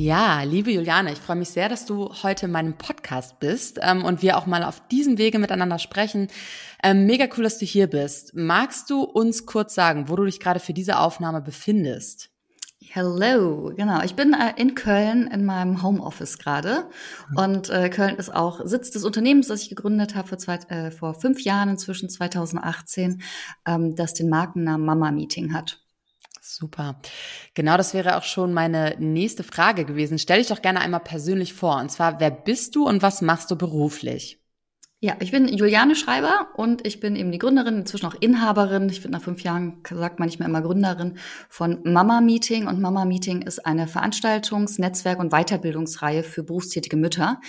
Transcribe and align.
Ja, 0.00 0.42
liebe 0.42 0.70
Juliane, 0.70 1.10
ich 1.10 1.18
freue 1.18 1.34
mich 1.34 1.48
sehr, 1.48 1.68
dass 1.68 1.84
du 1.84 2.08
heute 2.22 2.46
in 2.46 2.52
meinem 2.52 2.74
Podcast 2.74 3.40
bist 3.40 3.80
ähm, 3.82 4.04
und 4.04 4.22
wir 4.22 4.38
auch 4.38 4.46
mal 4.46 4.62
auf 4.62 4.80
diesem 4.86 5.18
Wege 5.18 5.40
miteinander 5.40 5.80
sprechen. 5.80 6.28
Ähm, 6.84 7.04
mega 7.06 7.26
cool, 7.36 7.42
dass 7.42 7.58
du 7.58 7.64
hier 7.64 7.88
bist. 7.88 8.32
Magst 8.32 8.90
du 8.90 9.02
uns 9.02 9.44
kurz 9.44 9.74
sagen, 9.74 10.08
wo 10.08 10.14
du 10.14 10.24
dich 10.24 10.38
gerade 10.38 10.60
für 10.60 10.72
diese 10.72 11.00
Aufnahme 11.00 11.40
befindest? 11.40 12.30
Hello, 12.80 13.72
genau. 13.74 14.00
Ich 14.04 14.14
bin 14.14 14.34
äh, 14.34 14.52
in 14.56 14.76
Köln 14.76 15.26
in 15.26 15.44
meinem 15.44 15.82
Homeoffice 15.82 16.38
gerade 16.38 16.88
und 17.34 17.68
äh, 17.68 17.88
Köln 17.88 18.14
ist 18.18 18.32
auch 18.32 18.60
Sitz 18.66 18.92
des 18.92 19.04
Unternehmens, 19.04 19.48
das 19.48 19.62
ich 19.62 19.68
gegründet 19.68 20.14
habe 20.14 20.28
vor, 20.28 20.38
zwei, 20.38 20.58
äh, 20.68 20.92
vor 20.92 21.14
fünf 21.14 21.40
Jahren, 21.40 21.70
inzwischen 21.70 22.08
2018, 22.08 23.20
ähm, 23.66 23.96
das 23.96 24.14
den 24.14 24.28
Markennamen 24.28 24.86
Mama 24.86 25.10
Meeting 25.10 25.54
hat. 25.54 25.87
Super. 26.50 27.00
Genau 27.52 27.76
das 27.76 27.92
wäre 27.92 28.16
auch 28.16 28.22
schon 28.22 28.54
meine 28.54 28.96
nächste 28.98 29.42
Frage 29.42 29.84
gewesen. 29.84 30.18
Stell 30.18 30.38
dich 30.38 30.48
doch 30.48 30.62
gerne 30.62 30.80
einmal 30.80 31.00
persönlich 31.00 31.52
vor. 31.52 31.76
Und 31.76 31.90
zwar, 31.90 32.20
wer 32.20 32.30
bist 32.30 32.74
du 32.74 32.86
und 32.86 33.02
was 33.02 33.20
machst 33.20 33.50
du 33.50 33.56
beruflich? 33.56 34.40
Ja, 35.00 35.14
ich 35.20 35.30
bin 35.30 35.46
Juliane 35.46 35.94
Schreiber 35.94 36.48
und 36.56 36.84
ich 36.84 36.98
bin 36.98 37.14
eben 37.14 37.30
die 37.30 37.38
Gründerin, 37.38 37.76
inzwischen 37.76 38.06
auch 38.06 38.16
Inhaberin. 38.18 38.88
Ich 38.88 39.02
bin 39.02 39.12
nach 39.12 39.22
fünf 39.22 39.42
Jahren, 39.42 39.82
sagt 39.88 40.18
man 40.18 40.26
nicht 40.26 40.40
mehr 40.40 40.48
immer 40.48 40.62
Gründerin 40.62 41.18
von 41.50 41.80
Mama 41.84 42.20
Meeting. 42.20 42.66
Und 42.66 42.80
Mama 42.80 43.04
Meeting 43.04 43.42
ist 43.42 43.64
eine 43.64 43.86
Veranstaltungs-, 43.86 44.80
Netzwerk- 44.80 45.20
und 45.20 45.30
Weiterbildungsreihe 45.30 46.24
für 46.24 46.42
berufstätige 46.42 46.96
Mütter. 46.96 47.40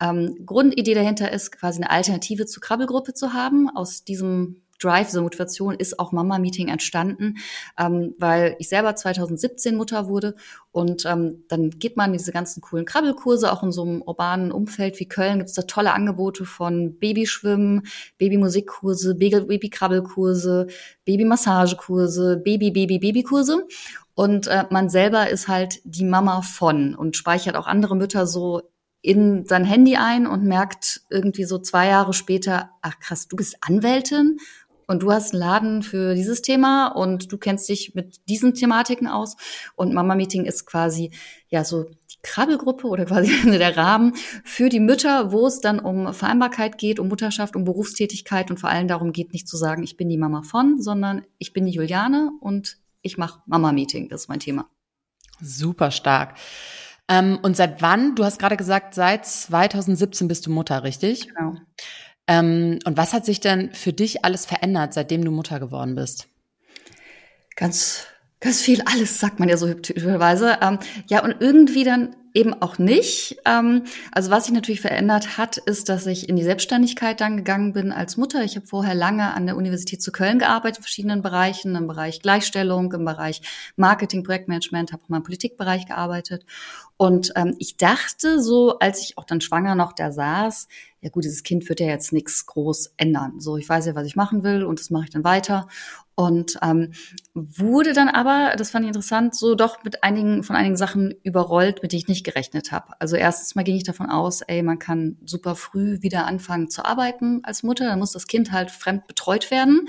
Ähm, 0.00 0.34
Grundidee 0.46 0.94
dahinter 0.94 1.30
ist, 1.30 1.52
quasi 1.52 1.82
eine 1.82 1.90
Alternative 1.90 2.46
zur 2.46 2.62
Krabbelgruppe 2.62 3.12
zu 3.12 3.34
haben. 3.34 3.68
Aus 3.68 4.04
diesem 4.04 4.63
Drive, 4.78 5.08
diese 5.08 5.22
Motivation 5.22 5.74
ist 5.74 5.98
auch 5.98 6.12
Mama 6.12 6.38
Meeting 6.38 6.68
entstanden, 6.68 7.36
ähm, 7.78 8.14
weil 8.18 8.56
ich 8.58 8.68
selber 8.68 8.94
2017 8.94 9.76
Mutter 9.76 10.08
wurde 10.08 10.34
und 10.72 11.04
ähm, 11.06 11.44
dann 11.48 11.70
geht 11.70 11.96
man 11.96 12.12
diese 12.12 12.32
ganzen 12.32 12.60
coolen 12.60 12.84
Krabbelkurse, 12.84 13.52
auch 13.52 13.62
in 13.62 13.72
so 13.72 13.82
einem 13.82 14.02
urbanen 14.02 14.52
Umfeld 14.52 14.98
wie 15.00 15.08
Köln 15.08 15.38
gibt 15.38 15.50
es 15.50 15.54
da 15.54 15.62
tolle 15.62 15.92
Angebote 15.92 16.44
von 16.44 16.98
Babyschwimmen, 16.98 17.82
Babymusikkurse, 18.18 19.14
Babykrabbelkurse, 19.14 20.66
Babymassagekurse, 21.04 22.40
Baby-Baby-Babykurse 22.44 23.66
und 24.14 24.46
äh, 24.46 24.64
man 24.70 24.88
selber 24.88 25.28
ist 25.28 25.48
halt 25.48 25.80
die 25.84 26.04
Mama 26.04 26.42
von 26.42 26.94
und 26.94 27.16
speichert 27.16 27.56
auch 27.56 27.66
andere 27.66 27.96
Mütter 27.96 28.26
so 28.26 28.62
in 29.04 29.44
sein 29.44 29.64
Handy 29.64 29.96
ein 29.96 30.26
und 30.26 30.44
merkt 30.44 31.02
irgendwie 31.10 31.44
so 31.44 31.58
zwei 31.58 31.88
Jahre 31.88 32.14
später, 32.14 32.70
ach 32.80 32.98
krass, 33.00 33.28
du 33.28 33.36
bist 33.36 33.58
Anwältin 33.60 34.38
und 34.86 35.02
du 35.02 35.12
hast 35.12 35.32
einen 35.32 35.40
Laden 35.40 35.82
für 35.82 36.14
dieses 36.14 36.42
Thema 36.42 36.88
und 36.88 37.32
du 37.32 37.38
kennst 37.38 37.68
dich 37.68 37.94
mit 37.94 38.28
diesen 38.28 38.54
Thematiken 38.54 39.06
aus. 39.06 39.36
Und 39.76 39.94
Mama 39.94 40.14
Meeting 40.14 40.44
ist 40.44 40.66
quasi 40.66 41.10
ja 41.48 41.64
so 41.64 41.84
die 41.84 42.18
Krabbelgruppe 42.22 42.86
oder 42.86 43.04
quasi 43.06 43.32
der 43.50 43.76
Rahmen 43.76 44.14
für 44.44 44.68
die 44.68 44.80
Mütter, 44.80 45.32
wo 45.32 45.46
es 45.46 45.60
dann 45.60 45.78
um 45.78 46.12
Vereinbarkeit 46.12 46.78
geht, 46.78 46.98
um 46.98 47.08
Mutterschaft, 47.08 47.56
um 47.56 47.64
Berufstätigkeit 47.64 48.50
und 48.50 48.58
vor 48.58 48.70
allem 48.70 48.88
darum 48.88 49.12
geht, 49.12 49.32
nicht 49.32 49.48
zu 49.48 49.56
sagen, 49.56 49.82
ich 49.82 49.96
bin 49.96 50.08
die 50.08 50.18
Mama 50.18 50.42
von, 50.42 50.80
sondern 50.80 51.22
ich 51.38 51.52
bin 51.52 51.66
die 51.66 51.72
Juliane 51.72 52.30
und 52.40 52.78
ich 53.02 53.18
mache 53.18 53.40
Mama 53.46 53.72
Meeting. 53.72 54.08
Das 54.08 54.22
ist 54.22 54.28
mein 54.28 54.40
Thema. 54.40 54.68
Super 55.40 55.90
stark. 55.90 56.36
Ähm, 57.08 57.38
und 57.42 57.56
seit 57.56 57.82
wann? 57.82 58.14
Du 58.14 58.24
hast 58.24 58.38
gerade 58.38 58.56
gesagt, 58.56 58.94
seit 58.94 59.26
2017 59.26 60.26
bist 60.26 60.46
du 60.46 60.50
Mutter, 60.50 60.84
richtig? 60.84 61.28
Genau. 61.28 61.56
Ähm, 62.26 62.78
und 62.84 62.96
was 62.96 63.12
hat 63.12 63.24
sich 63.24 63.40
denn 63.40 63.72
für 63.74 63.92
dich 63.92 64.24
alles 64.24 64.46
verändert, 64.46 64.94
seitdem 64.94 65.24
du 65.24 65.30
Mutter 65.30 65.60
geworden 65.60 65.94
bist? 65.94 66.28
Ganz, 67.56 68.06
ganz 68.40 68.62
viel 68.62 68.82
alles, 68.82 69.20
sagt 69.20 69.38
man 69.38 69.48
ja 69.48 69.56
so 69.56 69.72
typischerweise. 69.74 70.58
Ähm, 70.62 70.78
ja, 71.08 71.22
und 71.22 71.36
irgendwie 71.40 71.84
dann 71.84 72.16
eben 72.34 72.52
auch 72.52 72.78
nicht. 72.78 73.36
Ähm, 73.46 73.84
also 74.12 74.30
was 74.30 74.44
sich 74.44 74.52
natürlich 74.52 74.80
verändert 74.80 75.38
hat, 75.38 75.56
ist, 75.56 75.88
dass 75.88 76.06
ich 76.06 76.28
in 76.28 76.36
die 76.36 76.42
Selbstständigkeit 76.42 77.20
dann 77.20 77.36
gegangen 77.36 77.72
bin 77.72 77.92
als 77.92 78.16
Mutter. 78.16 78.42
Ich 78.42 78.56
habe 78.56 78.66
vorher 78.66 78.94
lange 78.94 79.32
an 79.32 79.46
der 79.46 79.56
Universität 79.56 80.02
zu 80.02 80.10
Köln 80.10 80.40
gearbeitet, 80.40 80.78
in 80.78 80.82
verschiedenen 80.82 81.22
Bereichen, 81.22 81.76
im 81.76 81.86
Bereich 81.86 82.20
Gleichstellung, 82.20 82.92
im 82.92 83.04
Bereich 83.04 83.40
Marketing, 83.76 84.24
Projektmanagement, 84.24 84.92
habe 84.92 85.04
auch 85.04 85.08
mal 85.08 85.18
im 85.18 85.22
Politikbereich 85.22 85.86
gearbeitet. 85.86 86.44
Und 86.96 87.32
ähm, 87.36 87.54
ich 87.58 87.76
dachte 87.76 88.40
so, 88.42 88.78
als 88.78 89.00
ich 89.00 89.16
auch 89.16 89.24
dann 89.24 89.40
schwanger 89.40 89.74
noch 89.76 89.92
da 89.92 90.10
saß, 90.10 90.68
ja 91.00 91.10
gut, 91.10 91.24
dieses 91.24 91.42
Kind 91.42 91.68
wird 91.68 91.80
ja 91.80 91.86
jetzt 91.86 92.12
nichts 92.12 92.46
groß 92.46 92.94
ändern. 92.96 93.38
So, 93.38 93.56
ich 93.58 93.68
weiß 93.68 93.86
ja, 93.86 93.94
was 93.94 94.06
ich 94.06 94.16
machen 94.16 94.42
will 94.42 94.64
und 94.64 94.80
das 94.80 94.90
mache 94.90 95.04
ich 95.04 95.10
dann 95.10 95.22
weiter. 95.22 95.68
Und 96.16 96.58
ähm, 96.62 96.92
wurde 97.34 97.92
dann 97.92 98.08
aber, 98.08 98.54
das 98.56 98.70
fand 98.70 98.84
ich 98.84 98.88
interessant, 98.88 99.34
so 99.34 99.56
doch 99.56 99.82
mit 99.82 100.04
einigen 100.04 100.44
von 100.44 100.54
einigen 100.54 100.76
Sachen 100.76 101.12
überrollt, 101.24 101.82
mit 101.82 101.90
denen 101.90 102.02
ich 102.02 102.08
nicht 102.08 102.24
gerechnet 102.24 102.70
habe. 102.70 102.92
Also 103.00 103.16
erstens 103.16 103.56
mal 103.56 103.64
ging 103.64 103.74
ich 103.74 103.82
davon 103.82 104.10
aus, 104.10 104.40
ey, 104.42 104.62
man 104.62 104.78
kann 104.78 105.16
super 105.24 105.56
früh 105.56 106.02
wieder 106.02 106.26
anfangen 106.26 106.70
zu 106.70 106.84
arbeiten 106.84 107.40
als 107.42 107.64
Mutter, 107.64 107.86
dann 107.86 107.98
muss 107.98 108.12
das 108.12 108.28
Kind 108.28 108.52
halt 108.52 108.70
fremd 108.70 109.08
betreut 109.08 109.50
werden. 109.50 109.88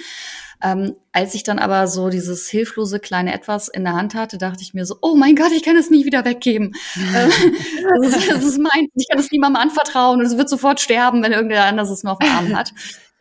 Ähm, 0.63 0.95
als 1.11 1.35
ich 1.35 1.43
dann 1.43 1.59
aber 1.59 1.87
so 1.87 2.09
dieses 2.09 2.47
hilflose 2.47 2.99
kleine 2.99 3.33
Etwas 3.33 3.67
in 3.67 3.83
der 3.83 3.93
Hand 3.93 4.15
hatte, 4.15 4.37
dachte 4.37 4.63
ich 4.63 4.73
mir 4.73 4.85
so, 4.85 4.97
oh 5.01 5.15
mein 5.15 5.35
Gott, 5.35 5.51
ich 5.51 5.63
kann 5.63 5.75
es 5.75 5.91
nie 5.91 6.05
wieder 6.05 6.25
weggeben. 6.25 6.73
Das, 7.13 7.37
ist, 8.17 8.29
das 8.31 8.43
ist 8.43 8.57
mein, 8.57 8.87
ich 8.95 9.07
kann 9.09 9.19
es 9.19 9.31
niemandem 9.31 9.61
anvertrauen 9.61 10.19
und 10.19 10.25
es 10.25 10.37
wird 10.37 10.49
sofort 10.49 10.79
sterben, 10.79 11.21
wenn 11.21 11.33
irgendwer 11.33 11.65
anders 11.65 11.89
es 11.89 12.03
nur 12.03 12.13
auf 12.13 12.19
dem 12.19 12.31
Arm 12.31 12.55
hat. 12.55 12.73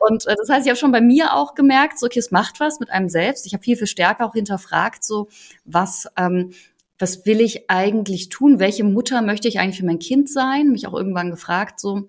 Und 0.09 0.27
äh, 0.27 0.35
das 0.37 0.49
heißt, 0.49 0.67
ich 0.67 0.71
habe 0.71 0.79
schon 0.79 0.93
bei 0.93 1.01
mir 1.01 1.35
auch 1.35 1.55
gemerkt, 1.55 1.99
so, 1.99 2.07
okay, 2.07 2.19
es 2.19 2.31
macht 2.31 2.61
was 2.61 2.81
mit 2.81 2.91
einem 2.91 3.09
selbst. 3.09 3.47
Ich 3.47 3.55
habe 3.55 3.63
viel, 3.63 3.77
viel 3.77 3.87
stärker 3.87 4.27
auch 4.27 4.35
hinterfragt, 4.35 5.05
so, 5.05 5.29
was, 5.65 6.09
ähm, 6.17 6.53
was 6.99 7.27
will 7.27 7.41
ich 7.41 7.71
eigentlich 7.71 8.29
tun? 8.29 8.61
Welche 8.61 8.85
Mutter 8.85 9.23
möchte 9.23 9.49
ich 9.49 9.59
eigentlich 9.59 9.79
für 9.79 9.87
mein 9.87 9.99
Kind 9.99 10.31
sein? 10.31 10.69
Mich 10.71 10.87
auch 10.87 10.95
irgendwann 10.95 11.31
gefragt, 11.31 11.81
so, 11.81 12.09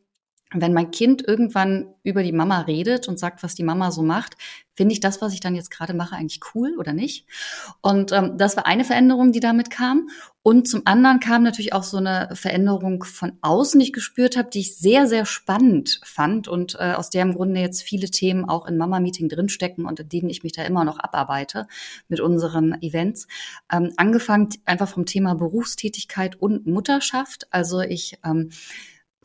wenn 0.53 0.73
mein 0.73 0.91
Kind 0.91 1.27
irgendwann 1.27 1.87
über 2.03 2.21
die 2.21 2.31
Mama 2.31 2.61
redet 2.61 3.07
und 3.07 3.19
sagt, 3.19 3.41
was 3.41 3.55
die 3.55 3.63
Mama 3.63 3.91
so 3.91 4.03
macht, 4.03 4.35
finde 4.75 4.93
ich 4.93 4.99
das, 4.99 5.21
was 5.21 5.33
ich 5.33 5.39
dann 5.39 5.55
jetzt 5.55 5.71
gerade 5.71 5.93
mache, 5.93 6.15
eigentlich 6.15 6.41
cool 6.53 6.75
oder 6.77 6.93
nicht? 6.93 7.25
Und 7.81 8.11
ähm, 8.11 8.37
das 8.37 8.55
war 8.55 8.65
eine 8.65 8.83
Veränderung, 8.83 9.31
die 9.31 9.39
damit 9.39 9.69
kam. 9.69 10.09
Und 10.43 10.67
zum 10.67 10.83
anderen 10.85 11.19
kam 11.19 11.41
natürlich 11.41 11.73
auch 11.73 11.83
so 11.83 11.97
eine 11.97 12.29
Veränderung 12.33 13.03
von 13.03 13.33
außen, 13.41 13.79
die 13.79 13.87
ich 13.87 13.93
gespürt 13.93 14.37
habe, 14.37 14.49
die 14.49 14.59
ich 14.59 14.77
sehr, 14.77 15.07
sehr 15.07 15.25
spannend 15.25 15.99
fand 16.03 16.47
und 16.47 16.75
äh, 16.75 16.93
aus 16.93 17.09
der 17.09 17.23
im 17.23 17.33
Grunde 17.33 17.61
jetzt 17.61 17.81
viele 17.81 18.11
Themen 18.11 18.45
auch 18.47 18.67
in 18.67 18.77
Mama-Meeting 18.77 19.29
drinstecken 19.29 19.85
und 19.85 19.99
in 19.99 20.09
denen 20.09 20.29
ich 20.29 20.43
mich 20.43 20.51
da 20.51 20.63
immer 20.63 20.83
noch 20.83 20.99
abarbeite 20.99 21.67
mit 22.07 22.19
unseren 22.19 22.79
Events. 22.81 23.27
Ähm, 23.71 23.93
angefangen 23.97 24.49
einfach 24.65 24.89
vom 24.89 25.07
Thema 25.07 25.33
Berufstätigkeit 25.33 26.35
und 26.35 26.67
Mutterschaft. 26.67 27.47
Also 27.49 27.81
ich 27.81 28.19
ähm, 28.23 28.51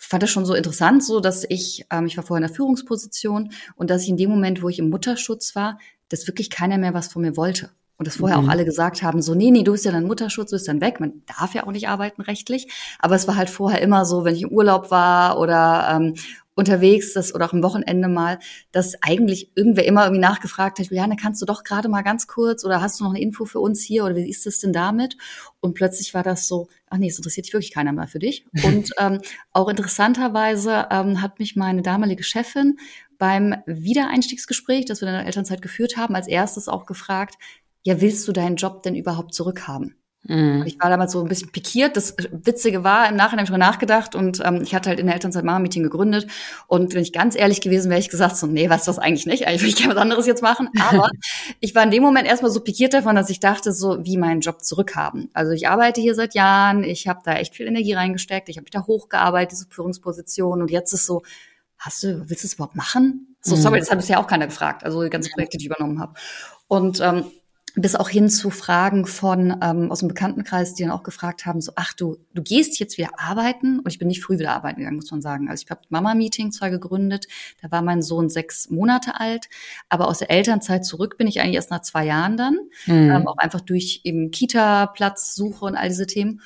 fand 0.00 0.22
das 0.22 0.30
schon 0.30 0.46
so 0.46 0.54
interessant, 0.54 1.04
so 1.04 1.20
dass 1.20 1.44
ich, 1.48 1.84
ähm, 1.90 2.06
ich 2.06 2.16
war 2.16 2.24
vorher 2.24 2.42
in 2.42 2.48
der 2.48 2.56
Führungsposition 2.56 3.52
und 3.76 3.90
dass 3.90 4.02
ich 4.02 4.08
in 4.08 4.16
dem 4.16 4.30
Moment, 4.30 4.62
wo 4.62 4.68
ich 4.68 4.78
im 4.78 4.88
Mutterschutz 4.88 5.54
war, 5.54 5.78
dass 6.08 6.26
wirklich 6.26 6.50
keiner 6.50 6.78
mehr 6.78 6.94
was 6.94 7.08
von 7.08 7.22
mir 7.22 7.36
wollte. 7.36 7.70
Und 7.98 8.06
das 8.06 8.16
vorher 8.16 8.38
mhm. 8.38 8.46
auch 8.46 8.50
alle 8.50 8.64
gesagt 8.64 9.02
haben, 9.02 9.20
so, 9.20 9.34
nee, 9.34 9.50
nee, 9.50 9.62
du 9.62 9.72
bist 9.72 9.84
ja 9.84 9.92
dann 9.92 10.06
Mutterschutz, 10.06 10.50
du 10.50 10.56
bist 10.56 10.66
dann 10.68 10.80
weg. 10.80 11.00
Man 11.00 11.22
darf 11.26 11.54
ja 11.54 11.66
auch 11.66 11.70
nicht 11.70 11.88
arbeiten 11.88 12.22
rechtlich. 12.22 12.66
Aber 12.98 13.14
es 13.14 13.28
war 13.28 13.36
halt 13.36 13.50
vorher 13.50 13.82
immer 13.82 14.06
so, 14.06 14.24
wenn 14.24 14.34
ich 14.34 14.42
im 14.42 14.48
Urlaub 14.48 14.90
war 14.90 15.38
oder 15.38 15.86
ähm, 15.92 16.14
unterwegs 16.60 17.14
das, 17.14 17.34
oder 17.34 17.46
auch 17.46 17.52
am 17.52 17.62
Wochenende 17.62 18.06
mal, 18.06 18.38
dass 18.70 18.94
eigentlich 19.02 19.50
irgendwer 19.56 19.86
immer 19.86 20.04
irgendwie 20.04 20.20
nachgefragt 20.20 20.78
hat, 20.78 20.86
Juliane, 20.86 21.16
kannst 21.16 21.42
du 21.42 21.46
doch 21.46 21.64
gerade 21.64 21.88
mal 21.88 22.02
ganz 22.02 22.26
kurz 22.26 22.64
oder 22.64 22.80
hast 22.80 23.00
du 23.00 23.04
noch 23.04 23.10
eine 23.10 23.20
Info 23.20 23.46
für 23.46 23.58
uns 23.58 23.82
hier 23.82 24.04
oder 24.04 24.14
wie 24.14 24.28
ist 24.28 24.46
es 24.46 24.60
denn 24.60 24.72
damit? 24.72 25.16
Und 25.60 25.74
plötzlich 25.74 26.14
war 26.14 26.22
das 26.22 26.46
so, 26.46 26.68
ach 26.88 26.98
nee, 26.98 27.08
es 27.08 27.16
interessiert 27.16 27.46
dich 27.46 27.54
wirklich 27.54 27.72
keiner 27.72 27.92
mehr 27.92 28.06
für 28.06 28.18
dich. 28.18 28.46
Und 28.64 28.90
ähm, 28.98 29.20
auch 29.52 29.68
interessanterweise 29.68 30.86
ähm, 30.90 31.20
hat 31.22 31.38
mich 31.38 31.56
meine 31.56 31.82
damalige 31.82 32.22
Chefin 32.22 32.76
beim 33.18 33.54
Wiedereinstiegsgespräch, 33.66 34.84
das 34.84 35.00
wir 35.00 35.08
in 35.08 35.14
der 35.14 35.26
Elternzeit 35.26 35.62
geführt 35.62 35.96
haben, 35.96 36.14
als 36.14 36.28
erstes 36.28 36.68
auch 36.68 36.86
gefragt, 36.86 37.36
ja, 37.82 38.00
willst 38.00 38.28
du 38.28 38.32
deinen 38.32 38.56
Job 38.56 38.82
denn 38.82 38.94
überhaupt 38.94 39.34
zurückhaben? 39.34 39.99
Mhm. 40.24 40.64
Ich 40.66 40.78
war 40.78 40.90
damals 40.90 41.12
so 41.12 41.22
ein 41.22 41.28
bisschen 41.28 41.50
pikiert. 41.50 41.96
Das 41.96 42.14
Witzige 42.30 42.84
war, 42.84 43.08
im 43.08 43.16
Nachhinein 43.16 43.46
habe 43.46 43.56
ich 43.56 43.58
nachgedacht 43.58 44.14
und 44.14 44.40
ähm, 44.44 44.60
ich 44.62 44.74
hatte 44.74 44.90
halt 44.90 45.00
in 45.00 45.06
der 45.06 45.14
Elternzeit 45.14 45.44
Mama-Meeting 45.44 45.82
gegründet. 45.82 46.26
Und 46.66 46.94
wenn 46.94 47.02
ich 47.02 47.12
ganz 47.12 47.36
ehrlich 47.36 47.60
gewesen 47.62 47.88
wäre, 47.88 48.00
ich 48.00 48.10
gesagt 48.10 48.36
so, 48.36 48.46
nee, 48.46 48.68
weißt 48.68 48.86
du 48.86 48.90
das 48.90 48.98
eigentlich 48.98 49.26
nicht? 49.26 49.46
Eigentlich 49.46 49.62
würde 49.62 49.70
ich 49.70 49.76
gerne 49.76 49.94
was 49.94 50.02
anderes 50.02 50.26
jetzt 50.26 50.42
machen. 50.42 50.68
Aber 50.78 51.08
ich 51.60 51.74
war 51.74 51.82
in 51.84 51.90
dem 51.90 52.02
Moment 52.02 52.28
erstmal 52.28 52.50
so 52.50 52.60
pikiert 52.60 52.92
davon, 52.92 53.16
dass 53.16 53.30
ich 53.30 53.40
dachte, 53.40 53.72
so 53.72 54.04
wie 54.04 54.18
meinen 54.18 54.40
Job 54.40 54.62
zurückhaben. 54.62 55.30
Also 55.32 55.52
ich 55.52 55.68
arbeite 55.68 56.02
hier 56.02 56.14
seit 56.14 56.34
Jahren, 56.34 56.84
ich 56.84 57.08
habe 57.08 57.20
da 57.24 57.34
echt 57.34 57.54
viel 57.54 57.66
Energie 57.66 57.94
reingesteckt, 57.94 58.50
ich 58.50 58.56
habe 58.56 58.64
mich 58.64 58.72
da 58.72 58.86
hochgearbeitet, 58.86 59.52
diese 59.52 59.68
Führungsposition. 59.70 60.60
Und 60.60 60.70
jetzt 60.70 60.92
ist 60.92 61.06
so, 61.06 61.22
hast 61.78 62.02
du, 62.02 62.28
willst 62.28 62.44
du 62.44 62.46
es 62.46 62.54
überhaupt 62.54 62.76
machen? 62.76 63.36
So, 63.40 63.56
sorry, 63.56 63.76
mhm. 63.76 63.80
das 63.80 63.90
hat 63.90 63.98
bisher 63.98 64.20
auch 64.20 64.26
keiner 64.26 64.46
gefragt. 64.46 64.84
Also 64.84 65.02
die 65.02 65.08
ganzen 65.08 65.32
Projekte, 65.32 65.56
die 65.56 65.64
ich 65.64 65.70
übernommen 65.70 65.98
habe. 65.98 66.12
Und 66.68 67.00
ähm, 67.00 67.24
bis 67.76 67.94
auch 67.94 68.08
hin 68.08 68.28
zu 68.28 68.50
Fragen 68.50 69.06
von 69.06 69.56
ähm, 69.62 69.90
aus 69.90 70.00
dem 70.00 70.08
Bekanntenkreis, 70.08 70.74
die 70.74 70.82
dann 70.82 70.92
auch 70.92 71.02
gefragt 71.02 71.46
haben, 71.46 71.60
so, 71.60 71.72
ach 71.76 71.92
du, 71.92 72.16
du 72.34 72.42
gehst 72.42 72.78
jetzt 72.80 72.98
wieder 72.98 73.10
arbeiten 73.16 73.78
und 73.78 73.88
ich 73.88 73.98
bin 73.98 74.08
nicht 74.08 74.22
früh 74.22 74.38
wieder 74.38 74.52
arbeiten 74.52 74.78
gegangen, 74.78 74.96
muss 74.96 75.10
man 75.10 75.22
sagen. 75.22 75.48
Also 75.48 75.64
ich 75.64 75.70
habe 75.70 75.82
Mama-Meeting 75.88 76.52
zwar 76.52 76.70
gegründet, 76.70 77.26
da 77.62 77.70
war 77.70 77.82
mein 77.82 78.02
Sohn 78.02 78.28
sechs 78.28 78.70
Monate 78.70 79.20
alt, 79.20 79.48
aber 79.88 80.08
aus 80.08 80.18
der 80.18 80.30
Elternzeit 80.30 80.84
zurück 80.84 81.16
bin 81.18 81.26
ich 81.26 81.40
eigentlich 81.40 81.56
erst 81.56 81.70
nach 81.70 81.82
zwei 81.82 82.06
Jahren 82.06 82.36
dann, 82.36 82.58
mhm. 82.86 83.10
ähm, 83.10 83.28
auch 83.28 83.38
einfach 83.38 83.60
durch 83.60 84.00
eben 84.04 84.30
Kita-Platzsuche 84.30 85.64
und 85.64 85.76
all 85.76 85.88
diese 85.88 86.06
Themen. 86.06 86.40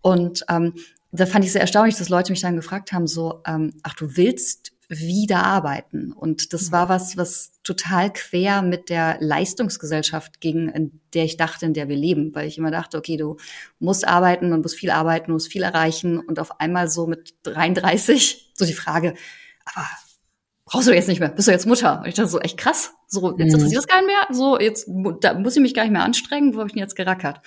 Und 0.00 0.44
ähm, 0.48 0.74
da 1.12 1.26
fand 1.26 1.44
ich 1.44 1.52
sehr 1.52 1.60
erstaunlich, 1.60 1.96
dass 1.96 2.08
Leute 2.08 2.32
mich 2.32 2.40
dann 2.40 2.56
gefragt 2.56 2.92
haben, 2.92 3.06
so, 3.06 3.42
ähm, 3.46 3.72
ach 3.82 3.94
du 3.94 4.16
willst 4.16 4.72
wieder 4.90 5.44
arbeiten. 5.44 6.12
Und 6.12 6.52
das 6.52 6.72
war 6.72 6.88
was, 6.88 7.16
was 7.16 7.52
total 7.62 8.12
quer 8.12 8.60
mit 8.60 8.90
der 8.90 9.16
Leistungsgesellschaft 9.20 10.40
ging, 10.40 10.68
in 10.68 11.00
der 11.14 11.24
ich 11.24 11.36
dachte, 11.36 11.64
in 11.64 11.74
der 11.74 11.88
wir 11.88 11.96
leben. 11.96 12.34
Weil 12.34 12.48
ich 12.48 12.58
immer 12.58 12.72
dachte, 12.72 12.98
okay, 12.98 13.16
du 13.16 13.36
musst 13.78 14.06
arbeiten 14.06 14.52
und 14.52 14.62
musst 14.62 14.74
viel 14.74 14.90
arbeiten, 14.90 15.32
musst 15.32 15.50
viel 15.50 15.62
erreichen. 15.62 16.18
Und 16.18 16.40
auf 16.40 16.60
einmal 16.60 16.88
so 16.88 17.06
mit 17.06 17.34
33 17.44 18.52
so 18.54 18.66
die 18.66 18.72
Frage, 18.72 19.14
aber 19.64 19.86
brauchst 20.70 20.86
du 20.86 20.94
jetzt 20.94 21.08
nicht 21.08 21.20
mehr, 21.20 21.30
bist 21.30 21.48
du 21.48 21.52
jetzt 21.52 21.66
Mutter? 21.66 22.00
Und 22.00 22.06
ich 22.06 22.14
dachte 22.14 22.28
so, 22.28 22.38
echt 22.38 22.56
krass, 22.56 22.92
so, 23.08 23.36
jetzt 23.36 23.54
interessiert 23.54 23.78
das 23.78 23.88
keinen 23.88 24.06
mehr, 24.06 24.26
so, 24.30 24.58
jetzt, 24.58 24.88
da 25.20 25.34
muss 25.34 25.56
ich 25.56 25.62
mich 25.62 25.74
gar 25.74 25.82
nicht 25.82 25.92
mehr 25.92 26.04
anstrengen, 26.04 26.54
wo 26.54 26.58
habe 26.58 26.68
ich 26.68 26.74
denn 26.74 26.82
jetzt 26.82 26.94
gerackert? 26.94 27.40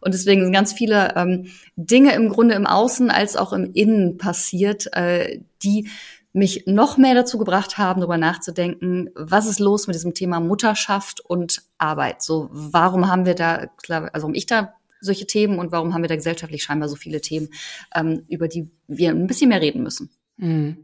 Und 0.00 0.14
deswegen 0.14 0.42
sind 0.42 0.52
ganz 0.52 0.72
viele 0.72 1.14
ähm, 1.16 1.46
Dinge 1.74 2.12
im 2.14 2.28
Grunde 2.28 2.54
im 2.54 2.66
Außen 2.66 3.10
als 3.10 3.36
auch 3.36 3.52
im 3.52 3.72
Innen 3.72 4.16
passiert, 4.16 4.92
äh, 4.92 5.40
die 5.62 5.88
mich 6.32 6.64
noch 6.66 6.96
mehr 6.98 7.14
dazu 7.14 7.38
gebracht 7.38 7.78
haben, 7.78 8.00
darüber 8.00 8.18
nachzudenken, 8.18 9.10
was 9.14 9.46
ist 9.46 9.60
los 9.60 9.86
mit 9.86 9.94
diesem 9.94 10.14
Thema 10.14 10.40
Mutterschaft 10.40 11.20
und 11.20 11.62
Arbeit? 11.78 12.22
So, 12.22 12.48
warum 12.52 13.08
haben 13.08 13.24
wir 13.24 13.34
da, 13.34 13.68
also 13.88 14.08
warum 14.12 14.34
ich 14.34 14.46
da 14.46 14.74
solche 15.00 15.26
Themen 15.26 15.58
und 15.58 15.72
warum 15.72 15.94
haben 15.94 16.02
wir 16.02 16.08
da 16.08 16.16
gesellschaftlich 16.16 16.62
scheinbar 16.62 16.88
so 16.88 16.96
viele 16.96 17.20
Themen, 17.20 17.48
ähm, 17.94 18.24
über 18.28 18.48
die 18.48 18.70
wir 18.88 19.10
ein 19.10 19.26
bisschen 19.26 19.48
mehr 19.48 19.60
reden 19.60 19.82
müssen? 19.82 20.10
Mhm. 20.36 20.76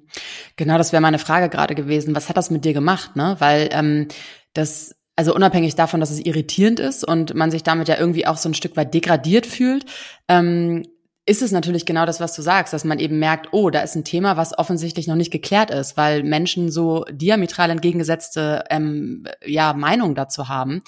Genau, 0.57 0.79
das 0.79 0.93
wäre 0.93 1.03
meine 1.03 1.19
Frage 1.19 1.49
gerade 1.49 1.75
gewesen. 1.75 2.15
Was 2.15 2.29
hat 2.29 2.37
das 2.37 2.51
mit 2.51 2.65
dir 2.65 2.73
gemacht? 2.73 3.17
Ne? 3.17 3.37
Weil 3.39 3.69
ähm, 3.73 4.09
das 4.53 4.95
also 5.17 5.35
unabhängig 5.35 5.77
davon, 5.77 6.01
dass 6.01 6.11
es 6.11 6.19
irritierend 6.19 6.81
ist 6.81 7.07
und 7.07 7.35
man 7.35 7.51
sich 7.51 7.63
damit 7.63 7.89
ja 7.89 7.99
irgendwie 7.99 8.27
auch 8.27 8.37
so 8.37 8.49
ein 8.49 8.55
Stück 8.55 8.77
weit 8.77 8.95
degradiert 8.95 9.47
fühlt, 9.47 9.87
ähm, 10.29 10.85
ist 11.27 11.41
es 11.41 11.53
natürlich 11.53 11.87
genau 11.87 12.05
das, 12.05 12.21
was 12.21 12.35
du 12.35 12.43
sagst, 12.43 12.73
dass 12.73 12.85
man 12.85 12.99
eben 12.99 13.19
merkt, 13.19 13.49
oh, 13.53 13.71
da 13.71 13.81
ist 13.81 13.95
ein 13.95 14.05
Thema, 14.05 14.37
was 14.37 14.57
offensichtlich 14.59 15.07
noch 15.07 15.15
nicht 15.15 15.31
geklärt 15.31 15.71
ist, 15.71 15.97
weil 15.97 16.23
Menschen 16.23 16.71
so 16.71 17.05
diametral 17.11 17.71
entgegengesetzte 17.71 18.65
ähm, 18.69 19.27
ja, 19.45 19.73
Meinungen 19.73 20.15
dazu 20.15 20.49
haben, 20.49 20.83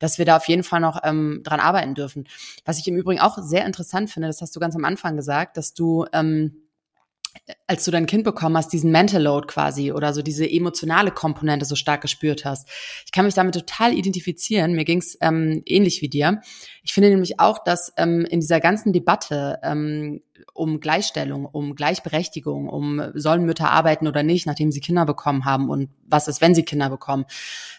dass 0.00 0.18
wir 0.18 0.24
da 0.24 0.36
auf 0.36 0.48
jeden 0.48 0.64
Fall 0.64 0.80
noch 0.80 1.00
ähm, 1.04 1.42
dran 1.44 1.60
arbeiten 1.60 1.94
dürfen. 1.94 2.26
Was 2.64 2.78
ich 2.78 2.88
im 2.88 2.96
Übrigen 2.96 3.20
auch 3.20 3.38
sehr 3.38 3.64
interessant 3.64 4.10
finde, 4.10 4.26
das 4.26 4.42
hast 4.42 4.56
du 4.56 4.60
ganz 4.60 4.74
am 4.74 4.84
Anfang 4.84 5.16
gesagt, 5.16 5.56
dass 5.56 5.72
du 5.72 6.04
ähm, 6.12 6.65
als 7.66 7.84
du 7.84 7.90
dein 7.90 8.06
Kind 8.06 8.24
bekommen 8.24 8.56
hast, 8.56 8.72
diesen 8.72 8.90
Mental 8.90 9.22
Load 9.22 9.46
quasi 9.46 9.92
oder 9.92 10.12
so 10.12 10.22
diese 10.22 10.48
emotionale 10.48 11.10
Komponente 11.10 11.64
so 11.64 11.74
stark 11.74 12.00
gespürt 12.00 12.44
hast. 12.44 12.68
Ich 13.04 13.12
kann 13.12 13.24
mich 13.24 13.34
damit 13.34 13.54
total 13.54 13.92
identifizieren. 13.92 14.72
Mir 14.72 14.84
ging's 14.84 15.16
ähm, 15.20 15.62
ähnlich 15.66 16.02
wie 16.02 16.08
dir. 16.08 16.40
Ich 16.82 16.94
finde 16.94 17.10
nämlich 17.10 17.40
auch, 17.40 17.62
dass 17.62 17.92
ähm, 17.96 18.24
in 18.24 18.40
dieser 18.40 18.60
ganzen 18.60 18.92
Debatte 18.92 19.58
ähm, 19.62 20.20
um 20.52 20.80
Gleichstellung, 20.80 21.46
um 21.46 21.74
Gleichberechtigung, 21.74 22.68
um 22.68 23.10
sollen 23.14 23.44
Mütter 23.44 23.70
arbeiten 23.70 24.06
oder 24.06 24.22
nicht, 24.22 24.46
nachdem 24.46 24.70
sie 24.70 24.80
Kinder 24.80 25.04
bekommen 25.04 25.44
haben 25.44 25.68
und 25.68 25.90
was 26.06 26.28
ist, 26.28 26.40
wenn 26.40 26.54
sie 26.54 26.64
Kinder 26.64 26.90
bekommen, 26.90 27.24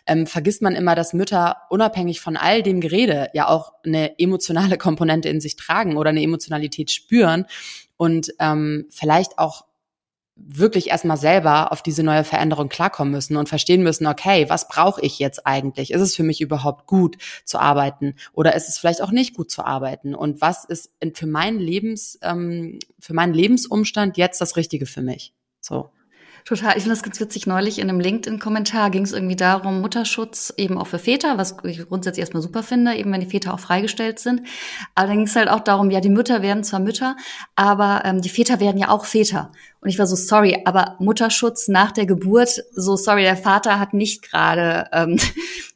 ähm, 0.06 0.27
vergisst 0.27 0.62
man 0.62 0.75
immer, 0.75 0.95
dass 0.95 1.13
Mütter 1.13 1.57
unabhängig 1.69 2.19
von 2.19 2.38
all 2.38 2.63
dem 2.63 2.81
Gerede 2.81 3.30
ja 3.33 3.48
auch 3.48 3.74
eine 3.86 4.19
emotionale 4.19 4.77
Komponente 4.77 5.30
in 5.30 5.42
sich 5.42 5.56
tragen 5.56 5.98
oder 5.98 6.09
eine 6.09 6.24
Emotionalität 6.24 6.92
spüren 6.92 7.45
und 7.97 8.33
ähm, 8.39 8.85
vielleicht 8.89 9.38
auch 9.38 9.65
wirklich 10.35 10.89
erstmal 10.89 11.17
selber 11.17 11.71
auf 11.71 11.81
diese 11.81 12.03
neue 12.03 12.23
Veränderung 12.23 12.69
klarkommen 12.69 13.11
müssen 13.11 13.38
und 13.38 13.49
verstehen 13.49 13.81
müssen, 13.83 14.05
okay, 14.05 14.47
was 14.49 14.67
brauche 14.67 15.01
ich 15.01 15.19
jetzt 15.19 15.47
eigentlich? 15.47 15.91
Ist 15.91 16.01
es 16.01 16.15
für 16.15 16.23
mich 16.23 16.41
überhaupt 16.41 16.85
gut 16.85 17.17
zu 17.44 17.59
arbeiten 17.59 18.15
oder 18.33 18.55
ist 18.55 18.69
es 18.69 18.77
vielleicht 18.77 19.01
auch 19.01 19.11
nicht 19.11 19.35
gut 19.35 19.49
zu 19.49 19.65
arbeiten? 19.65 20.13
Und 20.13 20.39
was 20.39 20.63
ist 20.63 20.91
für 21.13 21.27
meinen 21.27 21.59
Lebens, 21.59 22.19
ähm, 22.21 22.79
für 22.99 23.13
meinen 23.13 23.33
Lebensumstand 23.33 24.17
jetzt 24.17 24.39
das 24.39 24.55
Richtige 24.55 24.85
für 24.85 25.01
mich? 25.01 25.33
So. 25.59 25.89
Total. 26.47 26.77
Ich 26.77 26.83
finde 26.83 26.95
das 26.95 27.03
ganz 27.03 27.19
witzig. 27.19 27.45
Neulich 27.45 27.77
in 27.77 27.89
einem 27.89 27.99
LinkedIn-Kommentar 27.99 28.89
ging 28.89 29.03
es 29.03 29.11
irgendwie 29.11 29.35
darum, 29.35 29.81
Mutterschutz 29.81 30.53
eben 30.55 30.77
auch 30.77 30.88
für 30.88 30.97
Väter, 30.97 31.38
was 31.38 31.57
ich 31.63 31.85
grundsätzlich 31.85 32.21
erstmal 32.21 32.41
super 32.41 32.63
finde, 32.63 32.95
eben 32.95 33.11
wenn 33.11 33.19
die 33.19 33.27
Väter 33.27 33.53
auch 33.53 33.59
freigestellt 33.59 34.17
sind. 34.17 34.44
Aber 34.95 35.07
dann 35.07 35.17
ging 35.17 35.27
es 35.27 35.35
halt 35.35 35.49
auch 35.49 35.59
darum, 35.59 35.91
ja, 35.91 35.99
die 35.99 36.07
Mütter 36.07 36.41
werden 36.41 36.63
zwar 36.63 36.79
Mütter, 36.79 37.17
aber 37.57 38.03
ähm, 38.05 38.21
die 38.21 38.29
Väter 38.29 38.61
werden 38.61 38.77
ja 38.77 38.88
auch 38.88 39.03
Väter. 39.03 39.51
Und 39.81 39.89
ich 39.89 39.99
war 39.99 40.07
so, 40.07 40.15
sorry, 40.15 40.61
aber 40.63 40.95
Mutterschutz 40.99 41.67
nach 41.67 41.91
der 41.91 42.05
Geburt, 42.05 42.63
so 42.73 42.95
sorry, 42.95 43.23
der 43.23 43.35
Vater 43.35 43.77
hat 43.77 43.94
nicht 43.94 44.21
gerade 44.21 44.88
ähm, 44.94 45.19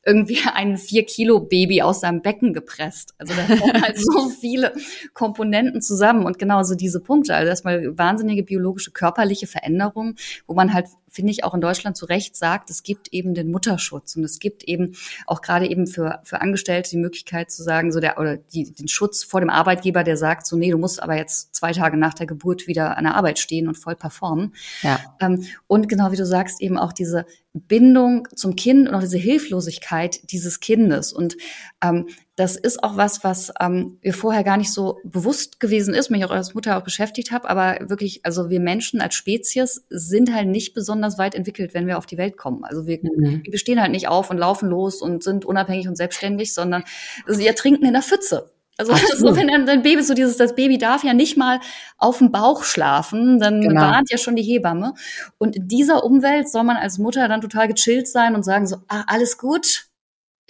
irgendwie 0.05 0.39
ein 0.53 0.77
vier 0.77 1.05
Kilo 1.05 1.39
Baby 1.39 1.81
aus 1.81 2.01
seinem 2.01 2.21
Becken 2.21 2.53
gepresst. 2.53 3.13
Also 3.17 3.33
da 3.33 3.55
kommen 3.55 3.81
halt 3.81 3.97
so 3.97 4.29
viele 4.41 4.73
Komponenten 5.13 5.81
zusammen 5.81 6.25
und 6.25 6.39
genauso 6.39 6.75
diese 6.75 6.99
Punkte. 6.99 7.35
Also 7.35 7.49
erstmal 7.49 7.97
wahnsinnige 7.97 8.43
biologische, 8.43 8.91
körperliche 8.91 9.47
Veränderungen, 9.47 10.15
wo 10.47 10.53
man 10.53 10.73
halt 10.73 10.87
finde 11.11 11.31
ich, 11.31 11.43
auch 11.43 11.53
in 11.53 11.61
Deutschland 11.61 11.97
zu 11.97 12.05
Recht 12.05 12.37
sagt, 12.37 12.69
es 12.69 12.83
gibt 12.83 13.09
eben 13.13 13.33
den 13.33 13.51
Mutterschutz 13.51 14.15
und 14.15 14.23
es 14.23 14.39
gibt 14.39 14.63
eben 14.63 14.95
auch 15.27 15.41
gerade 15.41 15.69
eben 15.69 15.85
für, 15.85 16.21
für 16.23 16.39
Angestellte 16.39 16.89
die 16.89 16.97
Möglichkeit 16.97 17.51
zu 17.51 17.63
sagen, 17.63 17.91
so 17.91 17.99
der, 17.99 18.17
oder 18.17 18.37
die, 18.37 18.71
den 18.71 18.87
Schutz 18.87 19.23
vor 19.23 19.41
dem 19.41 19.49
Arbeitgeber, 19.49 20.03
der 20.03 20.15
sagt, 20.15 20.47
so, 20.47 20.55
nee, 20.55 20.71
du 20.71 20.77
musst 20.77 21.03
aber 21.03 21.17
jetzt 21.17 21.53
zwei 21.53 21.73
Tage 21.73 21.97
nach 21.97 22.13
der 22.13 22.27
Geburt 22.27 22.65
wieder 22.65 22.97
an 22.97 23.03
der 23.03 23.15
Arbeit 23.15 23.39
stehen 23.39 23.67
und 23.67 23.77
voll 23.77 23.95
performen. 23.95 24.55
Ja. 24.83 24.99
Ähm, 25.19 25.43
und 25.67 25.89
genau 25.89 26.13
wie 26.13 26.17
du 26.17 26.25
sagst, 26.25 26.61
eben 26.61 26.77
auch 26.77 26.93
diese 26.93 27.25
Bindung 27.53 28.29
zum 28.33 28.55
Kind 28.55 28.87
und 28.87 28.95
auch 28.95 29.01
diese 29.01 29.17
Hilflosigkeit 29.17 30.31
dieses 30.31 30.61
Kindes. 30.61 31.11
Und 31.11 31.35
ähm, 31.83 32.07
das 32.37 32.55
ist 32.55 32.81
auch 32.81 32.95
was, 32.95 33.25
was 33.25 33.51
ähm, 33.59 33.97
mir 34.01 34.13
vorher 34.13 34.43
gar 34.43 34.55
nicht 34.55 34.71
so 34.71 34.99
bewusst 35.03 35.59
gewesen 35.59 35.93
ist, 35.93 36.09
mich 36.09 36.23
auch 36.23 36.31
als 36.31 36.53
Mutter 36.53 36.77
auch 36.77 36.83
beschäftigt 36.83 37.31
habe. 37.31 37.49
Aber 37.49 37.89
wirklich, 37.89 38.25
also 38.25 38.49
wir 38.49 38.61
Menschen 38.61 39.01
als 39.01 39.15
Spezies 39.15 39.85
sind 39.89 40.33
halt 40.33 40.47
nicht 40.47 40.73
besonders 40.73 41.17
weit 41.17 41.35
entwickelt, 41.35 41.73
wenn 41.73 41.87
wir 41.87 41.97
auf 41.97 42.05
die 42.05 42.17
Welt 42.17 42.37
kommen. 42.37 42.63
Also 42.63 42.87
wir, 42.87 42.99
mhm. 43.01 43.41
wir 43.43 43.51
bestehen 43.51 43.81
halt 43.81 43.91
nicht 43.91 44.07
auf 44.07 44.29
und 44.29 44.37
laufen 44.37 44.69
los 44.69 45.01
und 45.01 45.21
sind 45.21 45.43
unabhängig 45.43 45.89
und 45.89 45.97
selbstständig, 45.97 46.53
sondern 46.53 46.83
also 47.27 47.39
wir 47.39 47.53
trinken 47.55 47.85
in 47.85 47.93
der 47.93 48.01
Pfütze. 48.01 48.49
Also 48.77 48.93
so, 49.17 49.35
wenn 49.35 49.49
ein 49.49 49.83
Baby 49.83 50.01
so 50.01 50.13
dieses, 50.13 50.37
das 50.37 50.55
Baby 50.55 50.77
darf 50.77 51.03
ja 51.03 51.13
nicht 51.13 51.37
mal 51.37 51.59
auf 51.97 52.17
dem 52.17 52.31
Bauch 52.31 52.63
schlafen, 52.63 53.39
dann 53.39 53.61
genau. 53.61 53.81
warnt 53.81 54.09
ja 54.09 54.17
schon 54.17 54.35
die 54.35 54.43
Hebamme. 54.43 54.93
Und 55.37 55.55
in 55.55 55.67
dieser 55.67 56.03
Umwelt 56.03 56.49
soll 56.49 56.63
man 56.63 56.77
als 56.77 56.97
Mutter 56.97 57.27
dann 57.27 57.41
total 57.41 57.67
gechillt 57.67 58.07
sein 58.07 58.35
und 58.35 58.43
sagen 58.43 58.67
so, 58.67 58.77
ah, 58.87 59.03
alles 59.07 59.37
gut, 59.37 59.90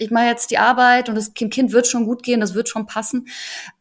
ich 0.02 0.10
mache 0.10 0.26
jetzt 0.26 0.50
die 0.50 0.58
Arbeit 0.58 1.08
und 1.08 1.14
das 1.14 1.34
Kind 1.34 1.72
wird 1.72 1.86
schon 1.86 2.04
gut 2.04 2.22
gehen, 2.22 2.40
das 2.40 2.54
wird 2.54 2.68
schon 2.68 2.86
passen. 2.86 3.28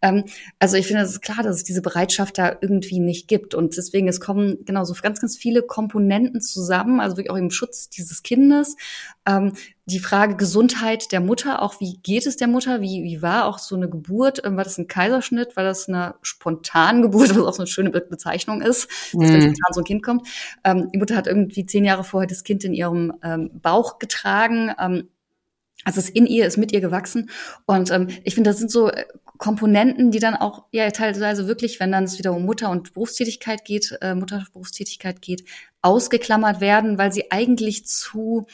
Ähm, 0.01 0.25
also 0.59 0.77
ich 0.77 0.87
finde, 0.87 1.03
es 1.03 1.11
ist 1.11 1.21
klar, 1.21 1.43
dass 1.43 1.57
es 1.57 1.63
diese 1.63 1.81
Bereitschaft 1.81 2.37
da 2.37 2.57
irgendwie 2.61 2.99
nicht 2.99 3.27
gibt. 3.27 3.55
Und 3.55 3.77
deswegen, 3.77 4.07
es 4.07 4.19
kommen 4.19 4.63
genau 4.65 4.83
so 4.83 4.93
ganz, 5.01 5.19
ganz 5.21 5.37
viele 5.37 5.63
Komponenten 5.63 6.41
zusammen, 6.41 6.99
also 6.99 7.17
wirklich 7.17 7.31
auch 7.31 7.37
im 7.37 7.51
Schutz 7.51 7.89
dieses 7.89 8.23
Kindes. 8.23 8.75
Ähm, 9.25 9.53
die 9.85 9.99
Frage 9.99 10.35
Gesundheit 10.35 11.11
der 11.11 11.19
Mutter, 11.19 11.61
auch 11.61 11.79
wie 11.79 11.97
geht 11.97 12.25
es 12.25 12.37
der 12.37 12.47
Mutter, 12.47 12.81
wie, 12.81 13.03
wie 13.03 13.21
war 13.21 13.45
auch 13.45 13.59
so 13.59 13.75
eine 13.75 13.89
Geburt, 13.89 14.41
ähm, 14.45 14.55
war 14.57 14.63
das 14.63 14.77
ein 14.77 14.87
Kaiserschnitt, 14.87 15.55
war 15.55 15.63
das 15.63 15.89
eine 15.89 16.15
spontane 16.21 17.01
Geburt, 17.01 17.29
was 17.31 17.37
auch 17.37 17.53
so 17.53 17.61
eine 17.61 17.67
schöne 17.67 17.89
Bezeichnung 17.89 18.61
ist, 18.61 18.87
dass 19.13 19.21
wenn 19.21 19.33
mhm. 19.33 19.41
spontan 19.41 19.73
so 19.73 19.81
ein 19.81 19.85
Kind 19.85 20.03
kommt. 20.03 20.27
Ähm, 20.63 20.89
die 20.91 20.97
Mutter 20.97 21.15
hat 21.15 21.27
irgendwie 21.27 21.65
zehn 21.65 21.85
Jahre 21.85 22.03
vorher 22.03 22.27
das 22.27 22.43
Kind 22.43 22.63
in 22.63 22.73
ihrem 22.73 23.13
ähm, 23.23 23.51
Bauch 23.61 23.99
getragen. 23.99 24.71
Ähm, 24.79 25.09
also 25.83 25.99
es 25.99 26.09
ist 26.09 26.15
in 26.15 26.25
ihr, 26.27 26.45
ist 26.45 26.57
mit 26.57 26.71
ihr 26.71 26.81
gewachsen. 26.81 27.29
Und 27.65 27.91
ähm, 27.91 28.07
ich 28.23 28.35
finde, 28.35 28.49
das 28.49 28.59
sind 28.59 28.71
so 28.71 28.89
äh, 28.89 29.05
Komponenten, 29.37 30.11
die 30.11 30.19
dann 30.19 30.35
auch 30.35 30.65
ja 30.71 30.89
teilweise 30.91 31.47
wirklich, 31.47 31.79
wenn 31.79 31.91
dann 31.91 32.03
es 32.03 32.19
wieder 32.19 32.33
um 32.33 32.45
Mutter 32.45 32.69
und 32.69 32.93
Berufstätigkeit 32.93 33.65
geht, 33.65 33.97
äh, 34.01 34.13
Mutterberufstätigkeit 34.13 35.21
geht, 35.21 35.45
ausgeklammert 35.81 36.61
werden, 36.61 36.97
weil 36.97 37.11
sie 37.11 37.31
eigentlich 37.31 37.85
zu 37.85 38.45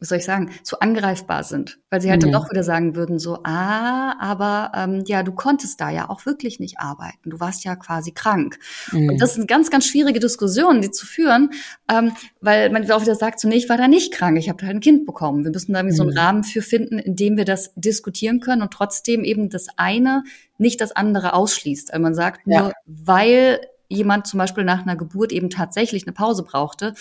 was 0.00 0.08
soll 0.08 0.18
ich 0.18 0.24
sagen, 0.24 0.50
zu 0.62 0.80
angreifbar 0.80 1.44
sind, 1.44 1.78
weil 1.90 2.00
sie 2.00 2.10
halt 2.10 2.22
mhm. 2.22 2.32
dann 2.32 2.42
doch 2.42 2.50
wieder 2.50 2.64
sagen 2.64 2.96
würden, 2.96 3.18
so, 3.18 3.40
ah, 3.44 4.16
aber 4.18 4.72
ähm, 4.74 5.04
ja, 5.06 5.22
du 5.22 5.32
konntest 5.32 5.80
da 5.80 5.90
ja 5.90 6.08
auch 6.08 6.24
wirklich 6.24 6.58
nicht 6.58 6.78
arbeiten, 6.78 7.28
du 7.28 7.38
warst 7.38 7.64
ja 7.64 7.76
quasi 7.76 8.12
krank. 8.12 8.58
Mhm. 8.92 9.10
Und 9.10 9.20
das 9.20 9.34
sind 9.34 9.46
ganz, 9.46 9.70
ganz 9.70 9.86
schwierige 9.86 10.18
Diskussionen, 10.18 10.80
die 10.80 10.90
zu 10.90 11.06
führen, 11.06 11.50
ähm, 11.90 12.12
weil 12.40 12.70
man 12.70 12.90
auch 12.90 13.02
wieder 13.02 13.14
sagt, 13.14 13.40
so, 13.40 13.48
nee, 13.48 13.56
ich 13.56 13.68
war 13.68 13.76
da 13.76 13.88
nicht 13.88 14.12
krank, 14.12 14.38
ich 14.38 14.48
habe 14.48 14.64
halt 14.64 14.76
ein 14.76 14.80
Kind 14.80 15.04
bekommen. 15.04 15.44
Wir 15.44 15.50
müssen 15.50 15.74
da 15.74 15.80
irgendwie 15.80 15.94
mhm. 15.94 15.96
so 15.96 16.02
einen 16.04 16.12
mhm. 16.12 16.18
Rahmen 16.18 16.44
für 16.44 16.62
finden, 16.62 16.98
in 16.98 17.14
dem 17.14 17.36
wir 17.36 17.44
das 17.44 17.72
diskutieren 17.74 18.40
können 18.40 18.62
und 18.62 18.72
trotzdem 18.72 19.22
eben 19.22 19.50
das 19.50 19.66
eine 19.76 20.24
nicht 20.56 20.80
das 20.80 20.92
andere 20.92 21.34
ausschließt. 21.34 21.92
Also 21.92 22.02
man 22.02 22.14
sagt 22.14 22.46
nur, 22.46 22.56
ja. 22.56 22.72
weil 22.86 23.60
jemand 23.88 24.26
zum 24.26 24.38
Beispiel 24.38 24.64
nach 24.64 24.82
einer 24.82 24.96
Geburt 24.96 25.32
eben 25.32 25.50
tatsächlich 25.50 26.06
eine 26.06 26.12
Pause 26.12 26.44
brauchte, 26.44 26.94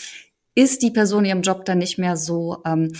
ist 0.56 0.82
die 0.82 0.92
Person 0.92 1.26
ihrem 1.26 1.42
Job 1.42 1.66
dann 1.66 1.78
nicht 1.78 1.98
mehr 1.98 2.18
so, 2.18 2.58
ähm, 2.66 2.92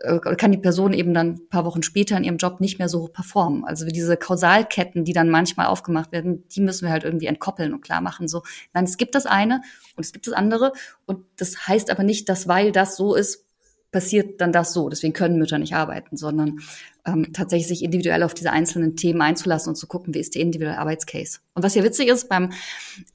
äh, 0.00 0.18
kann 0.36 0.52
die 0.52 0.58
Person 0.58 0.92
eben 0.92 1.12
dann 1.12 1.30
ein 1.30 1.48
paar 1.48 1.64
Wochen 1.64 1.82
später 1.82 2.16
in 2.16 2.24
ihrem 2.24 2.36
Job 2.36 2.60
nicht 2.60 2.78
mehr 2.78 2.88
so 2.88 3.08
performen. 3.08 3.64
Also 3.64 3.86
diese 3.86 4.16
Kausalketten, 4.16 5.04
die 5.04 5.12
dann 5.12 5.28
manchmal 5.28 5.66
aufgemacht 5.66 6.12
werden, 6.12 6.46
die 6.48 6.60
müssen 6.60 6.84
wir 6.84 6.92
halt 6.92 7.04
irgendwie 7.04 7.26
entkoppeln 7.26 7.74
und 7.74 7.80
klar 7.80 8.00
machen. 8.00 8.28
So, 8.28 8.42
nein, 8.72 8.84
es 8.84 8.96
gibt 8.96 9.14
das 9.14 9.26
eine 9.26 9.62
und 9.96 10.04
es 10.04 10.12
gibt 10.12 10.26
das 10.26 10.34
andere. 10.34 10.72
Und 11.06 11.24
das 11.36 11.66
heißt 11.66 11.90
aber 11.90 12.04
nicht, 12.04 12.28
dass 12.28 12.46
weil 12.46 12.70
das 12.70 12.96
so 12.96 13.14
ist, 13.14 13.48
passiert 13.90 14.40
dann 14.40 14.52
das 14.52 14.72
so. 14.72 14.88
Deswegen 14.88 15.14
können 15.14 15.38
Mütter 15.38 15.58
nicht 15.58 15.74
arbeiten, 15.74 16.16
sondern 16.16 16.60
ähm, 17.06 17.32
tatsächlich 17.32 17.68
sich 17.68 17.82
individuell 17.82 18.22
auf 18.22 18.34
diese 18.34 18.52
einzelnen 18.52 18.96
Themen 18.96 19.22
einzulassen 19.22 19.70
und 19.70 19.76
zu 19.76 19.86
gucken, 19.86 20.14
wie 20.14 20.20
ist 20.20 20.34
der 20.34 20.42
individuelle 20.42 20.78
Arbeitscase. 20.78 21.40
Und 21.54 21.62
was 21.62 21.74
ja 21.74 21.82
witzig 21.82 22.08
ist 22.08 22.28
beim 22.28 22.52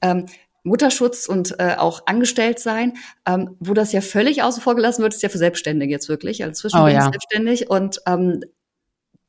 ähm, 0.02 0.26
Mutterschutz 0.64 1.26
und 1.26 1.58
äh, 1.60 1.76
auch 1.76 2.02
angestellt 2.06 2.58
sein, 2.58 2.94
ähm, 3.26 3.56
wo 3.60 3.74
das 3.74 3.92
ja 3.92 4.00
völlig 4.00 4.42
außen 4.42 4.62
vor 4.62 4.74
gelassen 4.74 5.02
wird, 5.02 5.14
ist 5.14 5.22
ja 5.22 5.28
für 5.28 5.38
Selbstständige 5.38 5.92
jetzt 5.92 6.08
wirklich. 6.08 6.42
Also 6.42 6.60
zwischen 6.60 6.80
oh, 6.80 6.88
ja. 6.88 7.02
selbstständig 7.02 7.70
und 7.70 8.00
ähm, 8.06 8.40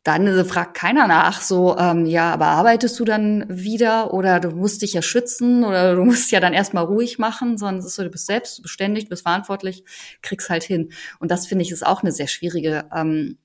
dann 0.05 0.27
äh, 0.27 0.45
fragt 0.45 0.77
keiner 0.77 1.07
nach, 1.07 1.41
so, 1.41 1.77
ähm, 1.77 2.05
ja, 2.05 2.31
aber 2.31 2.45
arbeitest 2.45 2.99
du 2.99 3.05
dann 3.05 3.45
wieder 3.49 4.13
oder 4.13 4.39
du 4.39 4.51
musst 4.51 4.83
dich 4.83 4.93
ja 4.93 5.01
schützen 5.01 5.65
oder 5.65 5.95
du 5.95 6.05
musst 6.05 6.31
ja 6.31 6.39
dann 6.39 6.53
erstmal 6.53 6.85
ruhig 6.85 7.19
machen, 7.19 7.57
sondern 7.57 7.79
es 7.79 7.85
ist 7.85 7.95
so, 7.95 8.03
du 8.03 8.09
bist 8.09 8.27
selbst 8.27 8.61
beständig, 8.61 9.05
du 9.05 9.09
bist 9.09 9.23
verantwortlich, 9.23 9.83
kriegst 10.21 10.49
halt 10.49 10.63
hin. 10.63 10.91
Und 11.19 11.31
das 11.31 11.47
finde 11.47 11.63
ich 11.63 11.71
ist 11.71 11.85
auch 11.85 12.01
eine 12.01 12.11
sehr 12.11 12.27
schwierige 12.27 12.87
ähm, 12.95 13.39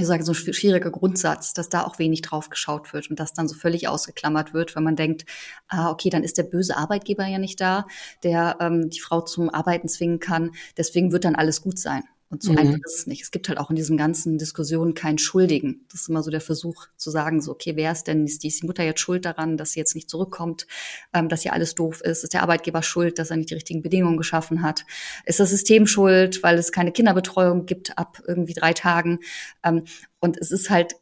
ich 0.00 0.06
sage, 0.06 0.24
so 0.24 0.32
ein 0.32 0.54
schwieriger 0.54 0.90
Grundsatz, 0.90 1.54
dass 1.54 1.68
da 1.68 1.84
auch 1.84 1.98
wenig 1.98 2.22
drauf 2.22 2.50
geschaut 2.50 2.92
wird 2.92 3.10
und 3.10 3.20
das 3.20 3.32
dann 3.32 3.48
so 3.48 3.54
völlig 3.54 3.88
ausgeklammert 3.88 4.54
wird, 4.54 4.76
wenn 4.76 4.84
man 4.84 4.96
denkt, 4.96 5.24
ah, 5.68 5.90
okay, 5.90 6.10
dann 6.10 6.24
ist 6.24 6.38
der 6.38 6.44
böse 6.44 6.76
Arbeitgeber 6.76 7.26
ja 7.26 7.38
nicht 7.38 7.60
da, 7.60 7.86
der 8.22 8.56
ähm, 8.60 8.90
die 8.90 9.00
Frau 9.00 9.20
zum 9.20 9.50
Arbeiten 9.50 9.88
zwingen 9.88 10.20
kann. 10.20 10.52
Deswegen 10.76 11.12
wird 11.12 11.24
dann 11.24 11.34
alles 11.34 11.62
gut 11.62 11.78
sein. 11.78 12.02
Und 12.30 12.44
so 12.44 12.52
mhm. 12.52 12.58
einfach 12.58 12.78
ist 12.84 12.98
es 13.00 13.06
nicht. 13.08 13.22
Es 13.22 13.32
gibt 13.32 13.48
halt 13.48 13.58
auch 13.58 13.70
in 13.70 13.76
diesen 13.76 13.96
ganzen 13.96 14.38
Diskussionen 14.38 14.94
keinen 14.94 15.18
Schuldigen. 15.18 15.84
Das 15.90 16.02
ist 16.02 16.08
immer 16.08 16.22
so 16.22 16.30
der 16.30 16.40
Versuch 16.40 16.86
zu 16.96 17.10
sagen, 17.10 17.42
so, 17.42 17.50
okay, 17.50 17.74
wer 17.74 17.90
ist 17.90 18.06
denn, 18.06 18.24
ist 18.24 18.44
die, 18.44 18.54
Mutter 18.62 18.84
jetzt 18.84 19.00
schuld 19.00 19.24
daran, 19.24 19.56
dass 19.56 19.72
sie 19.72 19.80
jetzt 19.80 19.96
nicht 19.96 20.08
zurückkommt, 20.08 20.68
ähm, 21.12 21.28
dass 21.28 21.42
hier 21.42 21.52
alles 21.52 21.74
doof 21.74 22.00
ist? 22.02 22.22
Ist 22.22 22.32
der 22.32 22.42
Arbeitgeber 22.42 22.84
schuld, 22.84 23.18
dass 23.18 23.30
er 23.30 23.36
nicht 23.36 23.50
die 23.50 23.54
richtigen 23.54 23.82
Bedingungen 23.82 24.16
geschaffen 24.16 24.62
hat? 24.62 24.84
Ist 25.24 25.40
das 25.40 25.50
System 25.50 25.88
schuld, 25.88 26.44
weil 26.44 26.56
es 26.56 26.70
keine 26.70 26.92
Kinderbetreuung 26.92 27.66
gibt 27.66 27.98
ab 27.98 28.22
irgendwie 28.28 28.54
drei 28.54 28.74
Tagen? 28.74 29.18
Ähm, 29.64 29.82
und 30.20 30.38
es 30.38 30.52
ist 30.52 30.70
halt 30.70 30.94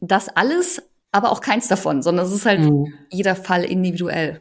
das 0.00 0.30
alles, 0.30 0.82
aber 1.12 1.30
auch 1.30 1.42
keins 1.42 1.68
davon, 1.68 2.02
sondern 2.02 2.24
es 2.24 2.32
ist 2.32 2.46
halt 2.46 2.60
mhm. 2.60 2.94
jeder 3.10 3.36
Fall 3.36 3.64
individuell. 3.64 4.40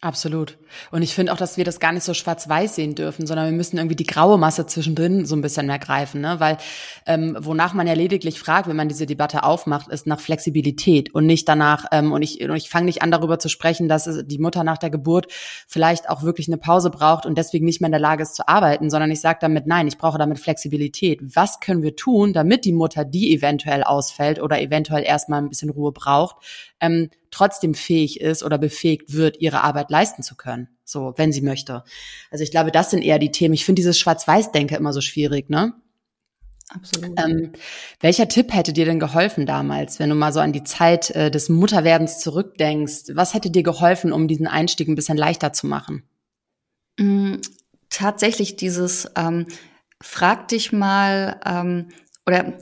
Absolut. 0.00 0.58
Und 0.92 1.02
ich 1.02 1.12
finde 1.12 1.32
auch, 1.32 1.36
dass 1.36 1.56
wir 1.56 1.64
das 1.64 1.80
gar 1.80 1.90
nicht 1.90 2.04
so 2.04 2.14
schwarz-weiß 2.14 2.76
sehen 2.76 2.94
dürfen, 2.94 3.26
sondern 3.26 3.46
wir 3.46 3.56
müssen 3.56 3.78
irgendwie 3.78 3.96
die 3.96 4.06
graue 4.06 4.38
Masse 4.38 4.64
zwischendrin 4.64 5.26
so 5.26 5.34
ein 5.34 5.40
bisschen 5.40 5.66
mehr 5.66 5.80
greifen, 5.80 6.20
ne? 6.20 6.38
Weil 6.38 6.58
ähm, 7.04 7.36
wonach 7.40 7.74
man 7.74 7.88
ja 7.88 7.94
lediglich 7.94 8.38
fragt, 8.38 8.68
wenn 8.68 8.76
man 8.76 8.88
diese 8.88 9.06
Debatte 9.06 9.42
aufmacht, 9.42 9.88
ist 9.88 10.06
nach 10.06 10.20
Flexibilität 10.20 11.12
und 11.14 11.26
nicht 11.26 11.48
danach. 11.48 11.86
Ähm, 11.90 12.12
und 12.12 12.22
ich 12.22 12.40
und 12.42 12.54
ich 12.54 12.70
fange 12.70 12.86
nicht 12.86 13.02
an, 13.02 13.10
darüber 13.10 13.40
zu 13.40 13.48
sprechen, 13.48 13.88
dass 13.88 14.08
die 14.24 14.38
Mutter 14.38 14.62
nach 14.62 14.78
der 14.78 14.90
Geburt 14.90 15.26
vielleicht 15.66 16.08
auch 16.08 16.22
wirklich 16.22 16.46
eine 16.46 16.58
Pause 16.58 16.90
braucht 16.90 17.26
und 17.26 17.36
deswegen 17.36 17.64
nicht 17.64 17.80
mehr 17.80 17.88
in 17.88 17.92
der 17.92 18.00
Lage 18.00 18.22
ist 18.22 18.36
zu 18.36 18.46
arbeiten, 18.46 18.90
sondern 18.90 19.10
ich 19.10 19.20
sage 19.20 19.38
damit, 19.40 19.66
nein, 19.66 19.88
ich 19.88 19.98
brauche 19.98 20.18
damit 20.18 20.38
Flexibilität. 20.38 21.18
Was 21.34 21.58
können 21.58 21.82
wir 21.82 21.96
tun, 21.96 22.32
damit 22.32 22.64
die 22.64 22.72
Mutter, 22.72 23.04
die 23.04 23.34
eventuell 23.34 23.82
ausfällt 23.82 24.40
oder 24.40 24.60
eventuell 24.60 25.02
erstmal 25.02 25.42
ein 25.42 25.48
bisschen 25.48 25.70
Ruhe 25.70 25.90
braucht, 25.90 26.36
ähm, 26.80 27.10
trotzdem 27.30 27.74
fähig 27.74 28.20
ist 28.20 28.42
oder 28.42 28.58
befähigt 28.58 29.12
wird, 29.12 29.40
ihre 29.40 29.62
Arbeit 29.62 29.90
leisten 29.90 30.22
zu 30.22 30.36
können. 30.36 30.68
So, 30.84 31.14
wenn 31.16 31.32
sie 31.32 31.42
möchte. 31.42 31.84
Also 32.30 32.44
ich 32.44 32.50
glaube, 32.50 32.72
das 32.72 32.90
sind 32.90 33.02
eher 33.02 33.18
die 33.18 33.30
Themen. 33.30 33.54
Ich 33.54 33.64
finde 33.64 33.80
dieses 33.80 33.98
Schwarz-Weiß-Denke 33.98 34.76
immer 34.76 34.92
so 34.92 35.00
schwierig, 35.00 35.50
ne? 35.50 35.74
Absolut. 36.70 37.18
Ähm, 37.18 37.52
welcher 38.00 38.28
Tipp 38.28 38.52
hätte 38.52 38.72
dir 38.72 38.84
denn 38.84 39.00
geholfen 39.00 39.46
damals, 39.46 39.98
wenn 39.98 40.10
du 40.10 40.14
mal 40.14 40.32
so 40.32 40.40
an 40.40 40.52
die 40.52 40.64
Zeit 40.64 41.10
äh, 41.10 41.30
des 41.30 41.48
Mutterwerdens 41.48 42.20
zurückdenkst? 42.20 43.14
Was 43.14 43.32
hätte 43.32 43.50
dir 43.50 43.62
geholfen, 43.62 44.12
um 44.12 44.28
diesen 44.28 44.46
Einstieg 44.46 44.88
ein 44.88 44.94
bisschen 44.94 45.16
leichter 45.16 45.52
zu 45.52 45.66
machen? 45.66 46.02
Mm, 46.98 47.36
tatsächlich 47.88 48.56
dieses 48.56 49.10
ähm, 49.16 49.46
frag 50.02 50.48
dich 50.48 50.72
mal 50.72 51.40
ähm, 51.44 51.88
oder 52.26 52.58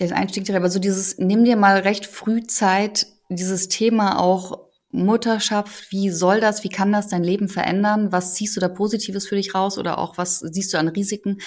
der 0.00 0.16
Einstieg 0.16 0.44
direkt, 0.44 0.62
aber 0.62 0.70
so 0.70 0.78
dieses 0.78 1.18
nimm 1.18 1.44
dir 1.44 1.56
mal 1.56 1.80
recht 1.80 2.06
früh 2.06 2.42
Zeit, 2.44 3.06
dieses 3.28 3.68
Thema 3.68 4.20
auch 4.20 4.68
Mutterschaft, 4.90 5.90
wie 5.90 6.10
soll 6.10 6.40
das, 6.40 6.62
wie 6.62 6.68
kann 6.68 6.92
das 6.92 7.08
dein 7.08 7.24
Leben 7.24 7.48
verändern? 7.48 8.12
Was 8.12 8.34
ziehst 8.34 8.56
du 8.56 8.60
da 8.60 8.68
Positives 8.68 9.26
für 9.26 9.34
dich 9.34 9.54
raus 9.54 9.76
oder 9.76 9.98
auch 9.98 10.18
was 10.18 10.38
siehst 10.38 10.72
du 10.72 10.78
an 10.78 10.88
Risiken? 10.88 11.38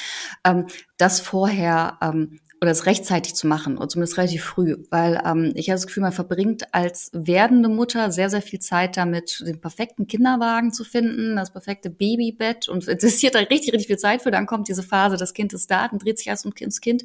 Ähm, 0.44 0.68
das 0.98 1.22
vorher 1.22 1.98
ähm, 2.02 2.40
oder 2.60 2.72
es 2.72 2.88
rechtzeitig 2.88 3.36
zu 3.36 3.48
machen 3.48 3.78
oder 3.78 3.88
zumindest 3.88 4.18
relativ 4.18 4.44
früh, 4.44 4.78
weil 4.90 5.22
ähm, 5.26 5.52
ich 5.56 5.70
habe 5.70 5.76
das 5.76 5.86
Gefühl, 5.86 6.02
man 6.02 6.12
verbringt 6.12 6.74
als 6.74 7.12
werdende 7.14 7.70
Mutter 7.70 8.12
sehr, 8.12 8.30
sehr 8.30 8.42
viel 8.42 8.60
Zeit 8.60 8.98
damit, 8.98 9.44
den 9.46 9.62
perfekten 9.62 10.08
Kinderwagen 10.08 10.74
zu 10.74 10.84
finden, 10.84 11.36
das 11.36 11.54
perfekte 11.54 11.90
Babybett 11.90 12.68
und 12.68 12.88
investiert 12.88 13.36
da 13.36 13.40
richtig, 13.40 13.74
richtig 13.74 13.88
viel 13.88 13.98
Zeit 13.98 14.24
für. 14.24 14.32
Dann 14.32 14.48
kommt 14.48 14.68
diese 14.68 14.84
Phase, 14.84 15.18
das 15.18 15.34
Kind 15.34 15.54
ist 15.54 15.70
da, 15.70 15.88
dann 15.88 16.00
dreht 16.00 16.18
sich 16.18 16.28
erst 16.28 16.46
ums 16.46 16.82
Kind 16.82 17.04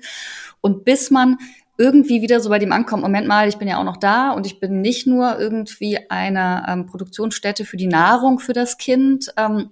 und 0.60 0.84
bis 0.84 1.10
man 1.10 1.36
irgendwie 1.82 2.22
wieder 2.22 2.38
so 2.38 2.48
bei 2.48 2.60
dem 2.60 2.70
ankommt, 2.70 3.02
Moment 3.02 3.26
mal, 3.26 3.48
ich 3.48 3.58
bin 3.58 3.66
ja 3.66 3.78
auch 3.78 3.84
noch 3.84 3.96
da 3.96 4.30
und 4.30 4.46
ich 4.46 4.60
bin 4.60 4.80
nicht 4.80 5.08
nur 5.08 5.36
irgendwie 5.36 5.98
eine 6.08 6.64
ähm, 6.68 6.86
Produktionsstätte 6.86 7.64
für 7.64 7.76
die 7.76 7.88
Nahrung 7.88 8.38
für 8.38 8.52
das 8.52 8.78
Kind. 8.78 9.32
Ähm, 9.36 9.70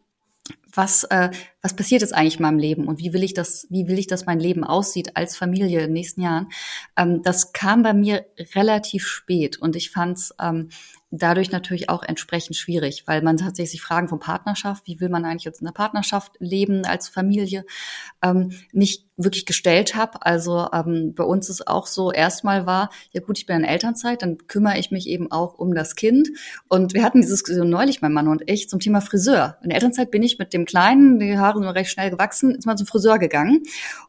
was, 0.74 1.04
äh, 1.04 1.30
was 1.62 1.76
passiert 1.76 2.00
jetzt 2.00 2.14
eigentlich 2.14 2.36
in 2.36 2.42
meinem 2.42 2.58
Leben 2.58 2.88
und 2.88 2.98
wie 2.98 3.12
will 3.12 3.22
ich 3.22 3.34
das, 3.34 3.66
wie 3.70 3.86
will 3.86 3.98
ich, 3.98 4.06
dass 4.06 4.26
mein 4.26 4.40
Leben 4.40 4.64
aussieht 4.64 5.16
als 5.16 5.36
Familie 5.36 5.80
in 5.80 5.86
den 5.86 5.92
nächsten 5.92 6.22
Jahren? 6.22 6.48
Ähm, 6.96 7.22
das 7.22 7.52
kam 7.52 7.82
bei 7.82 7.92
mir 7.92 8.26
relativ 8.54 9.06
spät 9.06 9.58
und 9.58 9.76
ich 9.76 9.90
fand 9.90 10.18
es 10.18 10.34
ähm, 10.40 10.70
dadurch 11.10 11.50
natürlich 11.50 11.88
auch 11.88 12.02
entsprechend 12.02 12.56
schwierig, 12.56 13.04
weil 13.06 13.22
man 13.22 13.36
tatsächlich 13.36 13.72
sich 13.72 13.82
Fragen 13.82 14.08
von 14.08 14.20
Partnerschaft, 14.20 14.86
wie 14.86 15.00
will 15.00 15.08
man 15.08 15.24
eigentlich 15.24 15.44
jetzt 15.44 15.60
in 15.60 15.66
einer 15.66 15.74
Partnerschaft 15.74 16.32
leben 16.38 16.84
als 16.84 17.08
Familie, 17.08 17.64
ähm, 18.22 18.52
nicht 18.72 19.06
wirklich 19.16 19.44
gestellt 19.44 19.96
habe. 19.96 20.24
Also 20.24 20.68
ähm, 20.72 21.14
bei 21.14 21.24
uns 21.24 21.50
ist 21.50 21.66
auch 21.66 21.86
so, 21.86 22.12
erstmal 22.12 22.64
war, 22.64 22.90
ja 23.12 23.20
gut, 23.20 23.38
ich 23.38 23.46
bin 23.46 23.56
in 23.56 23.64
Elternzeit, 23.64 24.22
dann 24.22 24.38
kümmere 24.46 24.78
ich 24.78 24.90
mich 24.90 25.08
eben 25.08 25.30
auch 25.30 25.58
um 25.58 25.74
das 25.74 25.96
Kind. 25.96 26.28
Und 26.68 26.94
wir 26.94 27.02
hatten 27.02 27.20
diese 27.20 27.34
Diskussion 27.34 27.68
neulich, 27.68 28.00
mein 28.02 28.12
Mann 28.12 28.28
und 28.28 28.48
ich, 28.48 28.68
zum 28.68 28.80
Thema 28.80 29.00
Friseur. 29.00 29.58
In 29.62 29.70
der 29.70 29.76
Elternzeit 29.76 30.10
bin 30.10 30.22
ich 30.22 30.38
mit 30.38 30.52
dem 30.52 30.64
Kleinen, 30.64 31.18
die 31.18 31.38
Haare 31.50 31.58
sind 31.58 31.68
recht 31.68 31.90
schnell 31.90 32.10
gewachsen, 32.10 32.54
ist 32.54 32.66
mal 32.66 32.76
zum 32.76 32.86
Friseur 32.86 33.18
gegangen. 33.18 33.62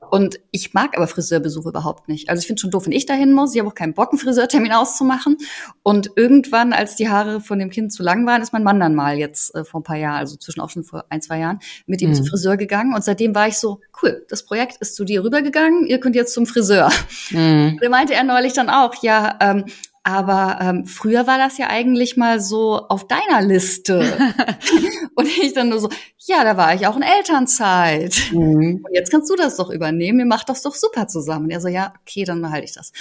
Und 0.10 0.39
ich 0.51 0.74
mag 0.74 0.95
aber 0.98 1.07
Friseurbesuche 1.07 1.69
überhaupt 1.69 2.07
nicht. 2.07 2.29
Also 2.29 2.41
ich 2.41 2.48
finde 2.48 2.60
schon 2.60 2.71
doof, 2.71 2.86
wenn 2.86 2.91
ich 2.91 3.05
dahin 3.05 3.33
muss. 3.33 3.53
Ich 3.53 3.60
habe 3.60 3.69
auch 3.69 3.75
keinen 3.75 3.93
Bock, 3.93 4.12
einen 4.12 4.19
Friseurtermin 4.19 4.71
auszumachen. 4.74 5.38
Und 5.83 6.12
irgendwann, 6.15 6.74
als 6.74 6.95
die 6.95 7.10
Haare 7.10 7.39
von 7.39 7.60
dem 7.60 7.69
Kind 7.69 7.93
zu 7.93 8.03
lang 8.03 8.25
waren, 8.25 8.41
ist 8.41 8.53
mein 8.53 8.63
Mann 8.63 8.79
dann 8.79 8.93
mal 8.95 9.17
jetzt 9.17 9.55
äh, 9.55 9.63
vor 9.63 9.79
ein 9.79 9.83
paar 9.83 9.95
Jahren, 9.95 10.17
also 10.17 10.36
zwischen 10.36 10.62
auch 10.62 10.69
schon 10.69 10.83
vor 10.83 11.05
ein, 11.10 11.21
zwei 11.21 11.39
Jahren, 11.39 11.60
mit 11.86 12.01
ihm 12.01 12.10
mhm. 12.10 12.15
zum 12.15 12.25
Friseur 12.25 12.57
gegangen. 12.57 12.93
Und 12.93 13.03
seitdem 13.03 13.33
war 13.33 13.48
ich 13.48 13.57
so, 13.57 13.79
cool, 14.01 14.25
das 14.29 14.43
Projekt 14.43 14.77
ist 14.77 14.95
zu 14.95 15.05
dir 15.05 15.24
rübergegangen, 15.24 15.86
ihr 15.86 16.00
könnt 16.00 16.15
jetzt 16.15 16.33
zum 16.33 16.45
Friseur. 16.45 16.91
Mhm. 17.29 17.79
Da 17.81 17.89
meinte 17.89 18.13
er 18.13 18.24
neulich 18.24 18.53
dann 18.53 18.69
auch, 18.69 19.01
ja, 19.01 19.38
ähm, 19.39 19.65
aber 20.03 20.58
ähm, 20.62 20.86
früher 20.86 21.27
war 21.27 21.38
das 21.38 21.60
ja 21.60 21.67
eigentlich 21.67 22.17
mal 22.17 22.39
so 22.39 22.88
auf 22.88 23.08
deiner 23.08 23.41
Liste. 23.41 24.00
und 25.15 25.27
ich 25.27 25.53
dann 25.53 25.70
nur 25.70 25.79
so, 25.79 25.89
ja, 26.17 26.43
da 26.43 26.58
war 26.58 26.74
ich 26.74 26.88
auch 26.88 26.96
in 26.96 27.03
Elternzeit. 27.03 28.31
Mhm. 28.31 28.84
Und 28.84 28.93
jetzt 28.93 29.12
kannst 29.12 29.29
du 29.29 29.36
das 29.36 29.58
doch 29.58 29.70
übernehmen, 29.70 30.20
ihr 30.20 30.25
macht 30.25 30.50
das 30.50 30.63
doch 30.63 30.74
super 30.74 31.08
zusammen. 31.08 31.46
Und 31.46 31.51
er 31.51 31.62
so, 31.62 31.67
ja, 31.67 31.93
okay, 32.01 32.24
dann 32.24 32.41
behalte 32.41 32.65
ich 32.65 32.74
das. 32.74 32.91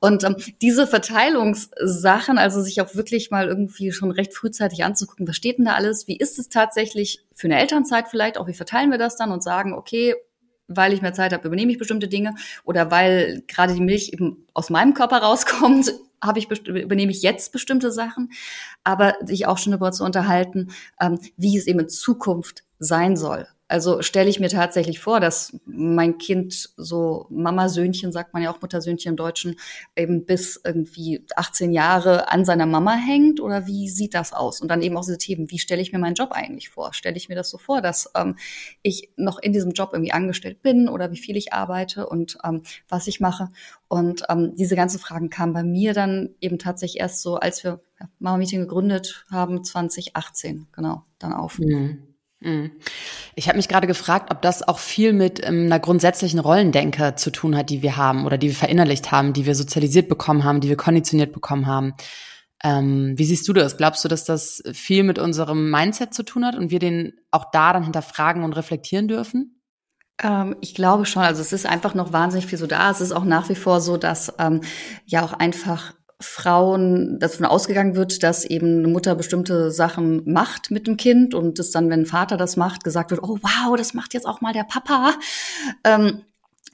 Und 0.00 0.24
ähm, 0.24 0.36
diese 0.60 0.86
Verteilungssachen, 0.86 2.38
also 2.38 2.60
sich 2.60 2.80
auch 2.80 2.94
wirklich 2.96 3.30
mal 3.30 3.46
irgendwie 3.46 3.92
schon 3.92 4.10
recht 4.10 4.34
frühzeitig 4.34 4.84
anzugucken, 4.84 5.28
was 5.28 5.36
steht 5.36 5.58
denn 5.58 5.66
da 5.66 5.74
alles, 5.74 6.08
wie 6.08 6.16
ist 6.16 6.38
es 6.38 6.48
tatsächlich 6.48 7.24
für 7.34 7.46
eine 7.46 7.60
Elternzeit 7.60 8.08
vielleicht, 8.08 8.36
auch 8.36 8.48
wie 8.48 8.54
verteilen 8.54 8.90
wir 8.90 8.98
das 8.98 9.16
dann 9.16 9.30
und 9.30 9.44
sagen, 9.44 9.74
okay, 9.74 10.14
weil 10.68 10.92
ich 10.92 11.02
mehr 11.02 11.14
Zeit 11.14 11.32
habe, 11.32 11.46
übernehme 11.46 11.72
ich 11.72 11.78
bestimmte 11.78 12.08
Dinge 12.08 12.34
oder 12.64 12.90
weil 12.90 13.42
gerade 13.48 13.74
die 13.74 13.80
Milch 13.80 14.12
eben 14.12 14.44
aus 14.52 14.68
meinem 14.68 14.92
Körper 14.92 15.18
rauskommt, 15.18 15.94
habe 16.22 16.38
ich 16.38 16.50
übernehme 16.66 17.12
ich 17.12 17.22
jetzt 17.22 17.52
bestimmte 17.52 17.92
Sachen, 17.92 18.30
aber 18.84 19.14
sich 19.24 19.46
auch 19.46 19.58
schon 19.58 19.72
darüber 19.72 19.92
zu 19.92 20.04
unterhalten, 20.04 20.70
ähm, 21.00 21.18
wie 21.36 21.56
es 21.56 21.66
eben 21.66 21.80
in 21.80 21.88
Zukunft 21.88 22.64
sein 22.78 23.16
soll. 23.16 23.46
Also 23.68 24.00
stelle 24.00 24.30
ich 24.30 24.40
mir 24.40 24.48
tatsächlich 24.48 24.98
vor, 24.98 25.20
dass 25.20 25.54
mein 25.66 26.16
Kind 26.16 26.70
so 26.76 27.26
Mama-Söhnchen, 27.28 28.12
sagt 28.12 28.32
man 28.32 28.42
ja 28.42 28.50
auch 28.50 28.62
Muttersöhnchen 28.62 29.10
im 29.10 29.16
Deutschen, 29.16 29.56
eben 29.94 30.24
bis 30.24 30.58
irgendwie 30.64 31.24
18 31.36 31.72
Jahre 31.72 32.32
an 32.32 32.46
seiner 32.46 32.64
Mama 32.64 32.94
hängt? 32.94 33.40
Oder 33.40 33.66
wie 33.66 33.90
sieht 33.90 34.14
das 34.14 34.32
aus? 34.32 34.62
Und 34.62 34.68
dann 34.68 34.80
eben 34.80 34.96
auch 34.96 35.04
diese 35.04 35.18
Themen, 35.18 35.50
wie 35.50 35.58
stelle 35.58 35.82
ich 35.82 35.92
mir 35.92 35.98
meinen 35.98 36.14
Job 36.14 36.32
eigentlich 36.32 36.70
vor? 36.70 36.94
Stelle 36.94 37.16
ich 37.18 37.28
mir 37.28 37.34
das 37.34 37.50
so 37.50 37.58
vor, 37.58 37.82
dass 37.82 38.10
ähm, 38.16 38.36
ich 38.82 39.10
noch 39.16 39.38
in 39.38 39.52
diesem 39.52 39.72
Job 39.72 39.90
irgendwie 39.92 40.12
angestellt 40.12 40.62
bin 40.62 40.88
oder 40.88 41.12
wie 41.12 41.18
viel 41.18 41.36
ich 41.36 41.52
arbeite 41.52 42.06
und 42.06 42.38
ähm, 42.44 42.62
was 42.88 43.06
ich 43.06 43.20
mache? 43.20 43.50
Und 43.86 44.24
ähm, 44.30 44.54
diese 44.56 44.76
ganzen 44.76 44.98
Fragen 44.98 45.28
kamen 45.28 45.52
bei 45.52 45.62
mir 45.62 45.92
dann 45.92 46.30
eben 46.40 46.58
tatsächlich 46.58 47.00
erst 47.00 47.20
so, 47.20 47.36
als 47.36 47.62
wir 47.64 47.80
Mama 48.18 48.38
Meeting 48.38 48.60
gegründet 48.60 49.26
haben, 49.30 49.62
2018, 49.62 50.68
genau, 50.72 51.04
dann 51.18 51.34
auf. 51.34 51.58
Mhm. 51.58 52.07
Mhm. 52.40 52.72
Ich 53.34 53.48
habe 53.48 53.56
mich 53.56 53.68
gerade 53.68 53.86
gefragt, 53.86 54.30
ob 54.30 54.42
das 54.42 54.66
auch 54.66 54.78
viel 54.78 55.12
mit 55.12 55.44
ähm, 55.44 55.66
einer 55.66 55.80
grundsätzlichen 55.80 56.38
Rollendenke 56.38 57.14
zu 57.16 57.30
tun 57.30 57.56
hat, 57.56 57.70
die 57.70 57.82
wir 57.82 57.96
haben 57.96 58.26
oder 58.26 58.38
die 58.38 58.48
wir 58.48 58.54
verinnerlicht 58.54 59.10
haben, 59.10 59.32
die 59.32 59.46
wir 59.46 59.54
sozialisiert 59.54 60.08
bekommen 60.08 60.44
haben, 60.44 60.60
die 60.60 60.68
wir 60.68 60.76
konditioniert 60.76 61.32
bekommen 61.32 61.66
haben. 61.66 61.94
Ähm, 62.62 63.14
wie 63.16 63.24
siehst 63.24 63.46
du 63.48 63.52
das? 63.52 63.76
Glaubst 63.76 64.04
du, 64.04 64.08
dass 64.08 64.24
das 64.24 64.62
viel 64.72 65.02
mit 65.02 65.18
unserem 65.18 65.70
Mindset 65.70 66.14
zu 66.14 66.24
tun 66.24 66.44
hat 66.44 66.56
und 66.56 66.70
wir 66.70 66.78
den 66.78 67.12
auch 67.30 67.50
da 67.52 67.72
dann 67.72 67.84
hinterfragen 67.84 68.42
und 68.42 68.52
reflektieren 68.52 69.08
dürfen? 69.08 69.60
Ähm, 70.22 70.56
ich 70.60 70.74
glaube 70.74 71.06
schon. 71.06 71.22
Also 71.22 71.40
es 71.40 71.52
ist 71.52 71.66
einfach 71.66 71.94
noch 71.94 72.12
wahnsinnig 72.12 72.46
viel 72.46 72.58
so 72.58 72.66
da. 72.66 72.90
Es 72.90 73.00
ist 73.00 73.12
auch 73.12 73.24
nach 73.24 73.48
wie 73.48 73.54
vor 73.54 73.80
so, 73.80 73.96
dass 73.96 74.34
ähm, 74.38 74.62
ja 75.06 75.24
auch 75.24 75.32
einfach 75.32 75.94
Frauen 76.20 77.20
davon 77.20 77.46
ausgegangen 77.46 77.94
wird, 77.94 78.22
dass 78.24 78.44
eben 78.44 78.78
eine 78.78 78.88
Mutter 78.88 79.14
bestimmte 79.14 79.70
Sachen 79.70 80.22
macht 80.30 80.70
mit 80.70 80.88
dem 80.88 80.96
Kind 80.96 81.32
und 81.32 81.58
es 81.60 81.70
dann, 81.70 81.90
wenn 81.90 82.00
ein 82.00 82.06
Vater 82.06 82.36
das 82.36 82.56
macht, 82.56 82.82
gesagt 82.82 83.10
wird, 83.10 83.22
oh 83.22 83.38
wow, 83.40 83.76
das 83.76 83.94
macht 83.94 84.14
jetzt 84.14 84.26
auch 84.26 84.40
mal 84.40 84.52
der 84.52 84.64
Papa. 84.64 85.14
Ähm, 85.84 86.22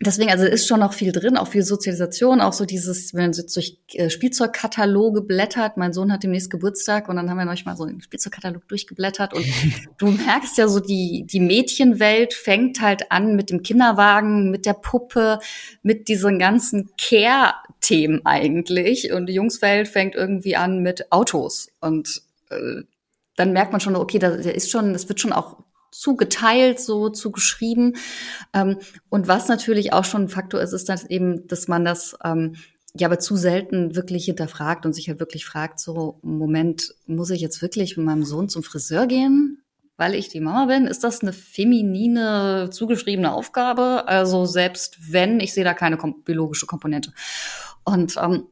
deswegen, 0.01 0.31
also 0.31 0.45
ist 0.45 0.67
schon 0.67 0.81
noch 0.81 0.93
viel 0.93 1.13
drin, 1.13 1.37
auch 1.37 1.49
viel 1.49 1.63
Sozialisation, 1.63 2.41
auch 2.41 2.53
so 2.53 2.65
dieses, 2.65 3.15
wenn 3.15 3.23
man 3.23 3.33
jetzt 3.33 3.55
durch 3.55 3.79
äh, 3.93 4.11
Spielzeugkataloge 4.11 5.23
blättert. 5.23 5.77
Mein 5.77 5.93
Sohn 5.93 6.13
hat 6.13 6.23
demnächst 6.23 6.51
Geburtstag 6.51 7.09
und 7.09 7.17
dann 7.17 7.31
haben 7.31 7.39
wir 7.39 7.45
neulich 7.45 7.65
mal 7.65 7.77
so 7.77 7.85
einen 7.85 8.01
Spielzeugkatalog 8.01 8.67
durchgeblättert 8.69 9.35
und 9.35 9.47
du 9.99 10.07
merkst 10.07 10.59
ja 10.59 10.69
so, 10.69 10.81
die, 10.81 11.25
die 11.27 11.41
Mädchenwelt 11.41 12.35
fängt 12.35 12.81
halt 12.81 13.11
an 13.13 13.37
mit 13.37 13.51
dem 13.51 13.63
Kinderwagen, 13.63 14.51
mit 14.51 14.67
der 14.67 14.75
Puppe, 14.75 15.39
mit 15.83 16.09
diesen 16.09 16.39
ganzen 16.39 16.91
Care-Themen 17.01 18.23
eigentlich 18.25 19.13
und 19.13 19.27
die 19.27 19.35
Jungswelt 19.35 19.89
fängt 19.89 20.15
irgendwie 20.15 20.57
an 20.57 20.81
mit 20.83 21.13
Autos 21.13 21.69
und 21.81 22.23
äh, 22.51 22.83
dann 23.37 23.53
merkt 23.53 23.73
man 23.73 23.81
schon, 23.81 23.97
okay, 23.97 24.19
da, 24.19 24.37
da 24.37 24.51
ist 24.51 24.71
schon, 24.71 24.93
das 24.93 25.09
wird 25.09 25.21
schon 25.21 25.33
auch 25.33 25.57
zugeteilt, 25.95 26.81
so 26.81 27.09
zugeschrieben. 27.09 27.97
Ähm, 28.53 28.79
und 29.09 29.29
was 29.29 29.49
natürlich 29.49 29.93
auch 29.93 30.05
schon 30.05 30.23
ein 30.23 30.29
Faktor 30.29 30.61
ist, 30.61 30.73
ist 30.73 30.89
dass 30.89 31.05
eben, 31.05 31.47
dass 31.47 31.69
man 31.69 31.85
das 31.85 32.17
ähm, 32.25 32.57
ja 32.97 33.09
aber 33.09 33.19
zu 33.19 33.37
selten 33.37 33.95
wirklich 33.95 34.25
hinterfragt 34.25 34.87
und 34.87 34.93
sich 34.93 35.09
halt 35.09 35.21
wirklich 35.21 35.45
fragt, 35.45 35.79
so, 35.81 36.19
Moment, 36.23 36.95
muss 37.07 37.31
ich 37.31 37.41
jetzt 37.41 37.63
wirklich 37.63 37.97
mit 37.97 38.07
meinem 38.07 38.25
Sohn 38.25 38.49
zum 38.49 38.63
Friseur 38.63 39.07
gehen? 39.07 39.63
Weil 39.97 40.17
ich 40.17 40.29
die 40.29 40.41
Mama 40.41 40.67
bin, 40.67 40.89
ist 40.89 41.05
das 41.05 41.23
eine 41.23 41.33
feminine, 41.33 42.71
zugeschriebene 42.73 43.33
Aufgabe? 43.33 44.09
Also 44.09 44.45
selbst 44.45 45.13
wenn, 45.13 45.39
ich 45.39 45.55
sehe 45.55 45.63
da 45.63 45.75
keine 45.75 45.97
kom 45.97 46.25
biologische 46.25 46.67
Komponente. 46.67 47.13
Und 47.85 48.17
ähm, 48.17 48.49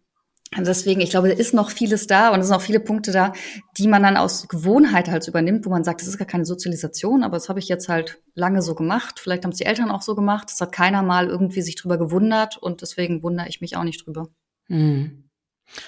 Deswegen, 0.59 1.00
ich 1.00 1.11
glaube, 1.11 1.28
da 1.28 1.35
ist 1.35 1.54
noch 1.54 1.71
vieles 1.71 2.06
da 2.06 2.28
und 2.30 2.40
es 2.40 2.49
sind 2.49 2.56
auch 2.56 2.61
viele 2.62 2.80
Punkte 2.80 3.11
da, 3.11 3.32
die 3.78 3.88
man 3.88 4.02
dann 4.02 4.18
aus 4.18 4.49
Gewohnheit 4.49 5.11
halt 5.11 5.26
übernimmt, 5.26 5.64
wo 5.64 5.71
man 5.71 5.82
sagt, 5.82 6.02
das 6.02 6.09
ist 6.09 6.18
gar 6.18 6.26
keine 6.26 6.44
Sozialisation, 6.44 7.23
aber 7.23 7.37
das 7.37 7.49
habe 7.49 7.59
ich 7.59 7.68
jetzt 7.68 7.88
halt 7.88 8.21
lange 8.35 8.61
so 8.61 8.75
gemacht. 8.75 9.18
Vielleicht 9.18 9.44
haben 9.44 9.52
es 9.52 9.59
die 9.59 9.64
Eltern 9.64 9.90
auch 9.90 10.02
so 10.02 10.14
gemacht. 10.14 10.49
Das 10.50 10.61
hat 10.61 10.73
keiner 10.73 11.02
mal 11.02 11.28
irgendwie 11.28 11.62
sich 11.62 11.76
drüber 11.76 11.97
gewundert 11.97 12.59
und 12.59 12.82
deswegen 12.82 13.23
wundere 13.23 13.49
ich 13.49 13.62
mich 13.62 13.76
auch 13.76 13.85
nicht 13.85 14.06
drüber. 14.06 14.28
Mhm. 14.68 15.22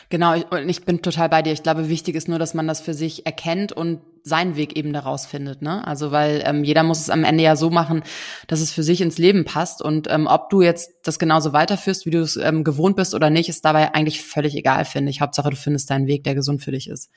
Genau, 0.09 0.35
und 0.50 0.69
ich 0.69 0.85
bin 0.85 1.03
total 1.03 1.29
bei 1.29 1.43
dir. 1.43 1.53
Ich 1.53 1.62
glaube, 1.62 1.88
wichtig 1.88 2.14
ist 2.14 2.29
nur, 2.29 2.38
dass 2.38 2.55
man 2.55 2.67
das 2.67 2.81
für 2.81 2.95
sich 2.95 3.26
erkennt 3.26 3.73
und 3.73 4.00
seinen 4.23 4.57
Weg 4.57 4.76
eben 4.76 4.95
daraus 4.95 5.26
findet. 5.26 5.61
Ne? 5.61 5.87
Also 5.87 6.11
weil 6.11 6.43
ähm, 6.47 6.64
jeder 6.64 6.83
muss 6.83 7.00
es 7.00 7.11
am 7.11 7.25
Ende 7.25 7.45
ja 7.45 7.57
so 7.57 7.69
machen, 7.69 8.03
dass 8.47 8.61
es 8.61 8.73
für 8.73 8.83
sich 8.83 9.03
ins 9.03 9.19
Leben 9.19 9.45
passt. 9.45 9.83
Und 9.83 10.11
ähm, 10.11 10.26
ob 10.26 10.49
du 10.49 10.62
jetzt 10.62 10.93
das 11.03 11.19
genauso 11.19 11.53
weiterführst, 11.53 12.07
wie 12.07 12.11
du 12.11 12.21
es 12.21 12.37
ähm, 12.37 12.64
gewohnt 12.64 12.97
bist 12.97 13.14
oder 13.14 13.29
nicht, 13.29 13.50
ist 13.50 13.64
dabei 13.64 13.95
eigentlich 13.95 14.23
völlig 14.23 14.55
egal, 14.57 14.87
finde 14.87 15.11
ich. 15.11 15.21
Hauptsache, 15.21 15.50
du 15.50 15.57
findest 15.57 15.91
deinen 15.91 16.07
Weg, 16.07 16.25
der 16.25 16.35
gesund 16.35 16.62
für 16.62 16.73
dich 16.73 16.88
ist. 16.88 17.11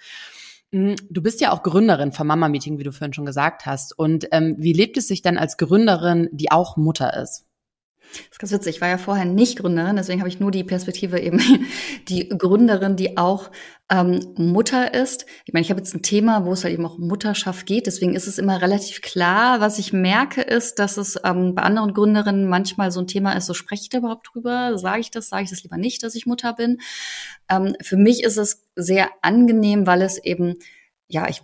Mm, 0.72 0.96
du 1.10 1.22
bist 1.22 1.40
ja 1.40 1.54
auch 1.54 1.64
Gründerin 1.64 2.12
vom 2.12 2.28
Mama 2.28 2.50
Meeting, 2.50 2.78
wie 2.78 2.84
du 2.84 2.92
vorhin 2.92 3.14
schon 3.14 3.26
gesagt 3.26 3.66
hast. 3.66 3.98
Und 3.98 4.28
ähm, 4.34 4.56
wie 4.58 4.74
lebt 4.74 4.98
es 4.98 5.08
sich 5.08 5.22
denn 5.22 5.38
als 5.38 5.56
Gründerin, 5.56 6.28
die 6.34 6.52
auch 6.52 6.76
Mutter 6.76 7.16
ist? 7.16 7.46
Das 8.12 8.32
ist 8.32 8.40
ganz 8.40 8.52
witzig. 8.52 8.76
Ich 8.76 8.82
war 8.82 8.88
ja 8.88 8.98
vorher 8.98 9.26
nicht 9.26 9.60
Gründerin, 9.60 9.96
deswegen 9.96 10.20
habe 10.20 10.30
ich 10.30 10.40
nur 10.40 10.52
die 10.52 10.64
Perspektive 10.64 11.20
eben 11.20 11.42
die 12.08 12.30
Gründerin, 12.30 12.96
die 12.96 13.18
auch 13.18 13.52
ähm, 13.90 14.20
Mutter 14.38 14.94
ist. 14.94 15.26
Ich 15.46 15.54
meine, 15.54 15.64
ich 15.64 15.70
habe 15.70 15.80
jetzt 15.80 15.94
ein 15.94 16.02
Thema, 16.02 16.46
wo 16.46 16.52
es 16.52 16.64
halt 16.64 16.74
eben 16.74 16.86
auch 16.86 16.98
um 16.98 17.08
Mutterschaft 17.08 17.66
geht. 17.66 17.88
Deswegen 17.88 18.16
ist 18.16 18.28
es 18.28 18.38
immer 18.38 18.62
relativ 18.62 19.02
klar. 19.02 19.60
Was 19.60 19.80
ich 19.80 19.94
merke, 19.94 20.42
ist, 20.42 20.80
dass 20.80 20.98
es 20.98 21.20
ähm, 21.24 21.56
bei 21.56 21.62
anderen 21.62 21.94
Gründerinnen 21.94 22.48
manchmal 22.48 22.92
so 22.92 23.00
ein 23.00 23.08
Thema 23.08 23.34
ist, 23.34 23.46
so 23.46 23.54
spreche 23.54 23.84
ich 23.84 23.90
da 23.90 24.00
überhaupt 24.00 24.30
drüber? 24.34 24.78
Sage 24.78 25.02
ich 25.02 25.12
das? 25.12 25.30
Sage 25.30 25.44
ich 25.44 25.50
das 25.50 25.64
lieber 25.64 25.78
nicht, 25.78 26.04
dass 26.04 26.16
ich 26.16 26.26
Mutter 26.26 26.54
bin? 26.54 26.80
Ähm, 27.50 27.76
für 27.82 27.98
mich 27.98 28.24
ist 28.24 28.38
es 28.38 28.68
sehr 28.76 29.10
angenehm, 29.22 29.88
weil 29.88 30.02
es 30.02 30.18
eben 30.24 30.56
ja, 31.10 31.28
ich 31.30 31.42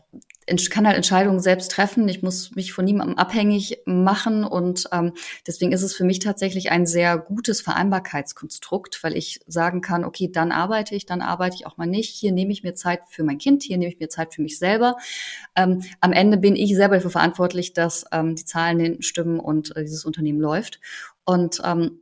kann 0.70 0.88
halt 0.88 0.96
Entscheidungen 0.96 1.40
selbst 1.40 1.72
treffen. 1.72 2.08
Ich 2.08 2.22
muss 2.22 2.56
mich 2.56 2.74
von 2.74 2.86
niemandem 2.86 3.18
abhängig 3.18 3.80
machen 3.86 4.44
und 4.44 4.86
ähm, 4.92 5.14
deswegen 5.48 5.72
ist 5.72 5.82
es 5.82 5.96
für 5.96 6.04
mich 6.04 6.20
tatsächlich 6.20 6.72
ein 6.72 6.86
sehr 6.86 7.18
gutes 7.18 7.62
Vereinbarkeitskonstrukt, 7.62 9.04
weil 9.04 9.16
ich 9.16 9.40
sagen 9.48 9.82
kann, 9.82 10.04
okay, 10.04 10.30
dann 10.32 10.52
arbeite 10.52 10.96
ich, 10.96 11.06
dann 11.06 11.22
arbeite 11.22 11.56
ich 11.56 11.68
auch 11.68 11.78
mal 11.78 11.88
nicht. 11.88 12.12
Hier 12.16 12.32
nehme 12.32 12.52
ich 12.52 12.64
mir 12.64 12.76
Zeit 12.76 13.02
für 13.08 13.24
mein 13.24 13.38
Kind, 13.38 13.64
hier 13.64 13.78
nehme 13.78 13.92
ich 13.92 14.00
mir 14.00 14.10
Zeit 14.10 14.34
für 14.34 14.42
mich 14.42 14.58
selber. 14.58 14.98
Ähm, 15.56 15.84
am 16.02 16.14
Ende 16.14 16.38
bin 16.38 16.56
ich 16.56 16.76
selber 16.76 16.96
dafür 16.96 17.12
verantwortlich, 17.12 17.74
dass 17.74 18.06
ähm, 18.12 18.36
die 18.36 18.46
Zahlen 18.46 18.80
hinten 18.80 19.02
stimmen 19.04 19.40
und 19.40 19.76
äh, 19.76 19.82
dieses 19.84 20.06
Unternehmen 20.06 20.40
läuft. 20.40 20.80
Und 21.26 21.62
ähm, 21.64 22.02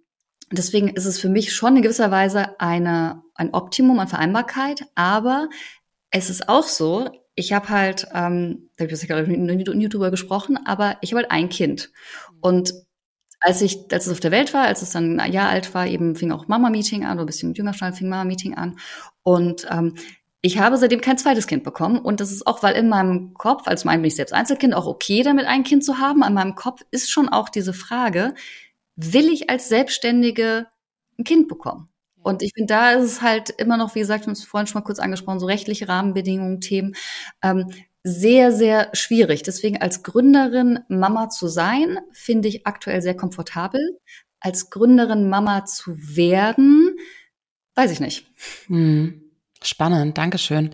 deswegen 0.51 0.89
ist 0.89 1.05
es 1.05 1.19
für 1.19 1.29
mich 1.29 1.53
schon 1.53 1.75
in 1.75 1.81
gewisser 1.81 2.11
Weise 2.11 2.59
eine, 2.59 3.23
ein 3.35 3.53
Optimum 3.53 3.99
an 3.99 4.07
Vereinbarkeit, 4.07 4.85
aber 4.95 5.49
es 6.09 6.29
ist 6.29 6.49
auch 6.49 6.67
so, 6.67 7.09
ich 7.35 7.53
habe 7.53 7.69
halt, 7.69 8.07
ähm, 8.13 8.69
da 8.77 8.85
habe 8.85 8.93
ich 8.93 9.07
gerade 9.07 9.25
mit 9.27 9.67
YouTuber 9.67 10.11
gesprochen, 10.11 10.59
aber 10.65 10.97
ich 11.01 11.11
habe 11.11 11.21
halt 11.21 11.31
ein 11.31 11.49
Kind. 11.49 11.91
Und 12.41 12.73
als 13.39 13.61
ich, 13.61 13.91
als 13.91 14.05
es 14.05 14.13
auf 14.13 14.19
der 14.19 14.31
Welt 14.31 14.53
war, 14.53 14.65
als 14.65 14.81
es 14.81 14.91
dann 14.91 15.19
ein 15.19 15.31
Jahr 15.31 15.49
alt 15.49 15.73
war, 15.73 15.87
eben 15.87 16.15
fing 16.15 16.31
auch 16.31 16.47
Mama-Meeting 16.47 17.05
an, 17.05 17.13
oder 17.13 17.23
ein 17.23 17.27
bisschen 17.27 17.53
jünger 17.53 17.73
schon, 17.73 17.93
fing 17.93 18.09
Mama-Meeting 18.09 18.55
an. 18.55 18.77
Und 19.23 19.67
ähm, 19.69 19.95
ich 20.41 20.59
habe 20.59 20.77
seitdem 20.77 21.01
kein 21.01 21.17
zweites 21.17 21.47
Kind 21.47 21.63
bekommen. 21.63 21.99
Und 21.99 22.19
das 22.19 22.31
ist 22.31 22.45
auch, 22.47 22.63
weil 22.63 22.75
in 22.75 22.89
meinem 22.89 23.33
Kopf, 23.33 23.67
als 23.67 23.85
mein 23.85 24.01
bin 24.01 24.07
ich 24.07 24.15
selbst 24.15 24.33
Einzelkind, 24.33 24.73
auch 24.73 24.87
okay 24.87 25.23
damit 25.23 25.45
ein 25.45 25.63
Kind 25.63 25.83
zu 25.83 25.99
haben. 25.99 26.23
An 26.23 26.33
meinem 26.33 26.55
Kopf 26.55 26.81
ist 26.91 27.11
schon 27.11 27.29
auch 27.29 27.49
diese 27.49 27.73
Frage, 27.73 28.33
will 28.95 29.29
ich 29.29 29.49
als 29.49 29.69
Selbstständige 29.69 30.67
ein 31.17 31.23
Kind 31.23 31.47
bekommen? 31.47 31.90
Und 32.23 32.43
ich 32.43 32.53
finde, 32.53 32.73
da 32.73 32.91
ist 32.91 33.03
es 33.03 33.21
halt 33.21 33.49
immer 33.49 33.77
noch, 33.77 33.95
wie 33.95 33.99
gesagt, 33.99 34.21
wir 34.21 34.27
haben 34.27 34.33
es 34.33 34.43
vorhin 34.43 34.67
schon 34.67 34.81
mal 34.81 34.85
kurz 34.85 34.99
angesprochen, 34.99 35.39
so 35.39 35.45
rechtliche 35.45 35.87
Rahmenbedingungen, 35.87 36.61
Themen, 36.61 36.95
ähm, 37.41 37.69
sehr, 38.03 38.51
sehr 38.51 38.89
schwierig. 38.93 39.43
Deswegen 39.43 39.77
als 39.81 40.03
Gründerin 40.03 40.79
Mama 40.87 41.29
zu 41.29 41.47
sein, 41.47 41.99
finde 42.11 42.47
ich 42.47 42.65
aktuell 42.65 43.01
sehr 43.01 43.15
komfortabel. 43.15 43.99
Als 44.39 44.69
Gründerin 44.71 45.29
Mama 45.29 45.65
zu 45.65 45.95
werden, 45.97 46.95
weiß 47.75 47.91
ich 47.91 47.99
nicht. 47.99 48.27
Hm. 48.67 49.21
Spannend, 49.63 50.17
Dankeschön. 50.17 50.71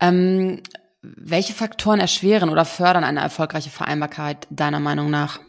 Ähm, 0.00 0.62
welche 1.02 1.52
Faktoren 1.52 2.00
erschweren 2.00 2.48
oder 2.48 2.64
fördern 2.64 3.04
eine 3.04 3.20
erfolgreiche 3.20 3.70
Vereinbarkeit 3.70 4.46
deiner 4.50 4.80
Meinung 4.80 5.10
nach? 5.10 5.40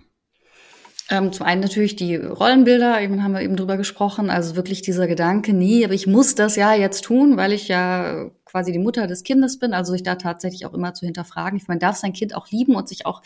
Ähm, 1.10 1.32
zum 1.32 1.46
einen 1.46 1.62
natürlich 1.62 1.96
die 1.96 2.16
Rollenbilder, 2.16 3.02
eben 3.02 3.24
haben 3.24 3.34
wir 3.34 3.42
eben 3.42 3.56
drüber 3.56 3.78
gesprochen, 3.78 4.30
also 4.30 4.56
wirklich 4.56 4.82
dieser 4.82 5.08
Gedanke, 5.08 5.54
nee, 5.54 5.86
aber 5.86 5.94
ich 5.94 6.06
muss 6.06 6.36
das 6.36 6.56
ja 6.58 6.74
jetzt 6.74 7.06
tun, 7.06 7.38
weil 7.38 7.54
ich 7.54 7.70
ja 7.70 8.30
quasi 8.48 8.72
die 8.72 8.80
Mutter 8.80 9.08
des 9.08 9.24
Kindes 9.24 9.60
bin, 9.60 9.74
also 9.74 9.92
sich 9.92 10.04
da 10.04 10.16
tatsächlich 10.16 10.66
auch 10.66 10.74
immer 10.74 10.94
zu 10.94 11.06
hinterfragen. 11.06 11.60
Ich, 11.60 11.68
man 11.68 11.80
darf 11.80 11.98
sein 11.98 12.14
Kind 12.14 12.36
auch 12.36 12.50
lieben 12.50 12.76
und 12.76 12.88
sich 12.88 13.06
auch 13.06 13.22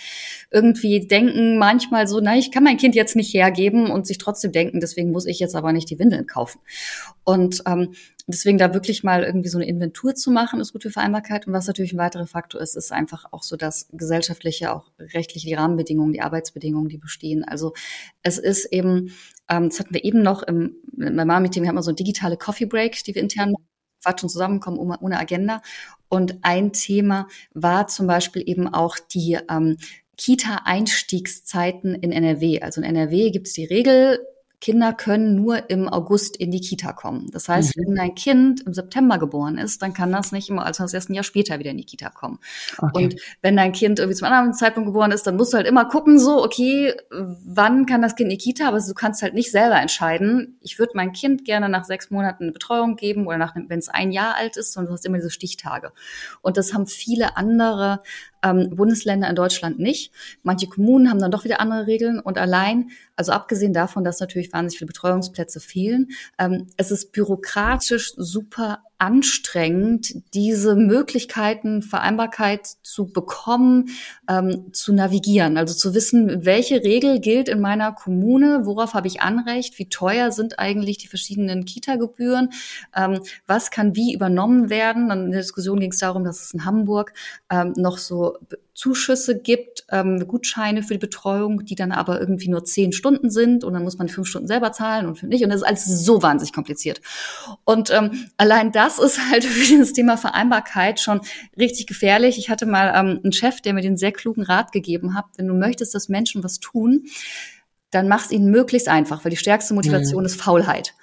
irgendwie 0.50 1.08
denken, 1.08 1.58
manchmal 1.58 2.08
so, 2.08 2.20
na, 2.20 2.36
ich 2.38 2.52
kann 2.52 2.64
mein 2.64 2.78
Kind 2.78 2.96
jetzt 2.96 3.16
nicht 3.16 3.34
hergeben 3.34 3.90
und 3.90 4.08
sich 4.08 4.18
trotzdem 4.18 4.52
denken, 4.52 4.80
deswegen 4.80 5.12
muss 5.12 5.26
ich 5.26 5.40
jetzt 5.40 5.56
aber 5.56 5.72
nicht 5.74 5.90
die 5.90 6.00
Windeln 6.00 6.28
kaufen. 6.28 6.60
Und 7.24 7.64
ähm, 7.68 7.94
deswegen 8.28 8.58
da 8.58 8.74
wirklich 8.74 9.04
mal 9.04 9.24
irgendwie 9.24 9.50
so 9.50 9.58
eine 9.58 9.68
Inventur 9.68 10.16
zu 10.16 10.32
machen, 10.32 10.60
ist 10.60 10.74
gut 10.74 10.84
für 10.84 10.90
Vereinbarkeit. 10.90 11.48
Und 11.48 11.54
was 11.54 11.68
natürlich 11.68 11.94
ein 11.94 11.98
weiterer 11.98 12.28
Faktor 12.28 12.62
ist, 12.62 12.76
ist 12.76 12.92
einfach 12.92 13.26
auch 13.32 13.44
so 13.44 13.56
das 13.56 13.88
gesellschaftliche, 13.92 14.74
auch 14.74 14.92
rechtliche, 15.00 15.48
die 15.48 15.54
Rahmenbedingungen, 15.54 16.14
die 16.14 16.22
Arbeitsbedingungen, 16.22 16.90
die 16.90 16.98
bestehen. 16.98 17.44
Also 17.44 17.74
es 18.24 18.38
ist 18.38 18.66
eben, 18.66 19.14
ähm, 19.50 19.70
das 19.70 19.80
hatten 19.80 19.94
wir 19.94 20.04
eben 20.04 20.22
noch 20.22 20.44
im, 20.44 20.76
im 20.98 21.16
Mama-Meeting, 21.16 21.64
wir 21.64 21.70
haben 21.70 21.76
immer 21.76 21.84
so 21.84 21.92
eine 21.92 21.96
digitale 21.96 22.38
Coffee 22.38 22.66
Break, 22.66 23.04
die 23.04 23.16
wir 23.16 23.22
intern 23.22 23.56
quatschen, 24.02 24.30
zusammenkommen 24.30 24.78
ohne 24.78 25.20
Agenda. 25.20 25.62
Und 26.10 26.40
ein 26.42 26.74
Thema 26.74 27.28
war 27.54 27.88
zum 27.88 28.08
Beispiel 28.08 28.44
eben 28.46 28.68
auch 28.68 28.98
die 29.00 29.38
ähm, 29.50 29.78
Kita-Einstiegszeiten 30.18 31.96
in 31.96 32.12
NRW. 32.12 32.62
Also 32.62 32.82
in 32.82 32.88
NRW 32.88 33.32
gibt 33.32 33.48
es 33.48 33.54
die 33.54 33.66
Regel, 33.66 34.20
Kinder 34.62 34.94
können 34.94 35.36
nur 35.36 35.72
im 35.72 35.90
August 35.90 36.38
in 36.38 36.52
die 36.52 36.62
Kita 36.62 36.94
kommen. 36.94 37.30
Das 37.32 37.50
heißt, 37.50 37.76
mhm. 37.76 37.84
wenn 37.88 38.00
ein 38.00 38.16
Kind 38.16 38.62
im 38.62 38.74
September 38.74 39.18
geboren 39.18 39.58
ist, 39.58 39.82
dann 39.82 39.94
kann 39.94 40.12
das 40.12 40.32
nicht 40.32 40.50
immer, 40.50 40.66
also 40.66 40.84
das 40.84 40.94
erst 40.94 41.10
ein 41.10 41.16
Jahr 41.16 41.24
später 41.24 41.58
wieder 41.58 41.72
in 41.72 41.78
die 41.78 41.84
Kita 41.84 42.12
kommen. 42.12 42.40
Okay. 42.78 43.06
Und 43.06 43.16
wenn 43.42 43.58
dein 43.58 43.72
Kind 43.72 43.98
irgendwie 43.98 44.18
zum 44.18 44.28
anderen 44.28 44.54
Zeitpunkt 44.54 44.88
geboren 44.88 45.12
ist, 45.12 45.26
dann 45.26 45.36
musst 45.36 45.52
du 45.52 45.58
halt 45.58 45.68
immer 45.68 45.86
gucken, 45.86 46.20
so, 46.20 46.44
okay, 46.44 46.94
wann 47.10 47.88
kann 47.88 48.04
das 48.04 48.16
Kind 48.16 48.32
in 48.32 48.38
die 48.38 48.44
Kita, 48.44 48.68
aber 48.68 48.80
du 48.80 48.94
kannst 48.94 49.24
halt 49.24 49.34
nicht 49.34 49.50
selber 49.50 49.82
entscheiden. 49.82 50.60
Ich 50.62 50.78
würde 50.78 50.94
mein 50.94 51.12
Kind 51.12 51.44
gerne 51.44 51.68
nach 51.68 51.84
sechs 51.84 52.12
Monaten 52.12 52.44
eine 52.44 52.52
Betreuung 52.52 52.96
geben 52.96 53.26
oder 53.26 53.40
nach, 53.40 53.56
wenn 53.56 53.80
es 53.80 53.90
ein 53.90 54.12
Jahr 54.12 54.36
alt 54.36 54.58
ist, 54.58 54.74
sondern 54.74 54.90
du 54.90 54.94
hast 54.94 55.06
immer 55.06 55.18
diese 55.18 55.32
Stichtage. 55.32 55.92
Und 56.42 56.58
das 56.58 56.74
haben 56.76 56.86
viele 56.86 57.36
andere 57.36 58.04
ähm, 58.44 58.70
Bundesländer 58.76 59.30
in 59.30 59.36
Deutschland 59.36 59.80
nicht. 59.80 60.12
Manche 60.44 60.68
Kommunen 60.68 61.10
haben 61.10 61.20
dann 61.20 61.32
doch 61.32 61.44
wieder 61.44 61.60
andere 61.60 61.88
Regeln 61.88 62.20
und 62.20 62.38
allein, 62.38 62.90
also 63.16 63.32
abgesehen 63.32 63.74
davon, 63.74 64.04
dass 64.04 64.20
natürlich 64.20 64.52
wahnsinnig 64.54 64.80
viele 64.80 64.88
Betreuungsplätze 64.88 65.60
fehlen, 65.60 66.10
ähm, 66.38 66.68
es 66.78 66.92
ist 66.92 67.12
bürokratisch 67.12 68.14
super 68.16 68.80
anstrengend, 69.02 70.14
diese 70.36 70.76
Möglichkeiten, 70.76 71.82
Vereinbarkeit 71.82 72.68
zu 72.84 73.12
bekommen, 73.12 73.90
ähm, 74.30 74.72
zu 74.74 74.94
navigieren. 74.94 75.58
Also 75.58 75.74
zu 75.74 75.96
wissen, 75.96 76.46
welche 76.46 76.84
Regel 76.84 77.20
gilt 77.20 77.50
in 77.50 77.60
meiner 77.62 77.94
Kommune, 77.94 78.68
worauf 78.68 78.94
habe 78.94 79.08
ich 79.08 79.22
Anrecht, 79.22 79.80
wie 79.80 79.90
teuer 79.90 80.32
sind 80.32 80.60
eigentlich 80.60 81.00
die 81.00 81.08
verschiedenen 81.08 81.66
Kita-Gebühren, 81.66 82.50
ähm, 82.96 83.22
was 83.48 83.72
kann 83.72 83.96
wie 83.96 84.14
übernommen 84.14 84.70
werden. 84.70 85.10
Dann 85.10 85.26
in 85.26 85.32
der 85.32 85.42
Diskussion 85.42 85.80
ging 85.80 85.92
es 85.92 85.98
darum, 85.98 86.24
dass 86.24 86.44
es 86.44 86.54
in 86.54 86.66
Hamburg 86.66 87.14
ähm, 87.50 87.74
noch 87.76 87.98
so 87.98 88.38
Zuschüsse 88.74 89.38
gibt, 89.38 89.86
ähm, 89.90 90.26
Gutscheine 90.28 90.82
für 90.82 90.94
die 90.94 91.00
Betreuung, 91.00 91.66
die 91.66 91.76
dann 91.76 91.92
aber 91.92 92.20
irgendwie 92.20 92.48
nur 92.48 92.64
zehn 92.64 92.94
Stunden 92.94 93.30
sind 93.30 93.64
und 93.64 93.74
dann 93.74 93.84
muss 93.84 93.98
man 93.98 94.08
fünf 94.08 94.28
Stunden 94.28 94.48
selber 94.48 94.72
zahlen 94.72 95.06
und 95.06 95.18
fünf 95.18 95.30
nicht. 95.30 95.44
Und 95.44 95.50
das 95.50 95.62
ist 95.62 95.68
alles 95.68 95.86
so 95.86 96.24
wahnsinnig 96.24 96.54
kompliziert. 96.54 97.02
Und 97.66 97.92
ähm, 97.92 98.30
allein 98.38 98.72
das 98.72 98.98
ist 98.98 99.20
halt 99.30 99.44
für 99.46 99.66
dieses 99.66 99.94
Thema 99.94 100.18
Vereinbarkeit 100.18 101.00
schon 101.00 101.22
richtig 101.58 101.88
gefährlich. 101.88 102.38
Ich 102.38 102.50
hatte 102.50 102.66
mal 102.66 102.94
ähm, 102.96 103.20
einen 103.24 103.34
Chef, 103.34 103.60
der 103.62 103.74
mir 103.74 103.82
den 103.82 103.98
sehr 103.98 104.14
klugen 104.14 104.44
Rat 104.44 104.72
gegeben 104.72 105.16
hat, 105.16 105.26
wenn 105.36 105.48
du 105.48 105.54
möchtest, 105.54 105.94
dass 105.94 106.08
Menschen 106.08 106.44
was 106.44 106.60
tun, 106.60 107.06
dann 107.90 108.08
mach's 108.08 108.32
ihnen 108.32 108.50
möglichst 108.52 108.88
einfach, 108.88 109.26
weil 109.26 109.32
die 109.32 109.38
stärkste 109.38 109.74
Motivation 109.74 110.22
mhm. 110.22 110.28
ist 110.28 110.42
Faulheit. 110.42 110.94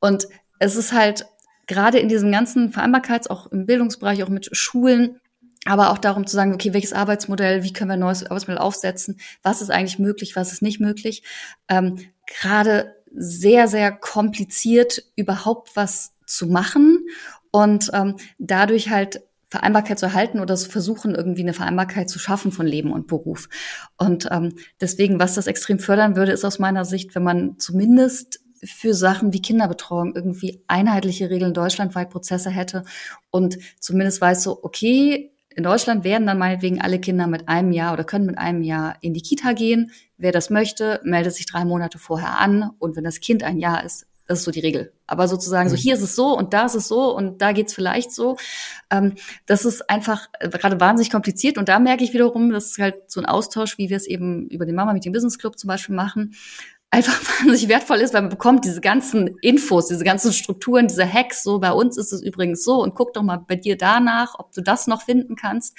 Und 0.00 0.28
es 0.60 0.76
ist 0.76 0.92
halt 0.92 1.26
gerade 1.66 1.98
in 1.98 2.08
diesem 2.08 2.30
ganzen 2.30 2.70
Vereinbarkeits, 2.70 3.28
auch 3.28 3.50
im 3.52 3.66
Bildungsbereich, 3.66 4.22
auch 4.22 4.28
mit 4.28 4.48
Schulen, 4.52 5.20
aber 5.68 5.90
auch 5.90 5.98
darum 5.98 6.26
zu 6.26 6.34
sagen, 6.34 6.54
okay, 6.54 6.72
welches 6.72 6.94
Arbeitsmodell, 6.94 7.62
wie 7.62 7.72
können 7.72 7.90
wir 7.90 7.94
ein 7.94 8.00
neues 8.00 8.24
Arbeitsmodell 8.24 8.58
aufsetzen, 8.58 9.20
was 9.42 9.60
ist 9.60 9.70
eigentlich 9.70 9.98
möglich, 9.98 10.34
was 10.34 10.52
ist 10.52 10.62
nicht 10.62 10.80
möglich. 10.80 11.22
Ähm, 11.68 11.98
Gerade 12.26 12.94
sehr, 13.14 13.68
sehr 13.68 13.92
kompliziert, 13.92 15.02
überhaupt 15.14 15.76
was 15.76 16.14
zu 16.26 16.46
machen 16.46 17.06
und 17.50 17.90
ähm, 17.92 18.16
dadurch 18.38 18.90
halt 18.90 19.22
Vereinbarkeit 19.50 19.98
zu 19.98 20.06
erhalten 20.06 20.40
oder 20.40 20.56
zu 20.56 20.70
versuchen, 20.70 21.14
irgendwie 21.14 21.42
eine 21.42 21.54
Vereinbarkeit 21.54 22.08
zu 22.08 22.18
schaffen 22.18 22.52
von 22.52 22.66
Leben 22.66 22.92
und 22.92 23.06
Beruf. 23.06 23.48
Und 23.96 24.28
ähm, 24.30 24.56
deswegen, 24.80 25.18
was 25.18 25.34
das 25.34 25.46
extrem 25.46 25.78
fördern 25.78 26.16
würde, 26.16 26.32
ist 26.32 26.44
aus 26.44 26.58
meiner 26.58 26.84
Sicht, 26.84 27.14
wenn 27.14 27.22
man 27.22 27.58
zumindest 27.58 28.40
für 28.62 28.94
Sachen 28.94 29.32
wie 29.32 29.40
Kinderbetreuung 29.40 30.14
irgendwie 30.14 30.62
einheitliche 30.66 31.30
Regeln 31.30 31.54
deutschlandweit 31.54 32.10
Prozesse 32.10 32.50
hätte 32.50 32.84
und 33.30 33.58
zumindest 33.80 34.20
weiß 34.20 34.42
so, 34.42 34.62
okay, 34.62 35.32
in 35.58 35.64
Deutschland 35.64 36.04
werden 36.04 36.24
dann 36.24 36.38
meinetwegen 36.38 36.80
alle 36.80 37.00
Kinder 37.00 37.26
mit 37.26 37.48
einem 37.48 37.72
Jahr 37.72 37.92
oder 37.92 38.04
können 38.04 38.26
mit 38.26 38.38
einem 38.38 38.62
Jahr 38.62 38.94
in 39.00 39.12
die 39.12 39.22
Kita 39.22 39.54
gehen. 39.54 39.90
Wer 40.16 40.30
das 40.30 40.50
möchte, 40.50 41.00
meldet 41.02 41.34
sich 41.34 41.46
drei 41.46 41.64
Monate 41.64 41.98
vorher 41.98 42.38
an. 42.38 42.70
Und 42.78 42.94
wenn 42.94 43.02
das 43.02 43.18
Kind 43.18 43.42
ein 43.42 43.58
Jahr 43.58 43.82
ist, 43.82 44.06
das 44.28 44.38
ist 44.38 44.44
so 44.44 44.52
die 44.52 44.60
Regel. 44.60 44.92
Aber 45.08 45.26
sozusagen 45.26 45.68
so, 45.68 45.74
mhm. 45.74 45.80
hier 45.80 45.94
ist 45.94 46.02
es 46.02 46.14
so 46.14 46.38
und 46.38 46.52
da 46.52 46.66
ist 46.66 46.76
es 46.76 46.86
so 46.86 47.12
und 47.12 47.42
da 47.42 47.50
geht's 47.50 47.74
vielleicht 47.74 48.12
so. 48.12 48.36
Ähm, 48.88 49.14
das 49.46 49.64
ist 49.64 49.90
einfach 49.90 50.28
äh, 50.38 50.48
gerade 50.48 50.78
wahnsinnig 50.78 51.10
kompliziert. 51.10 51.58
Und 51.58 51.68
da 51.68 51.80
merke 51.80 52.04
ich 52.04 52.12
wiederum, 52.12 52.52
das 52.52 52.66
ist 52.66 52.78
halt 52.78 53.10
so 53.10 53.20
ein 53.20 53.26
Austausch, 53.26 53.78
wie 53.78 53.90
wir 53.90 53.96
es 53.96 54.06
eben 54.06 54.46
über 54.50 54.64
den 54.64 54.76
Mama 54.76 54.92
mit 54.92 55.04
dem 55.04 55.12
Business 55.12 55.40
Club 55.40 55.58
zum 55.58 55.66
Beispiel 55.66 55.96
machen 55.96 56.36
einfach 56.90 57.20
wahnsinnig 57.40 57.68
wertvoll 57.68 57.98
ist, 57.98 58.14
weil 58.14 58.22
man 58.22 58.30
bekommt 58.30 58.64
diese 58.64 58.80
ganzen 58.80 59.38
Infos, 59.40 59.88
diese 59.88 60.04
ganzen 60.04 60.32
Strukturen, 60.32 60.88
diese 60.88 61.10
Hacks. 61.10 61.42
So 61.42 61.58
bei 61.58 61.72
uns 61.72 61.96
ist 61.96 62.12
es 62.12 62.22
übrigens 62.22 62.64
so 62.64 62.82
und 62.82 62.94
guck 62.94 63.12
doch 63.12 63.22
mal 63.22 63.38
bei 63.38 63.56
dir 63.56 63.76
danach, 63.76 64.34
ob 64.38 64.52
du 64.52 64.62
das 64.62 64.86
noch 64.86 65.02
finden 65.02 65.36
kannst. 65.36 65.76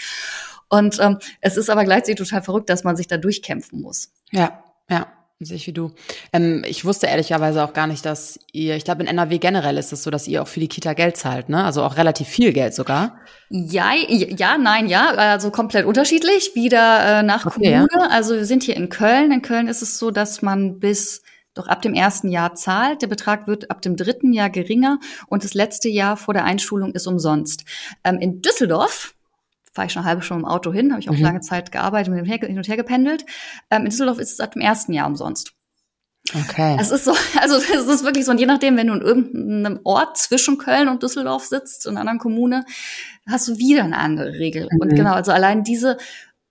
Und 0.70 1.00
ähm, 1.00 1.18
es 1.42 1.58
ist 1.58 1.70
aber 1.70 1.84
gleichzeitig 1.84 2.18
total 2.18 2.44
verrückt, 2.44 2.70
dass 2.70 2.84
man 2.84 2.96
sich 2.96 3.08
da 3.08 3.18
durchkämpfen 3.18 3.82
muss. 3.82 4.12
Ja, 4.32 4.64
ja. 4.90 5.08
Sehe 5.42 5.56
ich 5.56 5.68
wie 5.68 5.74
du. 5.74 5.92
Ähm, 6.34 6.66
ich 6.68 6.84
wusste 6.84 7.08
ehrlicherweise 7.08 7.64
auch 7.64 7.72
gar 7.72 7.88
nicht, 7.88 8.06
dass 8.06 8.42
ihr, 8.52 8.76
ich 8.76 8.84
glaube 8.84 9.04
in 9.04 9.08
NRW 9.08 9.38
generell 9.38 9.78
ist 9.78 9.94
es 9.94 10.04
so, 10.04 10.12
dass 10.12 10.28
ihr 10.28 10.42
auch 10.42 10.50
für 10.50 10.60
die 10.60 10.68
Kita 10.68 10.92
Geld 10.92 11.16
zahlt, 11.16 11.48
ne? 11.48 11.64
Also 11.64 11.82
auch 11.82 11.96
relativ 11.96 12.28
viel 12.28 12.52
Geld 12.52 12.76
sogar. 12.76 13.18
Ja, 13.50 13.94
ja, 13.96 14.58
nein, 14.58 14.90
ja, 14.90 15.12
also 15.12 15.50
komplett 15.50 15.86
unterschiedlich, 15.86 16.52
wieder 16.56 17.20
äh, 17.20 17.24
nach 17.24 17.46
okay, 17.46 17.54
Kommune. 17.54 17.88
Ja. 17.94 18.08
Also 18.10 18.36
wir 18.36 18.46
sind 18.46 18.64
hier 18.64 18.76
in 18.76 18.90
Köln. 18.90 19.32
In 19.32 19.42
Köln 19.42 19.70
ist 19.70 19.82
es 19.82 19.98
so, 19.98 20.12
dass 20.12 20.42
man 20.42 20.80
bis 20.80 21.22
doch 21.54 21.68
ab 21.68 21.82
dem 21.82 21.94
ersten 21.94 22.30
Jahr 22.30 22.56
zahlt. 22.56 23.02
Der 23.02 23.08
Betrag 23.08 23.48
wird 23.48 23.72
ab 23.72 23.82
dem 23.82 23.96
dritten 23.96 24.34
Jahr 24.34 24.50
geringer 24.50 25.00
und 25.28 25.46
das 25.46 25.54
letzte 25.54 25.88
Jahr 25.88 26.18
vor 26.18 26.34
der 26.34 26.44
Einschulung 26.44 26.94
ist 26.94 27.08
umsonst. 27.08 27.64
Ähm, 28.04 28.18
in 28.20 28.42
Düsseldorf, 28.42 29.16
fahre 29.80 29.88
ich 29.88 29.94
schon 29.94 30.02
eine 30.02 30.10
halbe 30.10 30.22
Stunde 30.22 30.44
im 30.44 30.50
Auto 30.50 30.74
hin, 30.74 30.92
habe 30.92 31.00
ich 31.00 31.10
auch 31.10 31.16
mhm. 31.16 31.24
lange 31.24 31.40
Zeit 31.40 31.72
gearbeitet 31.72 32.14
und 32.14 32.26
hin 32.26 32.58
und 32.58 32.68
her 32.68 32.76
gependelt. 32.76 33.26
Ähm, 33.72 33.84
in 33.84 33.90
Düsseldorf 33.90 34.20
ist 34.20 34.34
es 34.34 34.42
ab 34.42 34.52
dem 34.52 34.62
ersten 34.62 34.92
Jahr 34.92 35.08
umsonst. 35.08 35.54
Okay. 36.36 36.76
Es 36.82 36.92
ist 36.92 37.06
so, 37.06 37.16
also 37.40 37.56
es 37.56 37.88
ist 37.88 38.04
wirklich 38.04 38.26
so, 38.26 38.32
und 38.32 38.42
je 38.42 38.46
nachdem, 38.46 38.76
wenn 38.76 38.88
du 38.88 38.94
in 38.96 39.02
irgendeinem 39.02 39.80
Ort 39.86 40.18
zwischen 40.18 40.58
Köln 40.58 40.90
und 40.90 41.02
Düsseldorf 41.02 41.46
sitzt, 41.46 41.86
in 41.86 41.92
einer 41.92 42.02
anderen 42.02 42.20
Kommune, 42.20 42.66
hast 43.26 43.48
du 43.48 43.58
wieder 43.58 43.86
eine 43.86 43.98
andere 43.98 44.34
Regel. 44.34 44.68
Mhm. 44.70 44.82
Und 44.82 44.96
genau, 44.96 45.14
also 45.14 45.32
allein 45.32 45.64
diese 45.64 45.96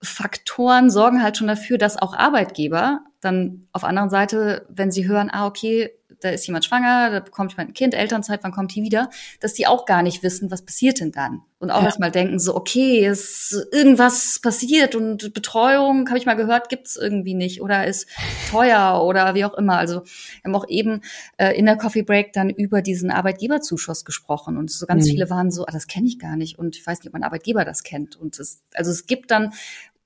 Faktoren 0.01 0.89
sorgen 0.89 1.21
halt 1.21 1.37
schon 1.37 1.47
dafür, 1.47 1.77
dass 1.77 2.01
auch 2.01 2.15
Arbeitgeber 2.15 3.01
dann 3.21 3.67
auf 3.73 3.81
der 3.81 3.89
anderen 3.89 4.09
Seite, 4.09 4.65
wenn 4.69 4.91
sie 4.91 5.07
hören, 5.07 5.29
ah, 5.31 5.45
okay, 5.45 5.91
da 6.21 6.29
ist 6.29 6.45
jemand 6.47 6.65
schwanger, 6.65 7.11
da 7.11 7.19
bekommt 7.19 7.51
jemand 7.51 7.69
ein 7.69 7.73
Kind, 7.73 7.93
Elternzeit, 7.93 8.39
wann 8.43 8.51
kommt 8.51 8.75
die 8.75 8.83
wieder, 8.83 9.09
dass 9.39 9.53
die 9.53 9.67
auch 9.67 9.85
gar 9.85 10.03
nicht 10.03 10.23
wissen, 10.23 10.51
was 10.51 10.63
passiert 10.63 10.99
denn 10.99 11.11
dann. 11.11 11.41
Und 11.59 11.71
auch 11.71 11.79
ja. 11.81 11.87
erstmal 11.87 12.09
denken 12.09 12.39
so, 12.39 12.55
okay, 12.55 13.05
ist 13.05 13.67
irgendwas 13.73 14.39
passiert 14.41 14.95
und 14.95 15.33
Betreuung, 15.33 16.07
habe 16.07 16.17
ich 16.17 16.25
mal 16.25 16.35
gehört, 16.35 16.69
gibt's 16.69 16.95
irgendwie 16.95 17.33
nicht 17.33 17.61
oder 17.61 17.85
ist 17.85 18.07
teuer 18.49 19.03
oder 19.03 19.35
wie 19.35 19.43
auch 19.43 19.53
immer. 19.55 19.77
Also 19.77 20.03
wir 20.03 20.43
haben 20.45 20.55
auch 20.55 20.69
eben 20.69 21.01
äh, 21.35 21.57
in 21.57 21.65
der 21.65 21.75
Coffee 21.75 22.01
Break 22.03 22.31
dann 22.31 22.49
über 22.49 22.81
diesen 22.81 23.11
Arbeitgeberzuschuss 23.11 24.05
gesprochen 24.05 24.57
und 24.57 24.71
so 24.71 24.85
ganz 24.85 25.05
mhm. 25.05 25.11
viele 25.11 25.29
waren 25.29 25.51
so, 25.51 25.65
ah, 25.65 25.71
das 25.71 25.87
kenne 25.87 26.07
ich 26.07 26.17
gar 26.17 26.37
nicht 26.37 26.57
und 26.57 26.77
ich 26.77 26.87
weiß 26.87 26.99
nicht, 26.99 27.07
ob 27.07 27.13
mein 27.13 27.23
Arbeitgeber 27.23 27.65
das 27.65 27.83
kennt. 27.83 28.15
Und 28.15 28.39
es, 28.39 28.61
also 28.73 28.91
es 28.91 29.05
gibt 29.05 29.29
dann 29.29 29.51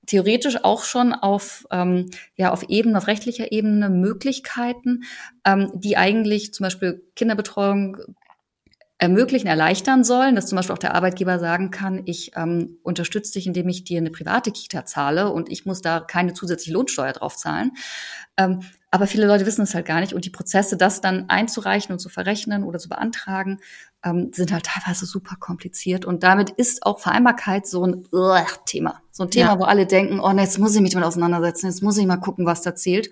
theoretisch 0.06 0.64
auch 0.64 0.84
schon 0.84 1.12
auf, 1.12 1.66
ähm, 1.70 2.10
ja, 2.36 2.52
auf 2.52 2.68
Ebene, 2.68 2.98
auf 2.98 3.06
rechtlicher 3.06 3.52
Ebene 3.52 3.88
Möglichkeiten, 3.90 5.04
ähm, 5.44 5.70
die 5.74 5.96
eigentlich 5.96 6.52
zum 6.54 6.64
Beispiel 6.64 7.02
Kinderbetreuung 7.16 7.98
ermöglichen, 8.98 9.48
erleichtern 9.48 10.04
sollen, 10.04 10.34
dass 10.34 10.46
zum 10.46 10.56
Beispiel 10.56 10.74
auch 10.74 10.78
der 10.78 10.94
Arbeitgeber 10.94 11.38
sagen 11.38 11.70
kann, 11.70 12.02
ich 12.06 12.32
ähm, 12.36 12.78
unterstütze 12.82 13.32
dich, 13.32 13.46
indem 13.46 13.68
ich 13.68 13.84
dir 13.84 13.98
eine 13.98 14.10
private 14.10 14.52
Kita 14.52 14.84
zahle 14.84 15.30
und 15.30 15.50
ich 15.50 15.66
muss 15.66 15.82
da 15.82 16.00
keine 16.00 16.32
zusätzliche 16.32 16.72
Lohnsteuer 16.72 17.12
drauf 17.12 17.36
zahlen. 17.36 17.72
Ähm, 18.36 18.60
aber 18.94 19.08
viele 19.08 19.26
Leute 19.26 19.44
wissen 19.44 19.62
es 19.62 19.74
halt 19.74 19.86
gar 19.86 19.98
nicht 19.98 20.12
und 20.12 20.24
die 20.24 20.30
Prozesse, 20.30 20.76
das 20.76 21.00
dann 21.00 21.28
einzureichen 21.28 21.92
und 21.92 21.98
zu 21.98 22.08
verrechnen 22.08 22.62
oder 22.62 22.78
zu 22.78 22.88
beantragen, 22.88 23.58
ähm, 24.04 24.30
sind 24.32 24.52
halt 24.52 24.66
teilweise 24.66 25.04
super 25.04 25.34
kompliziert. 25.34 26.04
Und 26.04 26.22
damit 26.22 26.50
ist 26.50 26.86
auch 26.86 27.00
Vereinbarkeit 27.00 27.66
so 27.66 27.84
ein 27.84 28.06
uh, 28.12 28.36
Thema. 28.66 29.02
So 29.10 29.24
ein 29.24 29.32
Thema, 29.32 29.54
ja. 29.54 29.58
wo 29.58 29.64
alle 29.64 29.86
denken, 29.86 30.20
oh, 30.20 30.30
jetzt 30.30 30.60
muss 30.60 30.76
ich 30.76 30.80
mich 30.80 30.92
damit 30.92 31.08
auseinandersetzen, 31.08 31.66
jetzt 31.66 31.82
muss 31.82 31.98
ich 31.98 32.06
mal 32.06 32.18
gucken, 32.18 32.46
was 32.46 32.62
da 32.62 32.76
zählt. 32.76 33.10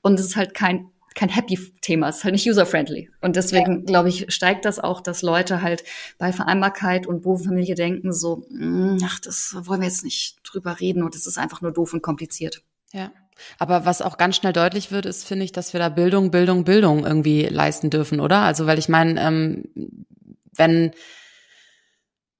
Und 0.00 0.18
es 0.18 0.28
ist 0.28 0.36
halt 0.36 0.54
kein 0.54 0.88
kein 1.14 1.28
Happy-Thema, 1.28 2.08
es 2.08 2.18
ist 2.18 2.24
halt 2.24 2.32
nicht 2.32 2.48
user-friendly. 2.48 3.10
Und 3.20 3.36
deswegen, 3.36 3.80
ja. 3.80 3.84
glaube 3.84 4.08
ich, 4.08 4.32
steigt 4.32 4.64
das 4.64 4.78
auch, 4.78 5.00
dass 5.00 5.20
Leute 5.20 5.60
halt 5.62 5.82
bei 6.16 6.32
Vereinbarkeit 6.32 7.06
und 7.06 7.22
Beruf 7.22 7.42
denken 7.42 8.12
so, 8.12 8.46
mm, 8.50 8.98
ach, 9.04 9.18
das 9.18 9.56
wollen 9.62 9.80
wir 9.80 9.88
jetzt 9.88 10.04
nicht 10.04 10.38
drüber 10.44 10.78
reden 10.78 11.02
und 11.02 11.16
es 11.16 11.26
ist 11.26 11.36
einfach 11.36 11.60
nur 11.60 11.72
doof 11.72 11.92
und 11.92 12.02
kompliziert. 12.02 12.62
Ja. 12.92 13.10
Aber 13.58 13.84
was 13.84 14.02
auch 14.02 14.18
ganz 14.18 14.36
schnell 14.36 14.52
deutlich 14.52 14.90
wird, 14.90 15.06
ist, 15.06 15.26
finde 15.26 15.44
ich, 15.44 15.52
dass 15.52 15.72
wir 15.72 15.80
da 15.80 15.88
Bildung, 15.88 16.30
Bildung, 16.30 16.64
Bildung 16.64 17.04
irgendwie 17.04 17.46
leisten 17.46 17.90
dürfen, 17.90 18.20
oder? 18.20 18.40
Also, 18.40 18.66
weil 18.66 18.78
ich 18.78 18.88
meine, 18.88 19.20
ähm, 19.20 19.64
wenn 20.54 20.92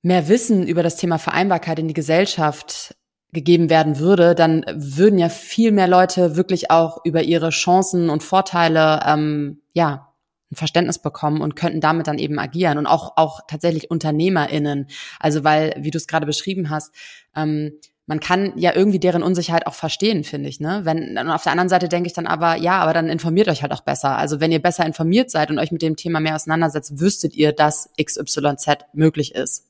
mehr 0.03 0.29
Wissen 0.29 0.67
über 0.67 0.83
das 0.83 0.97
Thema 0.97 1.19
Vereinbarkeit 1.19 1.79
in 1.79 1.89
die 1.89 1.95
Gesellschaft 1.95 2.95
gegeben 3.33 3.69
werden 3.69 3.99
würde, 3.99 4.35
dann 4.35 4.65
würden 4.75 5.19
ja 5.19 5.29
viel 5.29 5.71
mehr 5.73 5.89
Leute 5.89 6.37
wirklich 6.37 6.71
auch 6.71 7.05
über 7.05 7.23
ihre 7.23 7.51
Chancen 7.51 8.09
und 8.09 8.23
Vorteile 8.23 9.01
ähm, 9.07 9.61
ja 9.75 10.09
ein 10.51 10.57
Verständnis 10.57 10.99
bekommen 10.99 11.43
und 11.43 11.57
könnten 11.57 11.81
damit 11.81 12.07
dann 12.07 12.19
eben 12.19 12.39
agieren 12.39 12.79
und 12.79 12.87
auch 12.87 13.17
auch 13.17 13.41
tatsächlich 13.47 13.91
UnternehmerInnen. 13.91 14.89
Also 15.21 15.45
weil, 15.45 15.75
wie 15.79 15.91
du 15.91 15.99
es 15.99 16.07
gerade 16.07 16.25
beschrieben 16.25 16.71
hast, 16.71 16.95
ähm, 17.37 17.73
man 18.09 18.21
kann 18.21 18.55
ja 18.57 18.75
irgendwie 18.75 18.99
deren 18.99 19.23
Unsicherheit 19.23 19.67
auch 19.67 19.75
verstehen, 19.75 20.25
finde 20.25 20.49
ich, 20.49 20.61
ne? 20.61 20.81
Wenn, 20.85 21.19
und 21.19 21.29
auf 21.29 21.43
der 21.43 21.53
anderen 21.53 21.69
Seite 21.69 21.89
denke 21.89 22.07
ich 22.07 22.15
dann 22.15 22.27
aber, 22.27 22.57
ja, 22.57 22.81
aber 22.81 22.95
dann 22.95 23.11
informiert 23.11 23.49
euch 23.49 23.61
halt 23.61 23.71
auch 23.71 23.83
besser. 23.83 24.17
Also 24.17 24.41
wenn 24.41 24.51
ihr 24.51 24.63
besser 24.63 24.87
informiert 24.87 25.31
seid 25.31 25.51
und 25.51 25.59
euch 25.59 25.71
mit 25.71 25.83
dem 25.83 25.95
Thema 25.95 26.19
mehr 26.19 26.35
auseinandersetzt, 26.35 27.01
wüsstet 27.01 27.35
ihr, 27.35 27.53
dass 27.53 27.91
XYZ 28.03 28.87
möglich 28.95 29.35
ist. 29.35 29.67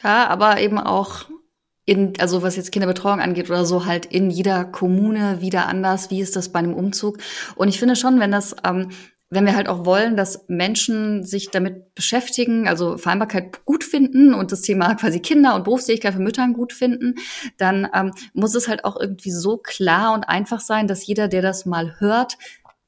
Ja, 0.00 0.28
aber 0.28 0.60
eben 0.60 0.78
auch 0.78 1.24
in, 1.84 2.12
also 2.20 2.42
was 2.42 2.54
jetzt 2.54 2.70
Kinderbetreuung 2.70 3.20
angeht 3.20 3.50
oder 3.50 3.64
so, 3.64 3.84
halt 3.84 4.06
in 4.06 4.30
jeder 4.30 4.64
Kommune 4.64 5.40
wieder 5.40 5.66
anders. 5.66 6.08
Wie 6.08 6.20
ist 6.20 6.36
das 6.36 6.50
bei 6.50 6.60
einem 6.60 6.74
Umzug? 6.74 7.18
Und 7.56 7.66
ich 7.66 7.80
finde 7.80 7.96
schon, 7.96 8.20
wenn 8.20 8.30
das, 8.30 8.54
ähm, 8.64 8.90
wenn 9.32 9.46
wir 9.46 9.56
halt 9.56 9.66
auch 9.66 9.86
wollen, 9.86 10.14
dass 10.14 10.44
Menschen 10.48 11.24
sich 11.24 11.50
damit 11.50 11.94
beschäftigen, 11.94 12.68
also 12.68 12.98
Vereinbarkeit 12.98 13.64
gut 13.64 13.82
finden 13.82 14.34
und 14.34 14.52
das 14.52 14.60
Thema 14.60 14.94
quasi 14.94 15.20
Kinder 15.20 15.54
und 15.54 15.64
Berufsfähigkeit 15.64 16.12
von 16.12 16.22
Müttern 16.22 16.52
gut 16.52 16.74
finden, 16.74 17.14
dann 17.56 17.88
ähm, 17.94 18.12
muss 18.34 18.54
es 18.54 18.68
halt 18.68 18.84
auch 18.84 19.00
irgendwie 19.00 19.30
so 19.30 19.56
klar 19.56 20.12
und 20.12 20.24
einfach 20.24 20.60
sein, 20.60 20.86
dass 20.86 21.06
jeder, 21.06 21.28
der 21.28 21.40
das 21.40 21.64
mal 21.64 21.98
hört, 21.98 22.36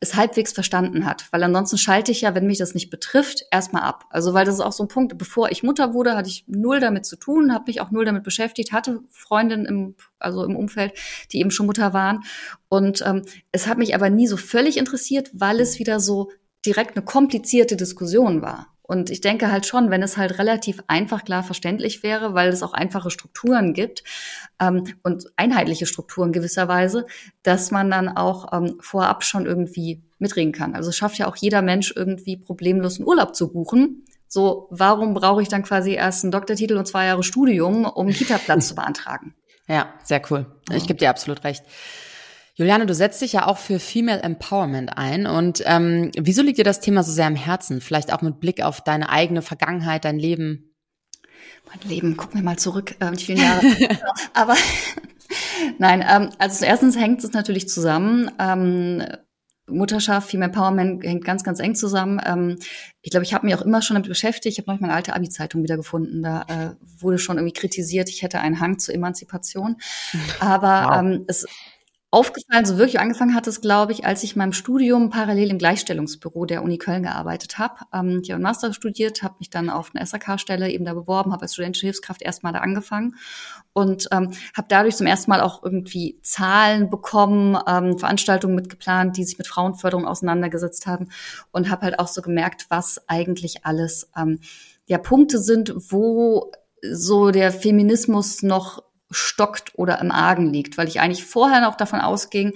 es 0.04 0.14
halbwegs 0.14 0.52
verstanden 0.52 1.06
hat. 1.06 1.26
Weil 1.30 1.42
ansonsten 1.42 1.78
schalte 1.78 2.12
ich 2.12 2.20
ja, 2.20 2.34
wenn 2.34 2.46
mich 2.46 2.58
das 2.58 2.74
nicht 2.74 2.90
betrifft, 2.90 3.44
erstmal 3.50 3.82
ab. 3.82 4.04
Also 4.10 4.34
weil 4.34 4.44
das 4.44 4.56
ist 4.56 4.60
auch 4.60 4.72
so 4.72 4.84
ein 4.84 4.88
Punkt, 4.88 5.16
bevor 5.18 5.50
ich 5.50 5.62
Mutter 5.62 5.94
wurde, 5.94 6.16
hatte 6.16 6.28
ich 6.28 6.44
null 6.46 6.80
damit 6.80 7.06
zu 7.06 7.16
tun, 7.16 7.52
habe 7.52 7.64
mich 7.66 7.80
auch 7.80 7.90
null 7.90 8.04
damit 8.04 8.22
beschäftigt, 8.22 8.72
hatte 8.72 9.00
Freundinnen 9.10 9.66
im, 9.66 9.96
also 10.18 10.44
im 10.44 10.56
Umfeld, 10.56 10.92
die 11.32 11.40
eben 11.40 11.50
schon 11.50 11.66
Mutter 11.66 11.92
waren. 11.92 12.22
Und 12.68 13.02
ähm, 13.06 13.22
es 13.50 13.66
hat 13.66 13.78
mich 13.78 13.94
aber 13.94 14.10
nie 14.10 14.26
so 14.26 14.36
völlig 14.36 14.76
interessiert, 14.76 15.30
weil 15.32 15.60
es 15.60 15.78
wieder 15.78 16.00
so 16.00 16.30
direkt 16.64 16.96
eine 16.96 17.04
komplizierte 17.04 17.76
Diskussion 17.76 18.42
war. 18.42 18.73
Und 18.86 19.08
ich 19.08 19.22
denke 19.22 19.50
halt 19.50 19.64
schon, 19.64 19.90
wenn 19.90 20.02
es 20.02 20.18
halt 20.18 20.38
relativ 20.38 20.82
einfach 20.88 21.24
klar 21.24 21.42
verständlich 21.42 22.02
wäre, 22.02 22.34
weil 22.34 22.50
es 22.50 22.62
auch 22.62 22.74
einfache 22.74 23.10
Strukturen 23.10 23.72
gibt 23.72 24.04
ähm, 24.60 24.84
und 25.02 25.24
einheitliche 25.36 25.86
Strukturen 25.86 26.32
gewisserweise, 26.32 27.06
dass 27.42 27.70
man 27.70 27.90
dann 27.90 28.08
auch 28.08 28.52
ähm, 28.52 28.76
vorab 28.80 29.24
schon 29.24 29.46
irgendwie 29.46 30.02
mitreden 30.18 30.52
kann. 30.52 30.74
Also 30.74 30.90
es 30.90 30.96
schafft 30.96 31.16
ja 31.16 31.26
auch 31.26 31.36
jeder 31.36 31.62
Mensch 31.62 31.94
irgendwie 31.96 32.36
problemlos 32.36 32.98
einen 32.98 33.08
Urlaub 33.08 33.34
zu 33.34 33.50
buchen. 33.50 34.04
So, 34.28 34.68
warum 34.70 35.14
brauche 35.14 35.40
ich 35.40 35.48
dann 35.48 35.62
quasi 35.62 35.92
erst 35.92 36.24
einen 36.24 36.32
Doktortitel 36.32 36.76
und 36.76 36.86
zwei 36.86 37.06
Jahre 37.06 37.22
Studium, 37.22 37.86
um 37.86 38.06
einen 38.06 38.14
Kita-Platz 38.14 38.68
zu 38.68 38.74
beantragen? 38.74 39.34
Ja, 39.66 39.94
sehr 40.02 40.20
cool. 40.30 40.44
Ich 40.70 40.86
gebe 40.86 40.98
dir 40.98 41.08
absolut 41.08 41.42
recht. 41.44 41.64
Juliane, 42.56 42.86
du 42.86 42.94
setzt 42.94 43.20
dich 43.20 43.32
ja 43.32 43.46
auch 43.46 43.58
für 43.58 43.80
Female 43.80 44.22
Empowerment 44.22 44.96
ein. 44.96 45.26
Und 45.26 45.62
ähm, 45.66 46.12
wieso 46.16 46.42
liegt 46.42 46.58
dir 46.58 46.64
das 46.64 46.80
Thema 46.80 47.02
so 47.02 47.10
sehr 47.10 47.26
am 47.26 47.34
Herzen? 47.34 47.80
Vielleicht 47.80 48.12
auch 48.12 48.22
mit 48.22 48.38
Blick 48.38 48.62
auf 48.62 48.80
deine 48.80 49.08
eigene 49.08 49.42
Vergangenheit, 49.42 50.04
dein 50.04 50.18
Leben? 50.18 50.74
Mein 51.66 51.90
Leben, 51.90 52.16
gucken 52.16 52.40
wir 52.40 52.44
mal 52.44 52.58
zurück, 52.58 52.94
äh, 53.00 53.16
vielen 53.16 53.38
Jahre. 53.38 53.60
Aber 54.34 54.54
nein, 55.78 56.04
ähm, 56.08 56.30
also 56.38 56.64
erstens 56.64 56.96
hängt 56.96 57.24
es 57.24 57.32
natürlich 57.32 57.68
zusammen. 57.68 58.30
Ähm, 58.38 59.02
Mutterschaft, 59.66 60.30
Female 60.30 60.52
Empowerment 60.52 61.02
hängt 61.02 61.24
ganz, 61.24 61.42
ganz 61.42 61.58
eng 61.58 61.74
zusammen. 61.74 62.20
Ähm, 62.24 62.58
ich 63.00 63.10
glaube, 63.10 63.24
ich 63.24 63.34
habe 63.34 63.46
mich 63.46 63.54
auch 63.54 63.62
immer 63.62 63.82
schon 63.82 63.94
damit 63.94 64.08
beschäftigt. 64.08 64.52
Ich 64.52 64.58
habe 64.58 64.70
neulich 64.70 64.82
meine 64.82 64.94
alte 64.94 65.14
Abi-Zeitung 65.14 65.62
wieder 65.62 65.76
gefunden. 65.76 66.22
Da 66.22 66.42
äh, 66.42 66.74
wurde 67.00 67.18
schon 67.18 67.38
irgendwie 67.38 67.54
kritisiert, 67.54 68.10
ich 68.10 68.22
hätte 68.22 68.40
einen 68.40 68.60
Hang 68.60 68.78
zur 68.78 68.94
Emanzipation. 68.94 69.76
Aber 70.38 70.86
wow. 70.88 70.98
ähm, 71.00 71.24
es 71.26 71.46
aufgefallen, 72.14 72.64
so 72.64 72.78
wirklich 72.78 73.00
angefangen 73.00 73.34
hat 73.34 73.48
es, 73.48 73.60
glaube 73.60 73.90
ich, 73.90 74.06
als 74.06 74.22
ich 74.22 74.34
in 74.34 74.38
meinem 74.38 74.52
Studium 74.52 75.10
parallel 75.10 75.50
im 75.50 75.58
Gleichstellungsbüro 75.58 76.46
der 76.46 76.62
Uni 76.62 76.78
Köln 76.78 77.02
gearbeitet 77.02 77.58
habe. 77.58 77.74
Ähm, 77.92 78.20
ich 78.22 78.30
habe 78.30 78.40
Master 78.40 78.72
studiert, 78.72 79.24
habe 79.24 79.34
mich 79.40 79.50
dann 79.50 79.68
auf 79.68 79.90
eine 79.92 80.06
SAK-Stelle 80.06 80.70
eben 80.70 80.84
da 80.84 80.94
beworben, 80.94 81.32
habe 81.32 81.42
als 81.42 81.54
studentische 81.54 81.86
Hilfskraft 81.86 82.22
erstmal 82.22 82.52
da 82.52 82.60
angefangen 82.60 83.16
und 83.72 84.06
ähm, 84.12 84.30
habe 84.56 84.68
dadurch 84.68 84.94
zum 84.94 85.08
ersten 85.08 85.28
Mal 85.28 85.40
auch 85.40 85.64
irgendwie 85.64 86.20
Zahlen 86.22 86.88
bekommen, 86.88 87.58
ähm, 87.66 87.98
Veranstaltungen 87.98 88.54
mitgeplant, 88.54 89.16
die 89.16 89.24
sich 89.24 89.36
mit 89.36 89.48
Frauenförderung 89.48 90.06
auseinandergesetzt 90.06 90.86
haben 90.86 91.08
und 91.50 91.68
habe 91.68 91.82
halt 91.82 91.98
auch 91.98 92.08
so 92.08 92.22
gemerkt, 92.22 92.66
was 92.68 93.08
eigentlich 93.08 93.66
alles 93.66 94.08
ähm, 94.16 94.38
ja 94.86 94.98
Punkte 94.98 95.40
sind, 95.40 95.74
wo 95.90 96.52
so 96.80 97.32
der 97.32 97.50
Feminismus 97.50 98.42
noch 98.44 98.84
stockt 99.14 99.72
oder 99.76 100.00
im 100.00 100.10
Argen 100.10 100.52
liegt, 100.52 100.76
weil 100.76 100.88
ich 100.88 101.00
eigentlich 101.00 101.24
vorher 101.24 101.60
noch 101.60 101.76
davon 101.76 102.00
ausging, 102.00 102.52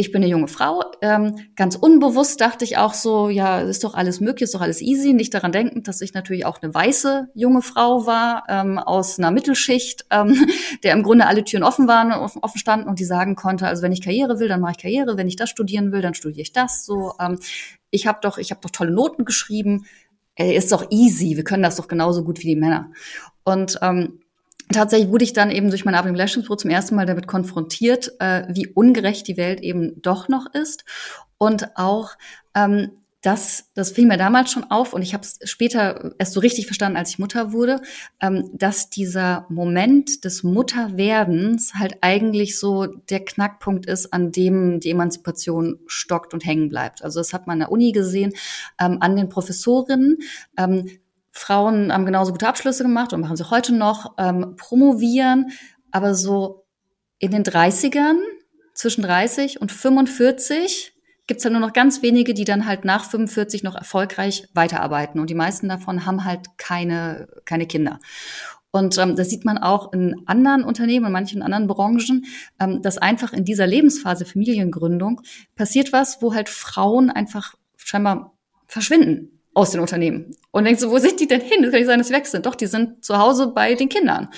ich 0.00 0.12
bin 0.12 0.22
eine 0.22 0.30
junge 0.30 0.48
Frau. 0.48 0.82
Ähm, 1.02 1.36
ganz 1.56 1.76
unbewusst 1.76 2.40
dachte 2.40 2.64
ich 2.64 2.78
auch 2.78 2.94
so, 2.94 3.28
ja, 3.28 3.60
ist 3.60 3.84
doch 3.84 3.92
alles 3.92 4.18
möglich, 4.20 4.44
ist 4.44 4.54
doch 4.54 4.62
alles 4.62 4.80
easy. 4.80 5.12
Nicht 5.12 5.34
daran 5.34 5.52
denken, 5.52 5.82
dass 5.82 6.00
ich 6.00 6.14
natürlich 6.14 6.46
auch 6.46 6.62
eine 6.62 6.72
weiße 6.72 7.28
junge 7.34 7.60
Frau 7.60 8.06
war 8.06 8.44
ähm, 8.48 8.78
aus 8.78 9.18
einer 9.18 9.30
Mittelschicht, 9.30 10.06
ähm, 10.10 10.46
der 10.84 10.94
im 10.94 11.02
Grunde 11.02 11.26
alle 11.26 11.44
Türen 11.44 11.64
offen 11.64 11.86
waren, 11.86 12.12
offen, 12.12 12.58
standen 12.58 12.88
und 12.88 12.98
die 12.98 13.04
sagen 13.04 13.36
konnte, 13.36 13.66
also 13.66 13.82
wenn 13.82 13.92
ich 13.92 14.00
Karriere 14.00 14.38
will, 14.38 14.48
dann 14.48 14.60
mache 14.60 14.72
ich 14.72 14.78
Karriere. 14.78 15.18
Wenn 15.18 15.28
ich 15.28 15.36
das 15.36 15.50
studieren 15.50 15.92
will, 15.92 16.00
dann 16.00 16.14
studiere 16.14 16.42
ich 16.42 16.52
das. 16.52 16.86
So, 16.86 17.12
ähm, 17.20 17.38
ich 17.90 18.06
habe 18.06 18.20
doch, 18.22 18.38
ich 18.38 18.52
habe 18.52 18.62
doch 18.62 18.70
tolle 18.70 18.92
Noten 18.92 19.26
geschrieben. 19.26 19.84
Ey, 20.34 20.56
ist 20.56 20.72
doch 20.72 20.90
easy. 20.90 21.36
Wir 21.36 21.44
können 21.44 21.62
das 21.62 21.76
doch 21.76 21.88
genauso 21.88 22.24
gut 22.24 22.38
wie 22.38 22.46
die 22.46 22.56
Männer. 22.56 22.90
Und 23.44 23.78
ähm, 23.82 24.20
tatsächlich 24.72 25.10
wurde 25.10 25.24
ich 25.24 25.32
dann 25.32 25.50
eben 25.50 25.70
durch 25.70 25.84
mein 25.84 25.94
Arbeit 25.94 26.10
im 26.10 26.16
Leistungsbüro 26.16 26.56
zum 26.56 26.70
ersten 26.70 26.94
Mal 26.94 27.06
damit 27.06 27.26
konfrontiert, 27.26 28.12
äh, 28.20 28.44
wie 28.48 28.68
ungerecht 28.68 29.26
die 29.28 29.36
Welt 29.36 29.60
eben 29.60 30.00
doch 30.02 30.28
noch 30.28 30.46
ist 30.52 30.84
und 31.38 31.76
auch 31.76 32.10
ähm, 32.54 32.90
das, 33.22 33.70
das 33.74 33.90
fiel 33.90 34.06
mir 34.06 34.16
damals 34.16 34.50
schon 34.50 34.70
auf 34.70 34.94
und 34.94 35.02
ich 35.02 35.12
habe 35.12 35.24
es 35.24 35.38
später 35.44 36.14
erst 36.18 36.32
so 36.32 36.40
richtig 36.40 36.66
verstanden, 36.66 36.96
als 36.96 37.10
ich 37.10 37.18
Mutter 37.18 37.52
wurde, 37.52 37.82
ähm, 38.20 38.50
dass 38.54 38.88
dieser 38.88 39.46
Moment 39.50 40.24
des 40.24 40.42
Mutterwerdens 40.42 41.74
halt 41.74 41.98
eigentlich 42.00 42.58
so 42.58 42.86
der 42.86 43.24
Knackpunkt 43.24 43.84
ist, 43.86 44.14
an 44.14 44.32
dem 44.32 44.80
die 44.80 44.90
Emanzipation 44.90 45.80
stockt 45.86 46.32
und 46.32 46.46
hängen 46.46 46.70
bleibt. 46.70 47.04
Also 47.04 47.20
das 47.20 47.34
hat 47.34 47.46
man 47.46 47.54
an 47.54 47.60
der 47.60 47.72
Uni 47.72 47.92
gesehen, 47.92 48.32
ähm, 48.80 48.98
an 49.00 49.16
den 49.16 49.28
Professorinnen. 49.28 50.18
Ähm, 50.56 50.88
Frauen 51.32 51.92
haben 51.92 52.06
genauso 52.06 52.32
gute 52.32 52.48
Abschlüsse 52.48 52.82
gemacht 52.82 53.12
und 53.12 53.20
machen 53.20 53.36
sie 53.36 53.50
heute 53.50 53.74
noch, 53.74 54.14
ähm, 54.18 54.56
promovieren, 54.56 55.50
aber 55.90 56.14
so 56.14 56.66
in 57.18 57.30
den 57.30 57.44
30ern, 57.44 58.18
zwischen 58.74 59.02
30 59.02 59.60
und 59.60 59.70
45, 59.70 60.94
gibt's 61.26 61.44
dann 61.44 61.52
nur 61.52 61.60
noch 61.60 61.72
ganz 61.72 62.02
wenige, 62.02 62.34
die 62.34 62.44
dann 62.44 62.66
halt 62.66 62.84
nach 62.84 63.04
45 63.04 63.62
noch 63.62 63.76
erfolgreich 63.76 64.48
weiterarbeiten. 64.54 65.20
Und 65.20 65.30
die 65.30 65.34
meisten 65.34 65.68
davon 65.68 66.06
haben 66.06 66.24
halt 66.24 66.56
keine, 66.56 67.28
keine 67.44 67.66
Kinder. 67.66 68.00
Und 68.72 68.96
ähm, 68.98 69.16
das 69.16 69.28
sieht 69.28 69.44
man 69.44 69.58
auch 69.58 69.92
in 69.92 70.22
anderen 70.26 70.64
Unternehmen, 70.64 71.06
in 71.06 71.12
manchen 71.12 71.42
anderen 71.42 71.66
Branchen, 71.66 72.24
ähm, 72.58 72.82
dass 72.82 72.98
einfach 72.98 73.32
in 73.32 73.44
dieser 73.44 73.66
Lebensphase 73.66 74.24
Familiengründung 74.24 75.20
passiert 75.56 75.92
was, 75.92 76.22
wo 76.22 76.34
halt 76.34 76.48
Frauen 76.48 77.10
einfach 77.10 77.54
scheinbar 77.76 78.32
verschwinden 78.66 79.39
aus 79.52 79.70
den 79.70 79.80
Unternehmen. 79.80 80.36
Und 80.52 80.64
denkst 80.64 80.82
du, 80.82 80.90
wo 80.90 80.98
sind 80.98 81.18
die 81.18 81.26
denn 81.26 81.40
hin? 81.40 81.62
Das 81.62 81.70
kann 81.70 81.80
nicht 81.80 81.86
sein, 81.86 81.98
dass 81.98 82.08
sie 82.08 82.14
weg 82.14 82.26
sind. 82.26 82.46
Doch, 82.46 82.54
die 82.54 82.66
sind 82.66 83.04
zu 83.04 83.18
Hause 83.18 83.48
bei 83.48 83.74
den 83.74 83.88
Kindern. 83.88 84.28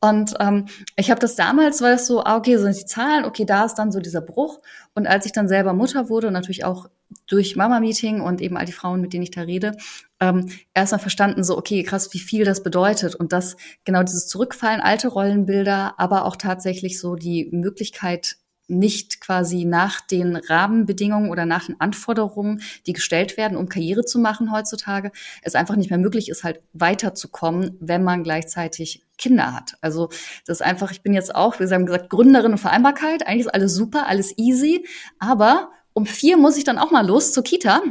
Und 0.00 0.34
ähm, 0.40 0.66
ich 0.96 1.10
habe 1.10 1.20
das 1.20 1.36
damals, 1.36 1.82
war 1.82 1.92
es 1.92 2.06
so, 2.06 2.24
ah, 2.24 2.36
okay, 2.36 2.56
so 2.56 2.64
sind 2.64 2.78
die 2.78 2.86
Zahlen, 2.86 3.24
okay, 3.24 3.44
da 3.44 3.64
ist 3.64 3.74
dann 3.74 3.92
so 3.92 4.00
dieser 4.00 4.22
Bruch. 4.22 4.60
Und 4.94 5.06
als 5.06 5.26
ich 5.26 5.32
dann 5.32 5.48
selber 5.48 5.74
Mutter 5.74 6.08
wurde 6.08 6.28
und 6.28 6.32
natürlich 6.32 6.64
auch 6.64 6.88
durch 7.26 7.56
Mama-Meeting 7.56 8.20
und 8.20 8.40
eben 8.40 8.56
all 8.56 8.64
die 8.64 8.72
Frauen, 8.72 9.00
mit 9.00 9.12
denen 9.12 9.22
ich 9.22 9.30
da 9.30 9.42
rede, 9.42 9.76
ähm, 10.20 10.50
erstmal 10.72 10.98
verstanden, 10.98 11.44
so, 11.44 11.58
okay, 11.58 11.82
krass, 11.82 12.12
wie 12.12 12.18
viel 12.18 12.44
das 12.44 12.62
bedeutet. 12.62 13.14
Und 13.14 13.32
dass 13.32 13.56
genau 13.84 14.02
dieses 14.02 14.26
Zurückfallen, 14.28 14.80
alte 14.80 15.08
Rollenbilder, 15.08 15.94
aber 15.98 16.24
auch 16.24 16.36
tatsächlich 16.36 16.98
so 16.98 17.16
die 17.16 17.48
Möglichkeit, 17.52 18.36
nicht 18.66 19.20
quasi 19.20 19.64
nach 19.64 20.00
den 20.00 20.36
Rahmenbedingungen 20.36 21.30
oder 21.30 21.46
nach 21.46 21.66
den 21.66 21.80
Anforderungen, 21.80 22.62
die 22.86 22.92
gestellt 22.92 23.36
werden, 23.36 23.56
um 23.56 23.68
Karriere 23.68 24.04
zu 24.04 24.18
machen 24.18 24.52
heutzutage, 24.52 25.12
es 25.42 25.54
einfach 25.54 25.76
nicht 25.76 25.90
mehr 25.90 25.98
möglich 25.98 26.28
ist, 26.28 26.44
halt 26.44 26.60
weiterzukommen, 26.72 27.76
wenn 27.80 28.04
man 28.04 28.24
gleichzeitig 28.24 29.04
Kinder 29.18 29.54
hat. 29.54 29.76
Also 29.80 30.08
das 30.46 30.60
ist 30.60 30.62
einfach, 30.62 30.90
ich 30.90 31.02
bin 31.02 31.14
jetzt 31.14 31.34
auch, 31.34 31.60
wir 31.60 31.68
haben 31.68 31.86
gesagt, 31.86 32.10
Gründerin 32.10 32.52
und 32.52 32.58
Vereinbarkeit, 32.58 33.26
eigentlich 33.26 33.46
ist 33.46 33.54
alles 33.54 33.74
super, 33.74 34.06
alles 34.06 34.36
easy, 34.38 34.86
aber 35.18 35.70
um 35.92 36.06
vier 36.06 36.36
muss 36.36 36.56
ich 36.56 36.64
dann 36.64 36.78
auch 36.78 36.90
mal 36.90 37.06
los 37.06 37.32
zur 37.32 37.44
Kita 37.44 37.82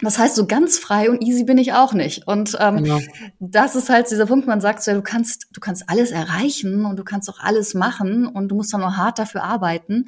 das 0.00 0.18
heißt, 0.18 0.34
so 0.34 0.46
ganz 0.46 0.78
frei 0.78 1.08
und 1.08 1.22
easy 1.22 1.44
bin 1.44 1.58
ich 1.58 1.72
auch 1.72 1.92
nicht. 1.92 2.26
Und 2.26 2.56
ähm, 2.60 2.82
genau. 2.82 2.98
das 3.38 3.76
ist 3.76 3.90
halt 3.90 4.10
dieser 4.10 4.26
Punkt, 4.26 4.46
man 4.46 4.60
sagt 4.60 4.82
so, 4.82 4.90
ja, 4.90 4.96
du 4.96 5.02
kannst, 5.02 5.46
du 5.52 5.60
kannst 5.60 5.88
alles 5.88 6.10
erreichen 6.10 6.84
und 6.84 6.98
du 6.98 7.04
kannst 7.04 7.30
auch 7.30 7.38
alles 7.38 7.74
machen 7.74 8.26
und 8.26 8.48
du 8.48 8.56
musst 8.56 8.72
dann 8.72 8.80
nur 8.80 8.96
hart 8.96 9.18
dafür 9.18 9.44
arbeiten. 9.44 10.06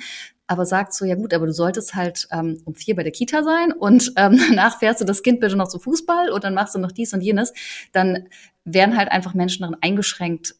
Aber 0.49 0.64
sagt 0.64 0.92
so, 0.92 1.05
ja 1.05 1.14
gut, 1.14 1.35
aber 1.35 1.46
du 1.46 1.53
solltest 1.53 1.94
halt 1.94 2.29
ähm, 2.31 2.61
um 2.64 2.75
vier 2.75 2.94
bei 2.94 3.03
der 3.03 3.12
Kita 3.12 3.42
sein 3.42 3.72
und 3.72 4.12
ähm, 4.16 4.40
danach 4.49 4.79
fährst 4.79 5.01
du 5.01 5.05
das 5.05 5.22
Kind 5.22 5.40
bitte 5.40 5.57
noch 5.57 5.68
zum 5.68 5.81
Fußball 5.81 6.31
und 6.31 6.42
dann 6.42 6.55
machst 6.55 6.75
du 6.75 6.79
noch 6.79 6.92
dies 6.92 7.12
und 7.14 7.20
jenes. 7.20 7.53
Dann 7.92 8.29
werden 8.64 8.96
halt 8.96 9.11
einfach 9.11 9.35
Menschen 9.35 9.62
darin 9.62 9.77
eingeschränkt, 9.81 10.57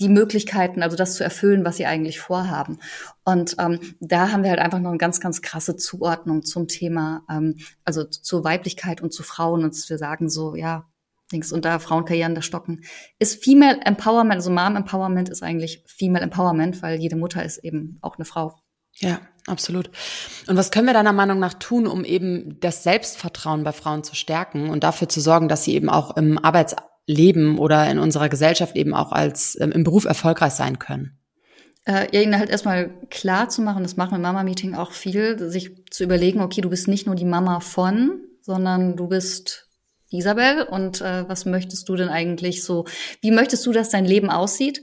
die 0.00 0.08
Möglichkeiten, 0.08 0.82
also 0.82 0.96
das 0.96 1.14
zu 1.14 1.24
erfüllen, 1.24 1.64
was 1.64 1.76
sie 1.76 1.86
eigentlich 1.86 2.20
vorhaben. 2.20 2.78
Und 3.24 3.56
ähm, 3.58 3.80
da 4.00 4.30
haben 4.30 4.42
wir 4.42 4.50
halt 4.50 4.60
einfach 4.60 4.78
noch 4.78 4.90
eine 4.90 4.98
ganz, 4.98 5.20
ganz 5.20 5.42
krasse 5.42 5.76
Zuordnung 5.76 6.44
zum 6.44 6.68
Thema, 6.68 7.24
ähm, 7.30 7.56
also 7.84 8.04
zur 8.04 8.44
Weiblichkeit 8.44 9.00
und 9.00 9.12
zu 9.12 9.22
Frauen 9.22 9.64
und 9.64 9.88
wir 9.88 9.98
sagen 9.98 10.28
so, 10.28 10.54
ja, 10.54 10.86
Dings 11.32 11.52
und 11.52 11.64
da 11.64 11.78
Frauenkarrieren 11.78 12.34
da 12.34 12.42
stocken, 12.42 12.84
ist 13.18 13.44
Female 13.44 13.80
Empowerment, 13.84 14.36
also 14.36 14.50
Mom 14.50 14.76
Empowerment 14.76 15.28
ist 15.28 15.42
eigentlich 15.42 15.82
Female 15.86 16.24
Empowerment, 16.24 16.80
weil 16.82 16.98
jede 16.98 17.16
Mutter 17.16 17.44
ist 17.44 17.58
eben 17.58 17.98
auch 18.00 18.16
eine 18.16 18.24
Frau. 18.24 18.54
Ja, 19.00 19.20
absolut. 19.46 19.90
Und 20.46 20.56
was 20.56 20.70
können 20.70 20.86
wir 20.86 20.94
deiner 20.94 21.12
Meinung 21.12 21.38
nach 21.38 21.54
tun, 21.54 21.86
um 21.86 22.04
eben 22.04 22.58
das 22.60 22.82
Selbstvertrauen 22.82 23.62
bei 23.62 23.72
Frauen 23.72 24.02
zu 24.02 24.14
stärken 24.14 24.70
und 24.70 24.82
dafür 24.82 25.08
zu 25.08 25.20
sorgen, 25.20 25.48
dass 25.48 25.64
sie 25.64 25.74
eben 25.74 25.88
auch 25.88 26.16
im 26.16 26.38
Arbeitsleben 27.08 27.58
oder 27.58 27.90
in 27.90 27.98
unserer 27.98 28.28
Gesellschaft 28.28 28.76
eben 28.76 28.94
auch 28.94 29.12
als 29.12 29.58
ähm, 29.60 29.72
im 29.72 29.84
Beruf 29.84 30.04
erfolgreich 30.04 30.52
sein 30.52 30.78
können? 30.78 31.18
Äh, 31.84 32.14
ja, 32.14 32.20
ihnen 32.20 32.38
halt 32.38 32.50
erstmal 32.50 32.90
klar 33.10 33.48
zu 33.48 33.62
machen, 33.62 33.82
das 33.82 33.96
machen 33.96 34.12
wir 34.12 34.16
im 34.16 34.22
Mama-Meeting 34.22 34.74
auch 34.74 34.92
viel, 34.92 35.38
sich 35.50 35.86
zu 35.90 36.04
überlegen, 36.04 36.40
okay, 36.40 36.60
du 36.60 36.68
bist 36.68 36.88
nicht 36.88 37.06
nur 37.06 37.14
die 37.14 37.24
Mama 37.24 37.60
von, 37.60 38.20
sondern 38.42 38.96
du 38.96 39.08
bist 39.08 39.68
Isabel 40.10 40.62
und 40.62 41.00
äh, 41.00 41.28
was 41.28 41.44
möchtest 41.44 41.88
du 41.88 41.96
denn 41.96 42.08
eigentlich 42.08 42.62
so, 42.62 42.86
wie 43.20 43.30
möchtest 43.30 43.64
du, 43.66 43.72
dass 43.72 43.90
dein 43.90 44.04
Leben 44.04 44.30
aussieht? 44.30 44.82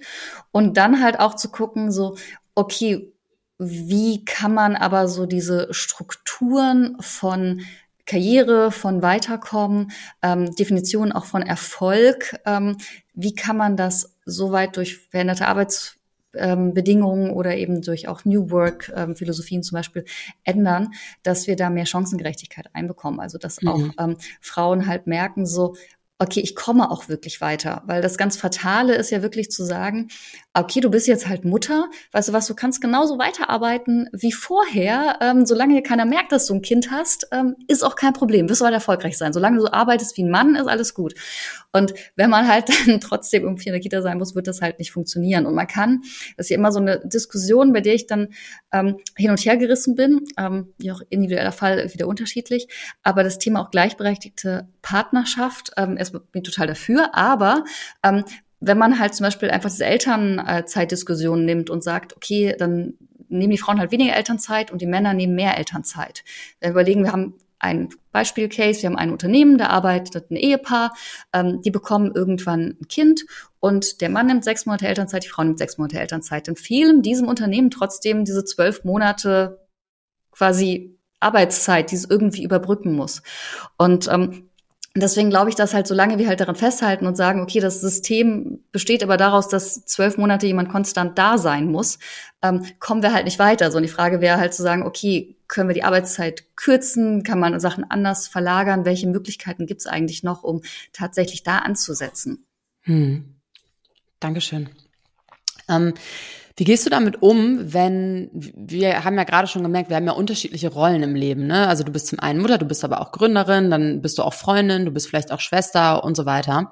Und 0.51 0.77
dann 0.77 1.03
halt 1.03 1.19
auch 1.19 1.35
zu 1.35 1.49
gucken, 1.49 1.91
so, 1.91 2.15
okay, 2.55 3.11
wie 3.57 4.25
kann 4.25 4.53
man 4.53 4.75
aber 4.75 5.07
so 5.07 5.25
diese 5.25 5.67
Strukturen 5.71 6.97
von 6.99 7.61
Karriere, 8.05 8.71
von 8.71 9.01
Weiterkommen, 9.01 9.91
ähm, 10.21 10.55
Definition 10.55 11.11
auch 11.11 11.25
von 11.25 11.41
Erfolg, 11.41 12.39
ähm, 12.45 12.77
wie 13.13 13.33
kann 13.33 13.57
man 13.57 13.77
das 13.77 14.15
so 14.25 14.51
weit 14.51 14.77
durch 14.77 14.97
veränderte 14.97 15.47
Arbeits 15.47 15.97
ähm, 16.37 16.73
oder 17.31 17.55
eben 17.55 17.81
durch 17.81 18.07
auch 18.07 18.25
New 18.25 18.49
Work 18.51 18.91
ähm, 18.95 19.15
Philosophien 19.15 19.63
zum 19.63 19.77
Beispiel 19.77 20.05
ändern, 20.43 20.89
dass 21.23 21.47
wir 21.47 21.55
da 21.55 21.69
mehr 21.69 21.85
Chancengerechtigkeit 21.85 22.67
einbekommen. 22.73 23.19
Also 23.19 23.37
dass 23.37 23.61
mhm. 23.61 23.67
auch 23.69 23.89
ähm, 23.99 24.17
Frauen 24.41 24.87
halt 24.87 25.07
merken, 25.07 25.45
so 25.45 25.75
okay, 26.17 26.39
ich 26.39 26.55
komme 26.55 26.89
auch 26.91 27.09
wirklich 27.09 27.41
weiter. 27.41 27.83
Weil 27.85 28.01
das 28.01 28.17
ganz 28.17 28.37
Fatale 28.37 28.95
ist 28.95 29.11
ja 29.11 29.21
wirklich 29.21 29.51
zu 29.51 29.65
sagen, 29.65 30.07
okay, 30.53 30.79
du 30.79 30.89
bist 30.89 31.07
jetzt 31.07 31.27
halt 31.27 31.43
Mutter, 31.43 31.89
weißt 32.13 32.29
du 32.29 32.33
was, 32.33 32.47
du 32.47 32.55
kannst 32.55 32.79
genauso 32.79 33.17
weiterarbeiten 33.17 34.09
wie 34.13 34.31
vorher. 34.31 35.19
Ähm, 35.21 35.45
solange 35.45 35.73
hier 35.73 35.83
keiner 35.83 36.05
merkt, 36.05 36.31
dass 36.31 36.45
du 36.45 36.53
ein 36.53 36.61
Kind 36.61 36.91
hast, 36.91 37.27
ähm, 37.31 37.55
ist 37.67 37.83
auch 37.83 37.95
kein 37.95 38.13
Problem, 38.13 38.47
wirst 38.47 38.61
du 38.61 38.65
halt 38.65 38.73
erfolgreich 38.73 39.17
sein. 39.17 39.33
Solange 39.33 39.57
du 39.57 39.63
so 39.63 39.71
arbeitest 39.71 40.15
wie 40.17 40.23
ein 40.23 40.31
Mann, 40.31 40.55
ist 40.55 40.67
alles 40.67 40.93
gut. 40.93 41.13
Und 41.73 41.93
wenn 42.15 42.29
man 42.29 42.47
halt 42.47 42.69
dann 42.87 43.01
trotzdem 43.01 43.43
irgendwie 43.43 43.67
in 43.67 43.73
der 43.73 43.81
Kita 43.81 44.01
sein 44.01 44.17
muss, 44.17 44.33
wird 44.33 44.47
das 44.47 44.61
halt 44.61 44.79
nicht 44.79 44.93
funktionieren. 44.93 45.45
Und 45.45 45.55
man 45.55 45.67
kann, 45.67 46.01
das 46.37 46.45
ist 46.45 46.49
ja 46.51 46.57
immer 46.57 46.71
so 46.71 46.79
eine 46.79 47.01
Diskussion, 47.03 47.73
bei 47.73 47.81
der 47.81 47.95
ich 47.95 48.07
dann 48.07 48.29
ähm, 48.71 48.97
hin 49.17 49.31
und 49.31 49.39
her 49.39 49.57
gerissen 49.57 49.95
bin, 49.95 50.21
ähm, 50.37 50.73
wie 50.77 50.91
auch 50.91 51.01
individueller 51.09 51.51
Fall 51.51 51.93
wieder 51.93 52.07
unterschiedlich, 52.07 52.67
aber 53.03 53.23
das 53.23 53.39
Thema 53.39 53.61
auch 53.61 53.71
gleichberechtigte 53.71 54.69
Partnerschaft, 54.81 55.71
ähm, 55.77 55.97
erstmal 56.05 56.23
bin 56.31 56.43
total 56.43 56.67
dafür, 56.67 57.15
aber 57.15 57.63
ähm, 58.03 58.23
wenn 58.59 58.77
man 58.77 58.99
halt 58.99 59.13
zum 59.13 59.25
Beispiel 59.25 59.51
einfach 59.51 59.69
diese 59.69 59.85
Elternzeitdiskussion 59.85 61.45
nimmt 61.45 61.69
und 61.69 61.83
sagt, 61.83 62.15
okay, 62.15 62.55
dann 62.57 62.95
nehmen 63.27 63.51
die 63.51 63.57
Frauen 63.57 63.79
halt 63.79 63.91
weniger 63.91 64.15
Elternzeit 64.15 64.71
und 64.71 64.81
die 64.81 64.85
Männer 64.87 65.13
nehmen 65.13 65.35
mehr 65.35 65.57
Elternzeit. 65.57 66.23
Wir 66.59 66.69
überlegen, 66.69 67.03
wir 67.03 67.11
haben 67.11 67.35
ein 67.59 67.89
Beispielcase, 68.11 68.81
wir 68.81 68.89
haben 68.89 68.97
ein 68.97 69.11
Unternehmen, 69.11 69.57
da 69.57 69.67
arbeitet 69.67 70.29
ein 70.29 70.35
Ehepaar, 70.35 70.93
ähm, 71.33 71.61
die 71.61 71.71
bekommen 71.71 72.11
irgendwann 72.13 72.77
ein 72.79 72.87
Kind 72.87 73.25
und 73.59 74.01
der 74.01 74.09
Mann 74.09 74.27
nimmt 74.27 74.43
sechs 74.43 74.65
Monate 74.65 74.87
Elternzeit, 74.87 75.23
die 75.23 75.29
Frau 75.29 75.43
nimmt 75.43 75.57
sechs 75.57 75.77
Monate 75.77 75.99
Elternzeit. 75.99 76.47
Dann 76.47 76.55
fehlen 76.55 77.01
diesem 77.01 77.27
Unternehmen 77.27 77.71
trotzdem 77.71 78.23
diese 78.25 78.45
zwölf 78.45 78.83
Monate 78.83 79.59
quasi 80.31 80.99
Arbeitszeit, 81.19 81.91
die 81.91 81.95
es 81.95 82.07
irgendwie 82.07 82.43
überbrücken 82.43 82.93
muss. 82.93 83.23
Und 83.77 84.07
ähm, 84.07 84.49
deswegen 85.01 85.29
glaube 85.29 85.49
ich, 85.49 85.55
dass 85.55 85.73
halt, 85.73 85.87
solange 85.87 86.17
wir 86.17 86.27
halt 86.27 86.39
daran 86.39 86.55
festhalten 86.55 87.05
und 87.05 87.15
sagen, 87.15 87.41
okay, 87.41 87.59
das 87.59 87.81
System 87.81 88.63
besteht 88.71 89.03
aber 89.03 89.17
daraus, 89.17 89.47
dass 89.49 89.85
zwölf 89.85 90.17
Monate 90.17 90.47
jemand 90.47 90.69
konstant 90.69 91.17
da 91.17 91.37
sein 91.37 91.69
muss, 91.71 91.99
ähm, 92.41 92.65
kommen 92.79 93.03
wir 93.03 93.13
halt 93.13 93.25
nicht 93.25 93.39
weiter. 93.39 93.71
So, 93.71 93.77
und 93.77 93.83
die 93.83 93.89
Frage 93.89 94.21
wäre 94.21 94.39
halt 94.39 94.53
zu 94.53 94.63
sagen, 94.63 94.83
okay, 94.83 95.35
können 95.47 95.69
wir 95.69 95.73
die 95.73 95.83
Arbeitszeit 95.83 96.55
kürzen? 96.55 97.23
Kann 97.23 97.39
man 97.39 97.59
Sachen 97.59 97.89
anders 97.89 98.27
verlagern? 98.27 98.85
Welche 98.85 99.07
Möglichkeiten 99.07 99.65
gibt 99.65 99.81
es 99.81 99.87
eigentlich 99.87 100.23
noch, 100.23 100.43
um 100.43 100.61
tatsächlich 100.93 101.43
da 101.43 101.59
anzusetzen? 101.59 102.45
Hm. 102.81 103.35
Dankeschön. 104.19 104.69
Ähm, 105.67 105.93
wie 106.57 106.63
gehst 106.63 106.85
du 106.85 106.89
damit 106.89 107.21
um, 107.21 107.73
wenn 107.73 108.29
wir 108.33 109.03
haben 109.03 109.17
ja 109.17 109.25
gerade 109.25 109.47
schon 109.47 109.63
gemerkt, 109.63 109.89
wir 109.89 109.97
haben 109.97 110.05
ja 110.05 110.13
unterschiedliche 110.13 110.71
Rollen 110.71 111.03
im 111.03 111.15
Leben, 111.15 111.47
ne? 111.47 111.67
Also 111.67 111.83
du 111.83 111.91
bist 111.91 112.07
zum 112.07 112.19
einen 112.19 112.41
Mutter, 112.41 112.57
du 112.57 112.65
bist 112.65 112.85
aber 112.85 113.01
auch 113.01 113.11
Gründerin, 113.11 113.69
dann 113.69 114.01
bist 114.01 114.17
du 114.17 114.23
auch 114.23 114.33
Freundin, 114.33 114.85
du 114.85 114.91
bist 114.91 115.07
vielleicht 115.07 115.31
auch 115.33 115.41
Schwester 115.41 116.03
und 116.03 116.15
so 116.15 116.25
weiter. 116.25 116.71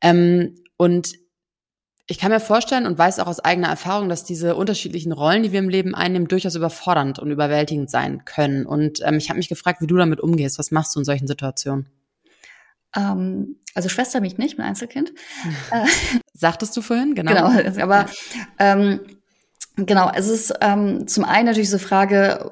Ähm, 0.00 0.56
und 0.76 1.12
ich 2.08 2.18
kann 2.18 2.32
mir 2.32 2.40
vorstellen 2.40 2.86
und 2.86 2.98
weiß 2.98 3.20
auch 3.20 3.28
aus 3.28 3.38
eigener 3.38 3.68
Erfahrung, 3.68 4.08
dass 4.08 4.24
diese 4.24 4.56
unterschiedlichen 4.56 5.12
Rollen, 5.12 5.44
die 5.44 5.52
wir 5.52 5.60
im 5.60 5.68
Leben 5.68 5.94
einnehmen, 5.94 6.26
durchaus 6.26 6.56
überfordernd 6.56 7.20
und 7.20 7.30
überwältigend 7.30 7.90
sein 7.90 8.24
können. 8.24 8.66
Und 8.66 9.00
ähm, 9.04 9.18
ich 9.18 9.28
habe 9.28 9.38
mich 9.38 9.48
gefragt, 9.48 9.80
wie 9.80 9.86
du 9.86 9.96
damit 9.96 10.20
umgehst. 10.20 10.58
Was 10.58 10.72
machst 10.72 10.96
du 10.96 10.98
in 10.98 11.04
solchen 11.04 11.28
Situationen? 11.28 11.86
Ähm, 12.96 13.56
also 13.74 13.88
Schwester 13.88 14.20
mich 14.20 14.38
nicht, 14.38 14.58
mein 14.58 14.68
Einzelkind. 14.68 15.12
Äh, 15.70 15.86
Sagtest 16.34 16.76
du 16.76 16.82
vorhin, 16.82 17.14
genau. 17.14 17.32
Genau, 17.32 17.82
aber 17.82 18.06
ähm, 18.58 19.00
genau, 19.76 20.10
es 20.14 20.28
ist 20.28 20.52
ähm, 20.60 21.06
zum 21.06 21.24
einen 21.24 21.46
natürlich 21.46 21.70
so 21.70 21.78
Frage, 21.78 22.50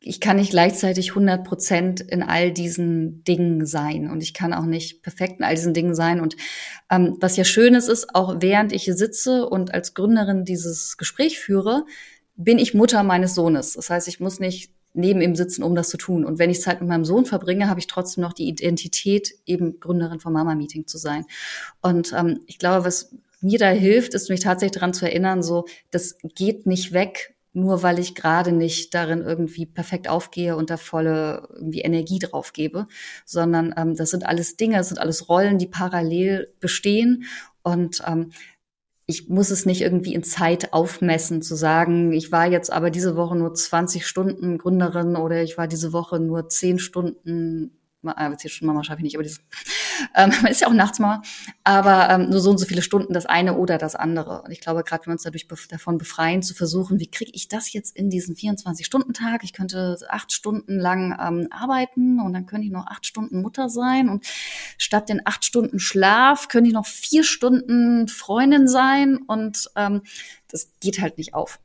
ich 0.00 0.20
kann 0.20 0.36
nicht 0.36 0.50
gleichzeitig 0.50 1.10
100 1.10 1.44
Prozent 1.44 2.00
in 2.00 2.22
all 2.22 2.52
diesen 2.52 3.24
Dingen 3.24 3.66
sein 3.66 4.10
und 4.10 4.22
ich 4.22 4.34
kann 4.34 4.52
auch 4.52 4.64
nicht 4.64 5.02
perfekt 5.02 5.38
in 5.38 5.44
all 5.44 5.54
diesen 5.54 5.74
Dingen 5.74 5.94
sein. 5.94 6.20
Und 6.20 6.36
ähm, 6.90 7.16
was 7.20 7.36
ja 7.36 7.44
schön 7.44 7.74
ist, 7.74 7.88
ist, 7.88 8.14
auch 8.14 8.36
während 8.40 8.72
ich 8.72 8.84
hier 8.84 8.96
sitze 8.96 9.48
und 9.48 9.72
als 9.72 9.94
Gründerin 9.94 10.44
dieses 10.44 10.96
Gespräch 10.96 11.38
führe, 11.38 11.84
bin 12.36 12.58
ich 12.58 12.74
Mutter 12.74 13.02
meines 13.02 13.34
Sohnes. 13.34 13.74
Das 13.74 13.90
heißt, 13.90 14.08
ich 14.08 14.20
muss 14.20 14.40
nicht 14.40 14.72
neben 14.94 15.20
ihm 15.20 15.34
sitzen, 15.34 15.62
um 15.62 15.74
das 15.74 15.88
zu 15.88 15.96
tun. 15.96 16.24
Und 16.24 16.38
wenn 16.38 16.50
ich 16.50 16.60
Zeit 16.60 16.80
mit 16.80 16.88
meinem 16.88 17.04
Sohn 17.04 17.24
verbringe, 17.24 17.68
habe 17.68 17.80
ich 17.80 17.86
trotzdem 17.86 18.22
noch 18.22 18.32
die 18.32 18.48
Identität, 18.48 19.34
eben 19.46 19.80
Gründerin 19.80 20.20
vom 20.20 20.32
Mama 20.32 20.54
Meeting 20.54 20.86
zu 20.86 20.98
sein. 20.98 21.24
Und 21.80 22.12
ähm, 22.12 22.40
ich 22.46 22.58
glaube, 22.58 22.84
was 22.84 23.14
mir 23.40 23.58
da 23.58 23.70
hilft, 23.70 24.14
ist 24.14 24.30
mich 24.30 24.40
tatsächlich 24.40 24.74
daran 24.74 24.94
zu 24.94 25.06
erinnern, 25.06 25.42
so, 25.42 25.66
das 25.90 26.16
geht 26.34 26.66
nicht 26.66 26.92
weg, 26.92 27.34
nur 27.52 27.82
weil 27.82 27.98
ich 27.98 28.14
gerade 28.14 28.52
nicht 28.52 28.94
darin 28.94 29.22
irgendwie 29.22 29.66
perfekt 29.66 30.08
aufgehe 30.08 30.56
und 30.56 30.70
da 30.70 30.76
volle 30.76 31.48
irgendwie 31.54 31.82
Energie 31.82 32.18
drauf 32.18 32.52
gebe, 32.52 32.86
sondern 33.26 33.74
ähm, 33.76 33.94
das 33.94 34.10
sind 34.10 34.24
alles 34.24 34.56
Dinge, 34.56 34.78
das 34.78 34.88
sind 34.88 34.98
alles 34.98 35.28
Rollen, 35.28 35.58
die 35.58 35.66
parallel 35.66 36.52
bestehen. 36.60 37.24
Und 37.62 38.02
ähm, 38.06 38.30
ich 39.06 39.28
muss 39.28 39.50
es 39.50 39.66
nicht 39.66 39.82
irgendwie 39.82 40.14
in 40.14 40.22
Zeit 40.22 40.72
aufmessen, 40.72 41.42
zu 41.42 41.54
sagen, 41.54 42.12
ich 42.12 42.30
war 42.32 42.46
jetzt 42.46 42.72
aber 42.72 42.90
diese 42.90 43.16
Woche 43.16 43.36
nur 43.36 43.52
20 43.52 44.06
Stunden 44.06 44.58
Gründerin 44.58 45.16
oder 45.16 45.42
ich 45.42 45.58
war 45.58 45.66
diese 45.66 45.92
Woche 45.92 46.20
nur 46.20 46.48
10 46.48 46.78
Stunden 46.78 47.78
äh, 48.04 48.30
jetzt 48.30 48.50
schon 48.50 48.66
Mama 48.66 48.82
schaffe 48.82 48.98
ich 48.98 49.04
nicht, 49.04 49.16
aber 49.16 49.22
dieses, 49.22 49.40
ähm, 50.14 50.32
ist 50.50 50.60
ja 50.60 50.68
auch 50.68 50.72
Nachtsmama, 50.72 51.22
aber 51.64 52.10
ähm, 52.10 52.30
nur 52.30 52.40
so 52.40 52.50
und 52.50 52.58
so 52.58 52.66
viele 52.66 52.82
Stunden 52.82 53.12
das 53.12 53.26
eine 53.26 53.56
oder 53.56 53.78
das 53.78 53.94
andere. 53.94 54.42
Und 54.42 54.50
ich 54.50 54.60
glaube, 54.60 54.84
gerade 54.84 55.02
wenn 55.02 55.10
wir 55.10 55.14
uns 55.14 55.22
dadurch 55.22 55.48
bef 55.48 55.68
davon 55.68 55.98
befreien, 55.98 56.42
zu 56.42 56.54
versuchen, 56.54 57.00
wie 57.00 57.10
kriege 57.10 57.32
ich 57.34 57.48
das 57.48 57.72
jetzt 57.72 57.96
in 57.96 58.10
diesen 58.10 58.34
24-Stunden-Tag? 58.36 59.44
Ich 59.44 59.52
könnte 59.52 59.98
acht 60.08 60.32
Stunden 60.32 60.78
lang 60.78 61.18
ähm, 61.20 61.48
arbeiten 61.50 62.20
und 62.20 62.32
dann 62.32 62.46
könnte 62.46 62.66
ich 62.66 62.72
noch 62.72 62.86
acht 62.86 63.06
Stunden 63.06 63.42
Mutter 63.42 63.68
sein 63.68 64.08
und 64.08 64.24
statt 64.78 65.08
den 65.08 65.22
acht 65.24 65.44
Stunden 65.44 65.78
Schlaf 65.78 66.48
könnte 66.48 66.68
ich 66.68 66.74
noch 66.74 66.86
vier 66.86 67.24
Stunden 67.24 68.08
Freundin 68.08 68.68
sein 68.68 69.18
und 69.18 69.70
ähm, 69.76 70.02
das 70.48 70.70
geht 70.80 71.00
halt 71.00 71.18
nicht 71.18 71.34
auf. 71.34 71.58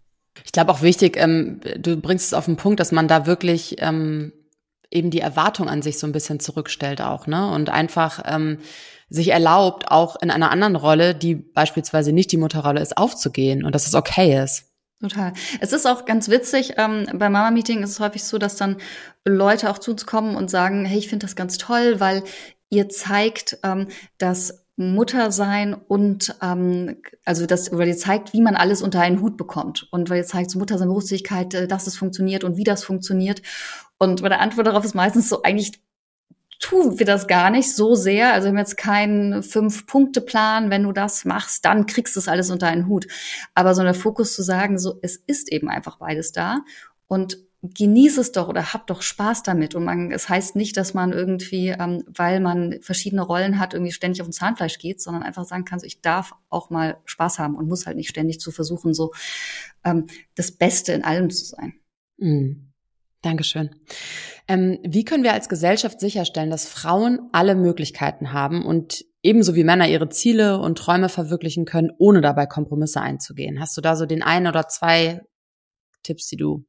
Ich 0.45 0.51
glaube 0.51 0.71
auch 0.71 0.81
wichtig, 0.81 1.17
ähm, 1.17 1.59
du 1.77 1.97
bringst 1.97 2.27
es 2.27 2.33
auf 2.33 2.45
den 2.45 2.57
Punkt, 2.57 2.79
dass 2.79 2.91
man 2.91 3.07
da 3.07 3.25
wirklich 3.25 3.77
ähm, 3.79 4.31
eben 4.91 5.11
die 5.11 5.21
Erwartung 5.21 5.69
an 5.69 5.81
sich 5.81 5.99
so 5.99 6.07
ein 6.07 6.13
bisschen 6.13 6.39
zurückstellt 6.39 7.01
auch, 7.01 7.27
ne? 7.27 7.51
Und 7.51 7.69
einfach 7.69 8.23
ähm, 8.25 8.59
sich 9.09 9.29
erlaubt, 9.29 9.89
auch 9.89 10.17
in 10.21 10.31
einer 10.31 10.51
anderen 10.51 10.75
Rolle, 10.75 11.15
die 11.15 11.35
beispielsweise 11.35 12.11
nicht 12.11 12.31
die 12.31 12.37
Mutterrolle 12.37 12.81
ist, 12.81 12.97
aufzugehen 12.97 13.63
und 13.63 13.73
dass 13.73 13.87
es 13.87 13.95
okay 13.95 14.41
ist. 14.43 14.65
Total. 14.99 15.33
Es 15.59 15.73
ist 15.73 15.85
auch 15.85 16.05
ganz 16.05 16.27
witzig, 16.27 16.73
ähm, 16.77 17.07
beim 17.13 17.31
Mama-Meeting 17.31 17.83
ist 17.83 17.91
es 17.91 17.99
häufig 17.99 18.23
so, 18.23 18.39
dass 18.39 18.55
dann 18.55 18.77
Leute 19.25 19.69
auch 19.69 19.77
zu 19.77 19.91
uns 19.91 20.07
kommen 20.07 20.35
und 20.35 20.49
sagen, 20.49 20.85
hey, 20.85 20.97
ich 20.97 21.07
finde 21.07 21.25
das 21.25 21.35
ganz 21.35 21.57
toll, 21.57 21.99
weil 21.99 22.23
ihr 22.69 22.89
zeigt, 22.89 23.59
ähm, 23.63 23.87
dass 24.17 24.65
Muttersein 24.77 25.73
und 25.73 26.35
ähm, 26.41 26.97
also 27.25 27.45
das, 27.47 27.71
weil 27.75 27.87
ihr 27.87 27.97
zeigt, 27.97 28.31
wie 28.33 28.41
man 28.41 28.55
alles 28.55 28.81
unter 28.81 29.01
einen 29.01 29.21
Hut 29.21 29.35
bekommt 29.35 29.87
und 29.91 30.09
weil 30.09 30.17
ihr 30.17 30.25
zeigt, 30.25 30.51
so 30.51 30.59
Muttersein, 30.59 30.87
Berufstätigkeit, 30.87 31.53
äh, 31.53 31.67
dass 31.67 31.87
es 31.87 31.97
funktioniert 31.97 32.43
und 32.43 32.57
wie 32.57 32.63
das 32.63 32.83
funktioniert 32.83 33.41
und 33.97 34.21
meine 34.21 34.39
Antwort 34.39 34.67
darauf 34.67 34.85
ist 34.85 34.93
meistens 34.93 35.29
so, 35.29 35.41
eigentlich 35.41 35.81
tun 36.59 36.97
wir 36.99 37.05
das 37.05 37.27
gar 37.27 37.49
nicht 37.49 37.75
so 37.75 37.95
sehr. 37.95 38.33
Also 38.33 38.45
wir 38.45 38.49
haben 38.49 38.57
jetzt 38.57 38.77
keinen 38.77 39.43
Fünf-Punkte-Plan. 39.43 40.69
Wenn 40.69 40.83
du 40.83 40.91
das 40.91 41.25
machst, 41.25 41.65
dann 41.65 41.85
kriegst 41.85 42.15
du 42.15 42.19
es 42.19 42.27
alles 42.27 42.49
unter 42.49 42.67
einen 42.67 42.87
Hut. 42.87 43.07
Aber 43.53 43.75
so 43.75 43.83
der 43.83 43.93
Fokus 43.93 44.35
zu 44.35 44.43
sagen, 44.43 44.79
so, 44.79 44.99
es 45.01 45.17
ist 45.17 45.51
eben 45.51 45.69
einfach 45.69 45.97
beides 45.97 46.31
da. 46.31 46.59
und 47.07 47.37
genieß 47.63 48.17
es 48.19 48.31
doch 48.31 48.47
oder 48.47 48.73
hab 48.73 48.87
doch 48.87 49.01
Spaß 49.01 49.43
damit. 49.43 49.73
Und 49.73 49.83
man, 49.83 50.11
es 50.11 50.29
heißt 50.29 50.55
nicht, 50.55 50.77
dass 50.77 50.93
man 50.93 51.11
irgendwie, 51.11 51.69
ähm, 51.69 52.03
weil 52.07 52.39
man 52.39 52.77
verschiedene 52.81 53.23
Rollen 53.23 53.59
hat, 53.59 53.73
irgendwie 53.73 53.91
ständig 53.91 54.21
auf 54.21 54.27
den 54.27 54.33
Zahnfleisch 54.33 54.77
geht, 54.77 55.01
sondern 55.01 55.23
einfach 55.23 55.45
sagen 55.45 55.65
kann, 55.65 55.79
so 55.79 55.85
ich 55.85 56.01
darf 56.01 56.33
auch 56.49 56.69
mal 56.69 56.97
Spaß 57.05 57.39
haben 57.39 57.55
und 57.55 57.67
muss 57.67 57.85
halt 57.85 57.97
nicht 57.97 58.09
ständig 58.09 58.39
zu 58.39 58.51
versuchen, 58.51 58.93
so 58.93 59.11
ähm, 59.83 60.05
das 60.35 60.51
Beste 60.51 60.93
in 60.93 61.03
allem 61.03 61.29
zu 61.29 61.45
sein. 61.45 61.73
Mhm. 62.17 62.67
Dankeschön. 63.23 63.71
Ähm, 64.47 64.77
wie 64.83 65.03
können 65.03 65.23
wir 65.23 65.33
als 65.33 65.49
Gesellschaft 65.49 65.99
sicherstellen, 65.99 66.51
dass 66.51 66.69
Frauen 66.69 67.29
alle 67.31 67.55
Möglichkeiten 67.55 68.31
haben 68.31 68.63
und 68.63 69.03
ebenso 69.23 69.55
wie 69.55 69.63
Männer 69.63 69.89
ihre 69.89 70.09
Ziele 70.09 70.59
und 70.59 70.77
Träume 70.77 71.09
verwirklichen 71.09 71.65
können, 71.65 71.91
ohne 71.97 72.21
dabei 72.21 72.45
Kompromisse 72.45 73.01
einzugehen? 73.01 73.59
Hast 73.59 73.75
du 73.75 73.81
da 73.81 73.95
so 73.95 74.05
den 74.05 74.21
einen 74.21 74.47
oder 74.47 74.67
zwei 74.67 75.21
Tipps, 76.03 76.27
die 76.27 76.37
du 76.37 76.66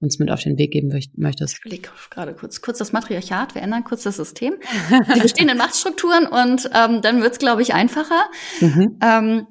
uns 0.00 0.18
mit 0.18 0.30
auf 0.30 0.42
den 0.42 0.58
Weg 0.58 0.72
geben 0.72 0.92
möchtest? 1.16 1.54
Ich 1.54 1.60
überlege 1.60 1.88
gerade 2.10 2.34
kurz, 2.34 2.60
kurz 2.60 2.78
das 2.78 2.92
Matriarchat, 2.92 3.54
wir 3.54 3.62
ändern 3.62 3.84
kurz 3.84 4.02
das 4.02 4.16
System. 4.16 4.54
Die 5.14 5.20
bestehenden 5.20 5.58
Machtstrukturen 5.58 6.26
und 6.26 6.70
ähm, 6.74 7.02
dann 7.02 7.22
wird's, 7.22 7.38
glaube 7.38 7.62
ich, 7.62 7.74
einfacher. 7.74 8.24
Mhm. 8.60 8.98
Ähm, 9.02 9.46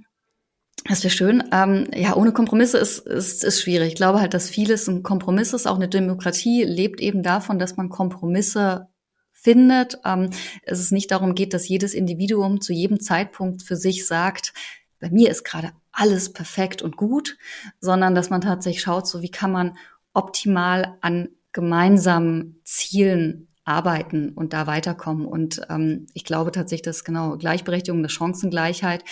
das 0.88 1.04
wäre 1.04 1.14
schön. 1.14 1.44
Ähm, 1.52 1.88
ja, 1.96 2.16
ohne 2.16 2.32
Kompromisse 2.32 2.78
ist, 2.78 3.00
ist, 3.00 3.44
ist 3.44 3.62
schwierig. 3.62 3.90
Ich 3.90 3.96
glaube 3.96 4.22
halt, 4.22 4.36
dass 4.36 4.50
vieles 4.50 4.88
ein 4.88 5.02
Kompromiss 5.02 5.54
ist. 5.54 5.66
Auch 5.66 5.78
eine 5.78 5.90
Demokratie 5.90 6.64
lebt 6.64 7.02
eben 7.02 7.24
davon, 7.24 7.58
dass 7.58 7.76
man 7.76 7.90
Kompromisse 7.90 8.88
findet. 9.32 10.00
Ähm, 10.06 10.30
es 10.62 10.80
ist 10.80 10.92
nicht 10.92 11.10
darum 11.10 11.34
geht, 11.34 11.56
dass 11.56 11.68
jedes 11.68 11.96
Individuum 11.96 12.62
zu 12.62 12.72
jedem 12.72 13.00
Zeitpunkt 13.00 13.64
für 13.64 13.76
sich 13.76 14.06
sagt, 14.06 14.54
bei 15.00 15.10
mir 15.10 15.30
ist 15.30 15.44
gerade 15.44 15.72
alles 15.92 16.34
perfekt 16.34 16.82
und 16.82 16.98
gut, 16.98 17.38
sondern 17.80 18.16
dass 18.16 18.30
man 18.30 18.42
tatsächlich 18.42 18.82
schaut, 18.82 19.08
so 19.08 19.22
wie 19.22 19.32
kann 19.32 19.52
man 19.52 19.78
optimal 20.16 20.98
an 21.02 21.30
gemeinsamen 21.52 22.60
Zielen 22.64 23.48
arbeiten 23.66 24.30
und 24.30 24.54
da 24.54 24.68
weiterkommen. 24.68 25.26
Und 25.26 25.62
ähm, 25.70 26.06
ich 26.14 26.24
glaube 26.24 26.52
tatsächlich, 26.52 26.84
dass 26.84 27.04
genau 27.04 27.38
Gleichberechtigung, 27.38 28.00
eine 28.00 28.10
Chancengleichheit 28.10 29.04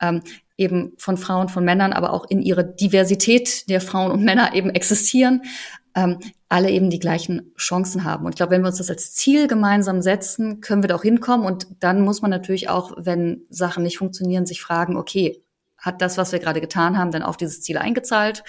ähm, 0.00 0.22
eben 0.56 0.92
von 0.98 1.16
Frauen, 1.16 1.48
von 1.48 1.64
Männern, 1.64 1.92
aber 1.92 2.12
auch 2.12 2.26
in 2.28 2.42
ihrer 2.42 2.62
Diversität 2.62 3.68
der 3.68 3.80
Frauen 3.80 4.12
und 4.12 4.22
Männer 4.22 4.54
eben 4.54 4.70
existieren, 4.70 5.42
ähm, 5.94 6.18
alle 6.48 6.70
eben 6.70 6.90
die 6.90 6.98
gleichen 6.98 7.52
Chancen 7.56 8.04
haben. 8.04 8.26
Und 8.26 8.32
ich 8.32 8.36
glaube, 8.36 8.52
wenn 8.52 8.62
wir 8.62 8.68
uns 8.68 8.78
das 8.78 8.90
als 8.90 9.14
Ziel 9.14 9.48
gemeinsam 9.48 10.02
setzen, 10.02 10.60
können 10.60 10.82
wir 10.82 10.88
da 10.88 10.96
auch 10.96 11.02
hinkommen. 11.02 11.46
Und 11.46 11.66
dann 11.80 12.02
muss 12.02 12.20
man 12.20 12.30
natürlich 12.30 12.68
auch, 12.68 12.92
wenn 12.96 13.42
Sachen 13.48 13.82
nicht 13.82 13.98
funktionieren, 13.98 14.46
sich 14.46 14.60
fragen, 14.60 14.96
okay, 14.96 15.42
hat 15.78 16.00
das, 16.00 16.18
was 16.18 16.32
wir 16.32 16.38
gerade 16.38 16.60
getan 16.60 16.98
haben, 16.98 17.10
dann 17.10 17.22
auf 17.22 17.36
dieses 17.36 17.62
Ziel 17.62 17.78
eingezahlt 17.78 18.42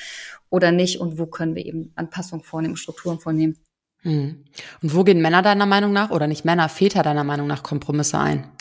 oder 0.49 0.71
nicht? 0.71 0.99
Und 0.99 1.17
wo 1.19 1.25
können 1.25 1.55
wir 1.55 1.65
eben 1.65 1.91
Anpassungen 1.95 2.43
vornehmen, 2.43 2.77
Strukturen 2.77 3.19
vornehmen? 3.19 3.57
Hm. 4.01 4.45
Und 4.81 4.95
wo 4.95 5.03
gehen 5.03 5.21
Männer 5.21 5.41
deiner 5.41 5.65
Meinung 5.65 5.91
nach 5.91 6.11
oder 6.11 6.27
nicht 6.27 6.45
Männer, 6.45 6.69
Väter 6.69 7.03
deiner 7.03 7.23
Meinung 7.23 7.47
nach 7.47 7.63
Kompromisse 7.63 8.19
ein? 8.19 8.51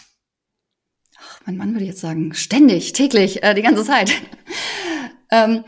Ach, 1.18 1.40
mein 1.46 1.56
Mann 1.56 1.72
würde 1.72 1.84
jetzt 1.84 2.00
sagen, 2.00 2.34
ständig, 2.34 2.92
täglich, 2.92 3.42
äh, 3.42 3.54
die 3.54 3.62
ganze 3.62 3.84
Zeit. 3.84 4.12
Ähm, 5.30 5.64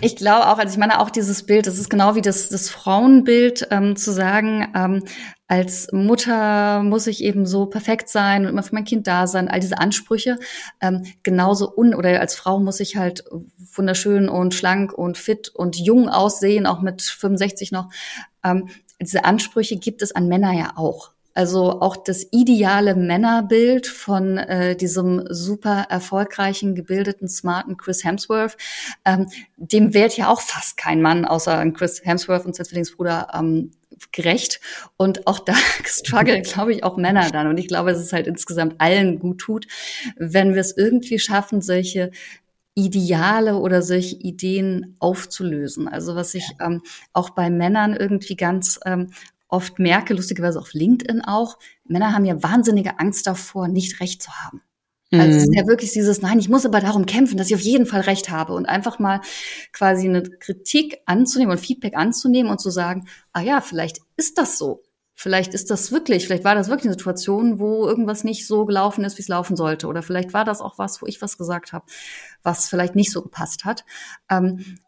ich 0.00 0.16
glaube 0.16 0.48
auch, 0.48 0.58
also 0.58 0.72
ich 0.72 0.78
meine 0.78 1.00
auch 1.00 1.10
dieses 1.10 1.44
Bild, 1.44 1.66
das 1.66 1.78
ist 1.78 1.90
genau 1.90 2.14
wie 2.14 2.22
das, 2.22 2.48
das 2.48 2.68
Frauenbild, 2.68 3.68
ähm, 3.70 3.96
zu 3.96 4.12
sagen, 4.12 4.72
ähm, 4.74 5.04
als 5.46 5.90
Mutter 5.92 6.82
muss 6.84 7.08
ich 7.08 7.24
eben 7.24 7.44
so 7.44 7.66
perfekt 7.66 8.08
sein 8.08 8.44
und 8.44 8.50
immer 8.50 8.62
für 8.62 8.74
mein 8.74 8.84
Kind 8.84 9.08
da 9.08 9.26
sein, 9.26 9.48
all 9.48 9.58
diese 9.58 9.78
Ansprüche. 9.78 10.38
Ähm, 10.80 11.02
genauso 11.24 11.74
un 11.76 11.94
oder 11.94 12.20
als 12.20 12.36
Frau 12.36 12.60
muss 12.60 12.78
ich 12.78 12.96
halt 12.96 13.24
wunderschön 13.74 14.28
und 14.28 14.54
schlank 14.54 14.92
und 14.92 15.18
fit 15.18 15.48
und 15.48 15.76
jung 15.76 16.08
aussehen, 16.08 16.66
auch 16.66 16.82
mit 16.82 17.02
65 17.02 17.72
noch. 17.72 17.90
Ähm, 18.44 18.68
diese 19.00 19.24
Ansprüche 19.24 19.76
gibt 19.76 20.02
es 20.02 20.12
an 20.12 20.28
Männer 20.28 20.52
ja 20.52 20.74
auch. 20.76 21.12
Also 21.40 21.80
auch 21.80 21.96
das 21.96 22.26
ideale 22.32 22.94
Männerbild 22.94 23.86
von 23.86 24.36
äh, 24.36 24.76
diesem 24.76 25.24
super 25.30 25.86
erfolgreichen, 25.88 26.74
gebildeten, 26.74 27.28
smarten 27.28 27.78
Chris 27.78 28.04
Hemsworth, 28.04 28.58
ähm, 29.06 29.26
dem 29.56 29.94
wird 29.94 30.18
ja 30.18 30.28
auch 30.28 30.42
fast 30.42 30.76
kein 30.76 31.00
Mann 31.00 31.24
außer 31.24 31.64
Chris 31.70 32.02
Hemsworth 32.04 32.44
und 32.44 32.54
sein 32.54 32.66
Zwillingsbruder 32.66 33.28
ähm, 33.32 33.70
gerecht. 34.12 34.60
Und 34.98 35.26
auch 35.26 35.38
da 35.38 35.54
strugglen, 35.86 36.42
glaube 36.42 36.74
ich, 36.74 36.84
auch 36.84 36.98
Männer 36.98 37.30
dann. 37.30 37.46
Und 37.46 37.56
ich 37.56 37.68
glaube, 37.68 37.90
dass 37.90 38.02
es 38.02 38.12
halt 38.12 38.26
insgesamt 38.26 38.74
allen 38.76 39.18
gut 39.18 39.38
tut, 39.38 39.66
wenn 40.16 40.52
wir 40.52 40.60
es 40.60 40.76
irgendwie 40.76 41.18
schaffen, 41.18 41.62
solche 41.62 42.10
Ideale 42.74 43.56
oder 43.56 43.80
solche 43.80 44.16
Ideen 44.16 44.94
aufzulösen. 44.98 45.88
Also 45.88 46.16
was 46.16 46.34
ich 46.34 46.44
ähm, 46.60 46.82
auch 47.14 47.30
bei 47.30 47.48
Männern 47.48 47.96
irgendwie 47.96 48.36
ganz 48.36 48.78
ähm, 48.84 49.12
oft 49.50 49.78
merke, 49.78 50.14
lustigerweise 50.14 50.58
auf 50.58 50.72
LinkedIn 50.72 51.22
auch, 51.22 51.58
Männer 51.84 52.14
haben 52.14 52.24
ja 52.24 52.42
wahnsinnige 52.42 52.98
Angst 52.98 53.26
davor, 53.26 53.68
nicht 53.68 54.00
recht 54.00 54.22
zu 54.22 54.30
haben. 54.32 54.62
Also 55.12 55.38
es 55.38 55.42
ist 55.42 55.48
mhm. 55.48 55.54
ja 55.54 55.66
wirklich 55.66 55.92
dieses, 55.92 56.22
nein, 56.22 56.38
ich 56.38 56.48
muss 56.48 56.64
aber 56.64 56.80
darum 56.80 57.04
kämpfen, 57.04 57.36
dass 57.36 57.48
ich 57.48 57.54
auf 57.56 57.60
jeden 57.60 57.86
Fall 57.86 58.02
recht 58.02 58.30
habe 58.30 58.52
und 58.52 58.66
einfach 58.66 59.00
mal 59.00 59.20
quasi 59.72 60.08
eine 60.08 60.22
Kritik 60.22 61.00
anzunehmen 61.04 61.50
und 61.50 61.58
Feedback 61.58 61.96
anzunehmen 61.96 62.50
und 62.50 62.60
zu 62.60 62.70
sagen, 62.70 63.08
ah 63.32 63.40
ja, 63.40 63.60
vielleicht 63.60 63.98
ist 64.16 64.38
das 64.38 64.56
so. 64.56 64.82
Vielleicht 65.16 65.52
ist 65.52 65.70
das 65.70 65.90
wirklich, 65.90 66.26
vielleicht 66.26 66.44
war 66.44 66.54
das 66.54 66.68
wirklich 66.68 66.86
eine 66.86 66.94
Situation, 66.94 67.58
wo 67.58 67.86
irgendwas 67.86 68.24
nicht 68.24 68.46
so 68.46 68.64
gelaufen 68.64 69.04
ist, 69.04 69.18
wie 69.18 69.22
es 69.22 69.28
laufen 69.28 69.56
sollte. 69.56 69.88
Oder 69.88 70.02
vielleicht 70.02 70.32
war 70.32 70.44
das 70.44 70.60
auch 70.60 70.78
was, 70.78 71.02
wo 71.02 71.06
ich 71.06 71.20
was 71.20 71.36
gesagt 71.36 71.72
habe, 71.72 71.84
was 72.42 72.68
vielleicht 72.68 72.94
nicht 72.94 73.10
so 73.10 73.20
gepasst 73.20 73.64
hat. 73.64 73.84
Ähm, 74.30 74.78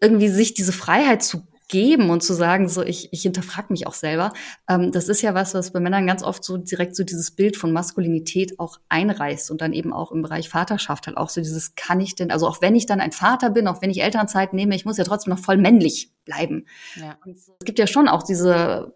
irgendwie 0.00 0.28
sich 0.28 0.54
diese 0.54 0.72
Freiheit 0.72 1.22
zu 1.22 1.42
geben 1.68 2.10
und 2.10 2.22
zu 2.22 2.32
sagen, 2.32 2.68
so 2.68 2.82
ich, 2.82 3.12
ich 3.12 3.22
hinterfrage 3.22 3.68
mich 3.70 3.86
auch 3.86 3.94
selber. 3.94 4.32
Ähm, 4.68 4.92
das 4.92 5.08
ist 5.08 5.22
ja 5.22 5.34
was, 5.34 5.54
was 5.54 5.72
bei 5.72 5.80
Männern 5.80 6.06
ganz 6.06 6.22
oft 6.22 6.44
so 6.44 6.56
direkt 6.56 6.94
so 6.94 7.02
dieses 7.02 7.30
Bild 7.30 7.56
von 7.56 7.72
Maskulinität 7.72 8.58
auch 8.58 8.78
einreißt 8.88 9.50
und 9.50 9.60
dann 9.60 9.72
eben 9.72 9.92
auch 9.92 10.12
im 10.12 10.22
Bereich 10.22 10.48
Vaterschaft 10.48 11.06
halt 11.06 11.16
auch 11.16 11.28
so 11.28 11.40
dieses, 11.40 11.74
kann 11.74 12.00
ich 12.00 12.14
denn, 12.14 12.30
also 12.30 12.46
auch 12.46 12.62
wenn 12.62 12.76
ich 12.76 12.86
dann 12.86 13.00
ein 13.00 13.12
Vater 13.12 13.50
bin, 13.50 13.66
auch 13.66 13.82
wenn 13.82 13.90
ich 13.90 14.02
Elternzeit 14.02 14.52
nehme, 14.52 14.74
ich 14.76 14.84
muss 14.84 14.96
ja 14.96 15.04
trotzdem 15.04 15.34
noch 15.34 15.40
voll 15.40 15.56
männlich 15.56 16.12
bleiben. 16.24 16.66
Ja. 16.96 17.16
es 17.26 17.64
gibt 17.64 17.78
ja 17.78 17.86
schon 17.86 18.08
auch 18.08 18.22
diese 18.22 18.92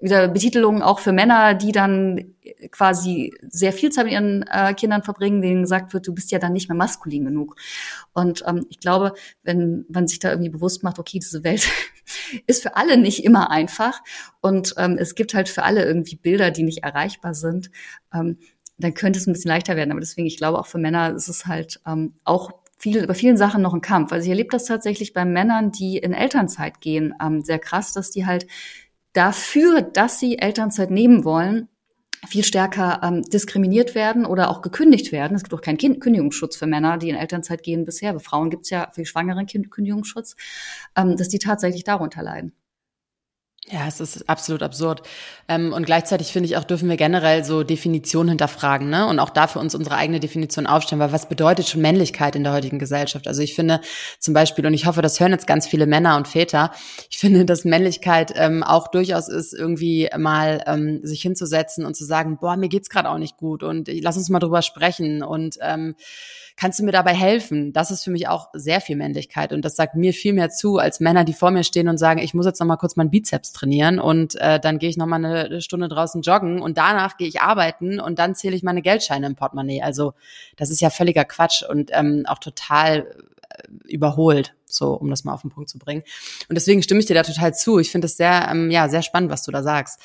wieder 0.00 0.28
Betitelungen 0.28 0.82
auch 0.82 0.98
für 0.98 1.12
Männer, 1.12 1.54
die 1.54 1.72
dann 1.72 2.34
quasi 2.70 3.32
sehr 3.48 3.72
viel 3.72 3.90
Zeit 3.90 4.04
mit 4.04 4.14
ihren 4.14 4.42
äh, 4.42 4.74
Kindern 4.74 5.02
verbringen, 5.02 5.42
denen 5.42 5.62
gesagt 5.62 5.92
wird, 5.94 6.06
du 6.06 6.14
bist 6.14 6.30
ja 6.32 6.38
dann 6.38 6.52
nicht 6.52 6.68
mehr 6.68 6.76
maskulin 6.76 7.24
genug. 7.24 7.56
Und 8.12 8.42
ähm, 8.46 8.66
ich 8.70 8.80
glaube, 8.80 9.14
wenn 9.42 9.84
man 9.88 10.06
sich 10.06 10.18
da 10.18 10.30
irgendwie 10.30 10.50
bewusst 10.50 10.82
macht, 10.82 10.98
okay, 10.98 11.18
diese 11.18 11.44
Welt 11.44 11.68
ist 12.46 12.62
für 12.62 12.76
alle 12.76 12.96
nicht 12.96 13.24
immer 13.24 13.50
einfach 13.50 14.00
und 14.40 14.74
ähm, 14.78 14.96
es 14.98 15.14
gibt 15.14 15.34
halt 15.34 15.48
für 15.48 15.62
alle 15.62 15.84
irgendwie 15.84 16.16
Bilder, 16.16 16.50
die 16.50 16.64
nicht 16.64 16.82
erreichbar 16.82 17.34
sind, 17.34 17.70
ähm, 18.12 18.38
dann 18.78 18.94
könnte 18.94 19.18
es 19.18 19.26
ein 19.26 19.32
bisschen 19.32 19.50
leichter 19.50 19.76
werden. 19.76 19.92
Aber 19.92 20.00
deswegen, 20.00 20.26
ich 20.26 20.36
glaube, 20.36 20.58
auch 20.58 20.66
für 20.66 20.78
Männer 20.78 21.14
ist 21.14 21.28
es 21.28 21.46
halt 21.46 21.80
ähm, 21.86 22.14
auch 22.24 22.50
viel, 22.82 23.06
bei 23.06 23.14
vielen 23.14 23.36
Sachen 23.36 23.62
noch 23.62 23.74
ein 23.74 23.80
Kampf. 23.80 24.10
Also 24.12 24.24
ich 24.24 24.30
erlebe 24.30 24.50
das 24.50 24.64
tatsächlich 24.64 25.12
bei 25.12 25.24
Männern, 25.24 25.70
die 25.70 25.98
in 25.98 26.12
Elternzeit 26.12 26.80
gehen, 26.80 27.14
ähm, 27.22 27.42
sehr 27.42 27.60
krass, 27.60 27.92
dass 27.92 28.10
die 28.10 28.26
halt 28.26 28.48
dafür, 29.12 29.82
dass 29.82 30.18
sie 30.18 30.38
Elternzeit 30.38 30.90
nehmen 30.90 31.24
wollen, 31.24 31.68
viel 32.28 32.44
stärker 32.44 33.00
ähm, 33.02 33.22
diskriminiert 33.22 33.94
werden 33.94 34.24
oder 34.24 34.50
auch 34.50 34.62
gekündigt 34.62 35.10
werden. 35.10 35.34
Es 35.34 35.42
gibt 35.42 35.54
auch 35.54 35.60
keinen 35.60 35.78
Kündigungsschutz 35.78 36.56
für 36.56 36.66
Männer, 36.66 36.96
die 36.96 37.08
in 37.08 37.16
Elternzeit 37.16 37.62
gehen 37.62 37.84
bisher. 37.84 38.12
Bei 38.12 38.20
Frauen 38.20 38.50
gibt 38.50 38.64
es 38.64 38.70
ja 38.70 38.88
für 38.92 39.04
Schwangere 39.04 39.44
Kündigungsschutz, 39.44 40.36
ähm, 40.96 41.16
dass 41.16 41.28
die 41.28 41.40
tatsächlich 41.40 41.84
darunter 41.84 42.22
leiden. 42.22 42.52
Ja, 43.70 43.86
es 43.86 44.00
ist 44.00 44.28
absolut 44.28 44.60
absurd. 44.64 45.02
Ähm, 45.48 45.72
und 45.72 45.86
gleichzeitig 45.86 46.32
finde 46.32 46.48
ich 46.48 46.56
auch, 46.56 46.64
dürfen 46.64 46.88
wir 46.88 46.96
generell 46.96 47.44
so 47.44 47.62
Definitionen 47.62 48.30
hinterfragen, 48.30 48.90
ne? 48.90 49.06
Und 49.06 49.20
auch 49.20 49.30
dafür 49.30 49.62
uns 49.62 49.76
unsere 49.76 49.94
eigene 49.94 50.18
Definition 50.18 50.66
aufstellen, 50.66 50.98
weil 51.00 51.12
was 51.12 51.28
bedeutet 51.28 51.68
schon 51.68 51.80
Männlichkeit 51.80 52.34
in 52.34 52.42
der 52.42 52.52
heutigen 52.54 52.80
Gesellschaft? 52.80 53.28
Also 53.28 53.40
ich 53.40 53.54
finde 53.54 53.80
zum 54.18 54.34
Beispiel, 54.34 54.66
und 54.66 54.74
ich 54.74 54.86
hoffe, 54.86 55.00
das 55.00 55.20
hören 55.20 55.30
jetzt 55.30 55.46
ganz 55.46 55.68
viele 55.68 55.86
Männer 55.86 56.16
und 56.16 56.26
Väter, 56.26 56.72
ich 57.08 57.18
finde, 57.18 57.44
dass 57.44 57.64
Männlichkeit 57.64 58.32
ähm, 58.34 58.64
auch 58.64 58.88
durchaus 58.88 59.28
ist, 59.28 59.52
irgendwie 59.52 60.10
mal 60.18 60.64
ähm, 60.66 60.98
sich 61.04 61.22
hinzusetzen 61.22 61.86
und 61.86 61.94
zu 61.94 62.04
sagen, 62.04 62.38
boah, 62.40 62.56
mir 62.56 62.68
geht's 62.68 62.90
gerade 62.90 63.08
auch 63.10 63.18
nicht 63.18 63.36
gut 63.36 63.62
und 63.62 63.88
lass 63.88 64.16
uns 64.16 64.28
mal 64.28 64.40
drüber 64.40 64.62
sprechen 64.62 65.22
und 65.22 65.58
ähm, 65.60 65.94
kannst 66.56 66.78
du 66.78 66.84
mir 66.84 66.92
dabei 66.92 67.14
helfen? 67.14 67.72
Das 67.72 67.90
ist 67.90 68.04
für 68.04 68.10
mich 68.10 68.28
auch 68.28 68.48
sehr 68.52 68.80
viel 68.80 68.96
Männlichkeit 68.96 69.52
und 69.52 69.64
das 69.64 69.76
sagt 69.76 69.94
mir 69.94 70.12
viel 70.12 70.32
mehr 70.32 70.50
zu 70.50 70.78
als 70.78 71.00
Männer, 71.00 71.24
die 71.24 71.32
vor 71.32 71.50
mir 71.50 71.64
stehen 71.64 71.88
und 71.88 71.98
sagen, 71.98 72.20
ich 72.20 72.34
muss 72.34 72.46
jetzt 72.46 72.60
noch 72.60 72.66
mal 72.66 72.76
kurz 72.76 72.96
meinen 72.96 73.10
Bizeps 73.10 73.52
trainieren 73.52 73.98
und 73.98 74.34
äh, 74.36 74.60
dann 74.60 74.78
gehe 74.78 74.88
ich 74.88 74.96
noch 74.96 75.06
mal 75.06 75.24
eine 75.24 75.60
Stunde 75.60 75.88
draußen 75.88 76.22
joggen 76.22 76.60
und 76.60 76.78
danach 76.78 77.16
gehe 77.16 77.28
ich 77.28 77.40
arbeiten 77.40 78.00
und 78.00 78.18
dann 78.18 78.34
zähle 78.34 78.56
ich 78.56 78.62
meine 78.62 78.82
Geldscheine 78.82 79.26
im 79.26 79.36
Portemonnaie. 79.36 79.82
Also 79.82 80.14
das 80.56 80.70
ist 80.70 80.80
ja 80.80 80.90
völliger 80.90 81.24
Quatsch 81.24 81.62
und 81.62 81.90
ähm, 81.92 82.24
auch 82.26 82.38
total 82.38 83.06
äh, 83.50 83.92
überholt, 83.92 84.54
so 84.66 84.94
um 84.94 85.10
das 85.10 85.24
mal 85.24 85.34
auf 85.34 85.42
den 85.42 85.50
Punkt 85.50 85.70
zu 85.70 85.78
bringen. 85.78 86.02
Und 86.48 86.54
deswegen 86.54 86.82
stimme 86.82 87.00
ich 87.00 87.06
dir 87.06 87.14
da 87.14 87.22
total 87.22 87.54
zu. 87.54 87.78
Ich 87.78 87.90
finde 87.90 88.06
es 88.06 88.16
sehr, 88.16 88.48
ähm, 88.50 88.70
ja, 88.70 88.88
sehr 88.88 89.02
spannend, 89.02 89.30
was 89.30 89.44
du 89.44 89.52
da 89.52 89.62
sagst. 89.62 90.00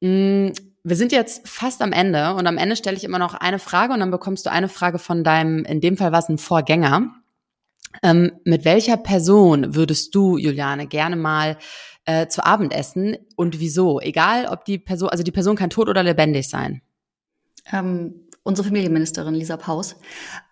Mm, 0.00 0.50
wir 0.84 0.96
sind 0.96 1.12
jetzt 1.12 1.48
fast 1.48 1.80
am 1.80 1.92
Ende 1.92 2.34
und 2.34 2.46
am 2.46 2.58
Ende 2.58 2.76
stelle 2.76 2.96
ich 2.96 3.04
immer 3.04 3.18
noch 3.18 3.34
eine 3.34 3.58
Frage 3.58 3.94
und 3.94 4.00
dann 4.00 4.10
bekommst 4.10 4.44
du 4.44 4.50
eine 4.50 4.68
Frage 4.68 4.98
von 4.98 5.24
deinem, 5.24 5.64
in 5.64 5.80
dem 5.80 5.96
Fall 5.96 6.12
war 6.12 6.18
es 6.18 6.28
ein 6.28 6.38
Vorgänger. 6.38 7.10
Ähm, 8.02 8.32
mit 8.44 8.66
welcher 8.66 8.98
Person 8.98 9.74
würdest 9.74 10.14
du, 10.14 10.36
Juliane, 10.36 10.86
gerne 10.86 11.16
mal 11.16 11.56
äh, 12.04 12.26
zu 12.26 12.44
Abend 12.44 12.74
essen 12.74 13.16
und 13.34 13.60
wieso? 13.60 13.98
Egal, 14.00 14.46
ob 14.46 14.66
die 14.66 14.78
Person, 14.78 15.08
also 15.08 15.24
die 15.24 15.32
Person 15.32 15.56
kann 15.56 15.70
tot 15.70 15.88
oder 15.88 16.02
lebendig 16.02 16.50
sein. 16.50 16.82
Ähm, 17.72 18.24
unsere 18.42 18.68
Familienministerin 18.68 19.34
Lisa 19.34 19.56
Paus, 19.56 19.96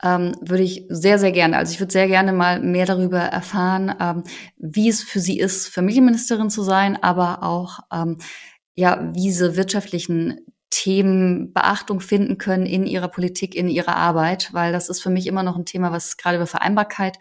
ähm, 0.03 0.35
würde 0.41 0.63
ich 0.63 0.87
sehr, 0.89 1.19
sehr 1.19 1.31
gerne, 1.31 1.59
also 1.59 1.73
ich 1.73 1.81
würde 1.81 1.93
sehr 1.93 2.09
gerne 2.09 2.33
mal 2.33 2.59
mehr 2.61 2.87
darüber 2.87 3.19
erfahren, 3.21 3.95
ähm, 4.01 4.23
wie 4.57 4.89
es 4.89 5.03
für 5.03 5.21
sie 5.21 5.39
ist, 5.39 5.69
Familienministerin 5.69 6.49
zu 6.49 6.63
sein, 6.63 7.01
aber 7.03 7.43
auch, 7.43 7.81
ähm, 7.93 8.17
ja, 8.75 9.11
wie 9.13 9.23
diese 9.23 9.57
wirtschaftlichen 9.57 10.41
Themen 10.71 11.53
Beachtung 11.53 12.01
finden 12.01 12.39
können 12.39 12.65
in 12.65 12.87
ihrer 12.87 13.09
Politik, 13.09 13.55
in 13.55 13.69
ihrer 13.69 13.97
Arbeit, 13.97 14.51
weil 14.53 14.73
das 14.73 14.89
ist 14.89 15.03
für 15.03 15.11
mich 15.11 15.27
immer 15.27 15.43
noch 15.43 15.57
ein 15.57 15.67
Thema, 15.67 15.93
was 15.93 16.17
gerade 16.17 16.37
über 16.37 16.47
Vereinbarkeit, 16.47 17.19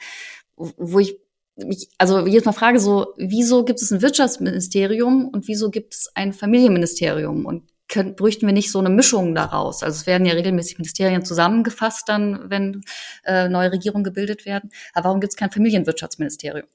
wo 0.55 0.99
ich 0.99 1.17
mich, 1.57 1.89
also 1.97 2.25
jedes 2.25 2.45
Mal 2.45 2.53
frage 2.53 2.79
so, 2.79 3.13
wieso 3.17 3.65
gibt 3.65 3.81
es 3.81 3.91
ein 3.91 4.01
Wirtschaftsministerium 4.01 5.27
und 5.27 5.47
wieso 5.47 5.69
gibt 5.69 5.93
es 5.93 6.11
ein 6.15 6.33
Familienministerium? 6.33 7.45
Und 7.45 7.69
können, 7.87 8.15
bräuchten 8.15 8.45
wir 8.45 8.53
nicht 8.53 8.71
so 8.71 8.79
eine 8.79 8.89
Mischung 8.89 9.35
daraus? 9.35 9.83
Also 9.83 9.97
es 9.97 10.07
werden 10.07 10.25
ja 10.25 10.33
regelmäßig 10.33 10.77
Ministerien 10.77 11.25
zusammengefasst 11.25 12.07
dann, 12.07 12.49
wenn 12.49 12.83
äh, 13.25 13.49
neue 13.49 13.73
Regierungen 13.73 14.05
gebildet 14.05 14.45
werden. 14.45 14.71
Aber 14.93 15.09
warum 15.09 15.19
gibt 15.19 15.33
es 15.33 15.37
kein 15.37 15.51
Familienwirtschaftsministerium? 15.51 16.67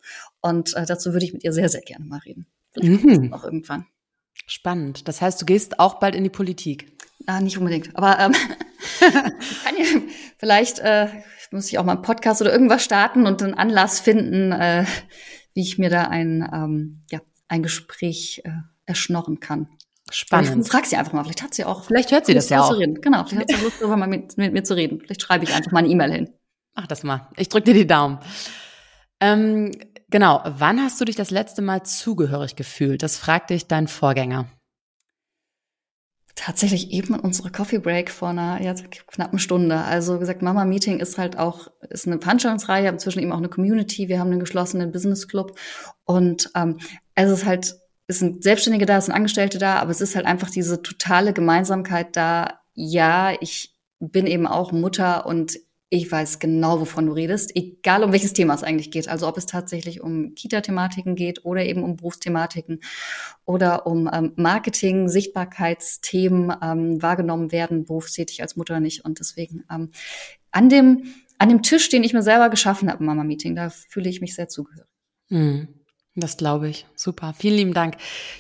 Und 0.43 0.77
äh, 0.77 0.85
dazu 0.85 1.13
würde 1.13 1.25
ich 1.25 1.33
mit 1.33 1.43
ihr 1.43 1.53
sehr, 1.53 1.71
sehr 1.71 1.81
gerne 1.81 2.05
mal 2.05 2.19
reden. 2.19 2.47
Vielleicht 2.73 3.05
mhm. 3.05 3.33
auch 3.33 3.45
irgendwann. 3.45 3.87
Spannend. 4.47 5.09
Das 5.09 5.21
heißt, 5.21 5.41
du 5.41 5.47
gehst 5.47 5.81
auch 5.81 5.99
bald 5.99 6.15
in 6.15 6.25
die 6.25 6.31
Politik. 6.31 6.93
Ah, 7.27 7.41
nicht 7.41 7.59
unbedingt. 7.59 7.97
Aber 7.97 8.19
ähm, 8.19 8.33
kann 9.01 9.77
ja 9.77 9.85
vielleicht 10.39 10.79
äh, 10.79 11.09
muss 11.53 11.69
ich 11.69 11.79
auch 11.79 11.85
mal 11.85 11.93
einen 11.93 12.03
Podcast 12.03 12.41
oder 12.41 12.53
irgendwas 12.53 12.85
starten 12.85 13.27
und 13.27 13.43
einen 13.43 13.55
Anlass 13.55 14.01
finden, 14.01 14.53
äh, 14.53 14.85
wie 15.55 15.63
ich 15.63 15.79
mir 15.79 15.91
da 15.91 16.05
ein, 16.05 16.49
ähm, 16.53 17.03
ja, 17.11 17.21
ein 17.49 17.63
Gespräch 17.63 18.43
äh, 18.45 18.51
erschnorren 18.85 19.41
kann. 19.41 19.69
Spannend. 20.11 20.65
Ich 20.65 20.71
frag 20.71 20.87
sie 20.87 20.97
einfach 20.97 21.13
mal. 21.13 21.25
Vielleicht 21.25 21.43
hat 21.43 21.55
sie 21.55 21.65
auch. 21.65 21.85
Vielleicht 21.85 22.13
hört 22.13 22.27
sie 22.27 22.35
das 22.35 22.49
ja 22.49 22.63
auch. 22.63 22.79
Genau, 22.79 23.25
vielleicht 23.25 23.53
hat 23.53 23.59
sie 23.59 23.65
Lust, 23.65 23.81
darüber 23.81 23.97
mal 23.97 24.07
mit, 24.07 24.39
mit, 24.39 24.53
mir 24.53 24.63
zu 24.63 24.77
reden. 24.77 25.01
Vielleicht 25.01 25.23
schreibe 25.23 25.45
ich 25.45 25.53
einfach 25.53 25.73
mal 25.73 25.81
eine 25.81 25.89
E-Mail 25.89 26.13
hin. 26.13 26.31
Mach 26.77 26.87
das 26.87 27.03
mal. 27.03 27.29
Ich 27.37 27.49
drücke 27.49 27.65
dir 27.65 27.75
die 27.75 27.87
Daumen. 27.87 28.21
Ähm, 29.19 29.73
genau. 30.11 30.43
Wann 30.45 30.81
hast 30.81 31.01
du 31.01 31.05
dich 31.05 31.17
das 31.17 31.31
letzte 31.31 31.63
Mal 31.63 31.85
zugehörig 31.85 32.57
gefühlt? 32.57 33.03
Das 33.03 33.17
fragte 33.17 33.55
ich 33.55 33.67
dein 33.67 33.89
Vorgänger. 33.89 34.47
Tatsächlich 36.35 36.91
eben 36.91 37.15
in 37.15 37.21
unserer 37.21 37.51
Coffee 37.51 37.79
Break 37.79 38.11
vor 38.11 38.29
einer 38.29 38.61
ja, 38.61 38.75
knappen 38.75 39.39
Stunde. 39.39 39.79
Also 39.79 40.19
gesagt, 40.19 40.43
Mama 40.43 40.67
Meeting 40.67 41.01
ist 41.01 41.17
halt 41.17 41.39
auch 41.39 41.69
ist 41.89 42.07
eine 42.07 42.21
Veranstaltungsreihe, 42.21 42.89
inzwischen 42.89 43.21
eben 43.21 43.33
auch 43.33 43.39
eine 43.39 43.49
Community. 43.49 44.09
Wir 44.09 44.21
haben 44.21 44.31
einen 44.31 44.41
geschlossenen 44.41 44.93
Business 44.93 45.29
Club 45.29 45.59
und 46.05 46.51
ähm, 46.55 46.79
es 47.15 47.31
ist 47.31 47.47
halt 47.47 47.77
es 48.07 48.21
sind 48.21 48.43
Selbstständige 48.43 48.87
da, 48.87 48.99
es 48.99 49.07
sind 49.07 49.15
Angestellte 49.15 49.59
da, 49.59 49.77
aber 49.77 49.91
es 49.91 50.01
ist 50.01 50.15
halt 50.15 50.27
einfach 50.27 50.51
diese 50.51 50.83
totale 50.83 51.33
Gemeinsamkeit 51.33 52.17
da. 52.17 52.61
Ja, 52.75 53.33
ich 53.41 53.75
bin 53.99 54.27
eben 54.27 54.47
auch 54.47 54.73
Mutter 54.73 55.27
und 55.27 55.59
ich 55.89 56.11
weiß 56.11 56.41
genau, 56.41 56.81
wovon 56.81 57.07
du 57.07 57.13
redest, 57.13 57.55
egal 57.55 58.03
um 58.03 58.13
welches 58.13 58.33
Thema 58.33 58.55
es 58.55 58.65
eigentlich 58.65 58.91
geht. 58.91 59.09
Also 59.09 59.29
ob 59.29 59.37
es 59.37 59.47
tatsächlich 59.47 60.01
um 60.01 60.35
Kita-Thematiken 60.35 61.15
geht 61.15 61.45
oder 61.45 61.65
eben 61.65 61.85
um 61.85 61.97
Berufsthematiken 61.97 62.81
oder 63.45 63.87
um 63.87 64.11
ähm, 64.13 64.33
Marketing, 64.37 65.09
Sichtbarkeitsthemen 65.09 66.57
ähm, 66.61 67.03
wahrgenommen 67.03 67.53
werden, 67.53 67.85
berufstätig 67.85 68.43
als 68.43 68.57
Mutter 68.57 68.81
nicht. 68.81 69.05
Und 69.05 69.21
deswegen 69.21 69.65
ähm, 69.71 69.91
an 70.51 70.69
dem 70.69 71.15
an 71.39 71.51
dem 71.51 71.63
Tisch, 71.63 71.91
den 71.91 72.03
ich 72.03 72.15
mir 72.15 72.23
selber 72.23 72.49
geschaffen 72.49 72.91
habe, 72.91 73.05
Mama 73.05 73.23
Meeting, 73.23 73.55
da 73.55 73.69
fühle 73.71 74.09
ich 74.09 74.21
mich 74.21 74.35
sehr 74.35 74.49
zugehörig. 74.49 74.89
Mhm. 75.29 75.69
Das 76.15 76.39
glaube 76.39 76.69
ich. 76.69 76.87
Super. 76.95 77.35
Vielen 77.37 77.57
lieben 77.57 77.75
Dank. 77.75 77.97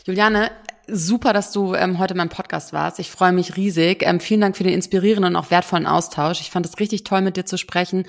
Juliane, 0.06 0.50
super, 0.86 1.32
dass 1.32 1.52
du 1.52 1.74
ähm, 1.74 1.98
heute 1.98 2.14
in 2.14 2.18
meinem 2.18 2.28
Podcast 2.28 2.72
warst. 2.72 2.98
Ich 2.98 3.10
freue 3.10 3.32
mich 3.32 3.56
riesig. 3.56 4.02
Ähm, 4.02 4.20
vielen 4.20 4.40
Dank 4.40 4.56
für 4.56 4.64
den 4.64 4.72
inspirierenden 4.74 5.34
und 5.34 5.36
auch 5.36 5.50
wertvollen 5.50 5.86
Austausch. 5.86 6.40
Ich 6.40 6.50
fand 6.50 6.66
es 6.66 6.78
richtig 6.78 7.04
toll, 7.04 7.22
mit 7.22 7.36
dir 7.36 7.44
zu 7.44 7.58
sprechen 7.58 8.04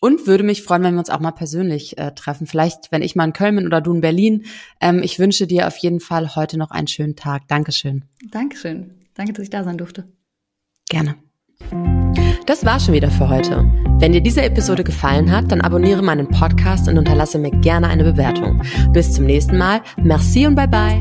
und 0.00 0.26
würde 0.26 0.44
mich 0.44 0.62
freuen, 0.62 0.82
wenn 0.82 0.94
wir 0.94 1.00
uns 1.00 1.10
auch 1.10 1.20
mal 1.20 1.32
persönlich 1.32 1.98
äh, 1.98 2.12
treffen. 2.12 2.46
Vielleicht, 2.46 2.90
wenn 2.90 3.02
ich 3.02 3.16
mal 3.16 3.24
in 3.26 3.32
Köln 3.32 3.56
bin 3.56 3.66
oder 3.66 3.80
du 3.80 3.94
in 3.94 4.00
Berlin. 4.00 4.44
Ähm, 4.80 5.02
ich 5.02 5.18
wünsche 5.18 5.46
dir 5.46 5.66
auf 5.66 5.76
jeden 5.78 6.00
Fall 6.00 6.34
heute 6.34 6.58
noch 6.58 6.70
einen 6.70 6.88
schönen 6.88 7.16
Tag. 7.16 7.48
Dankeschön. 7.48 8.04
Dankeschön. 8.30 8.94
Danke, 9.14 9.32
dass 9.32 9.44
ich 9.44 9.50
da 9.50 9.64
sein 9.64 9.78
durfte. 9.78 10.04
Gerne. 10.88 11.16
Das 12.46 12.64
war 12.64 12.80
schon 12.80 12.94
wieder 12.94 13.10
für 13.10 13.28
heute. 13.28 13.64
Wenn 13.98 14.12
dir 14.12 14.20
diese 14.20 14.42
Episode 14.42 14.82
gefallen 14.82 15.30
hat, 15.30 15.52
dann 15.52 15.60
abonniere 15.60 16.02
meinen 16.02 16.28
Podcast 16.28 16.88
und 16.88 16.98
unterlasse 16.98 17.38
mir 17.38 17.52
gerne 17.60 17.86
eine 17.86 18.04
Bewertung. 18.04 18.62
Bis 18.92 19.12
zum 19.12 19.26
nächsten 19.26 19.58
Mal. 19.58 19.80
Merci 19.96 20.46
und 20.46 20.56
bye 20.56 20.66
bye. 20.66 21.00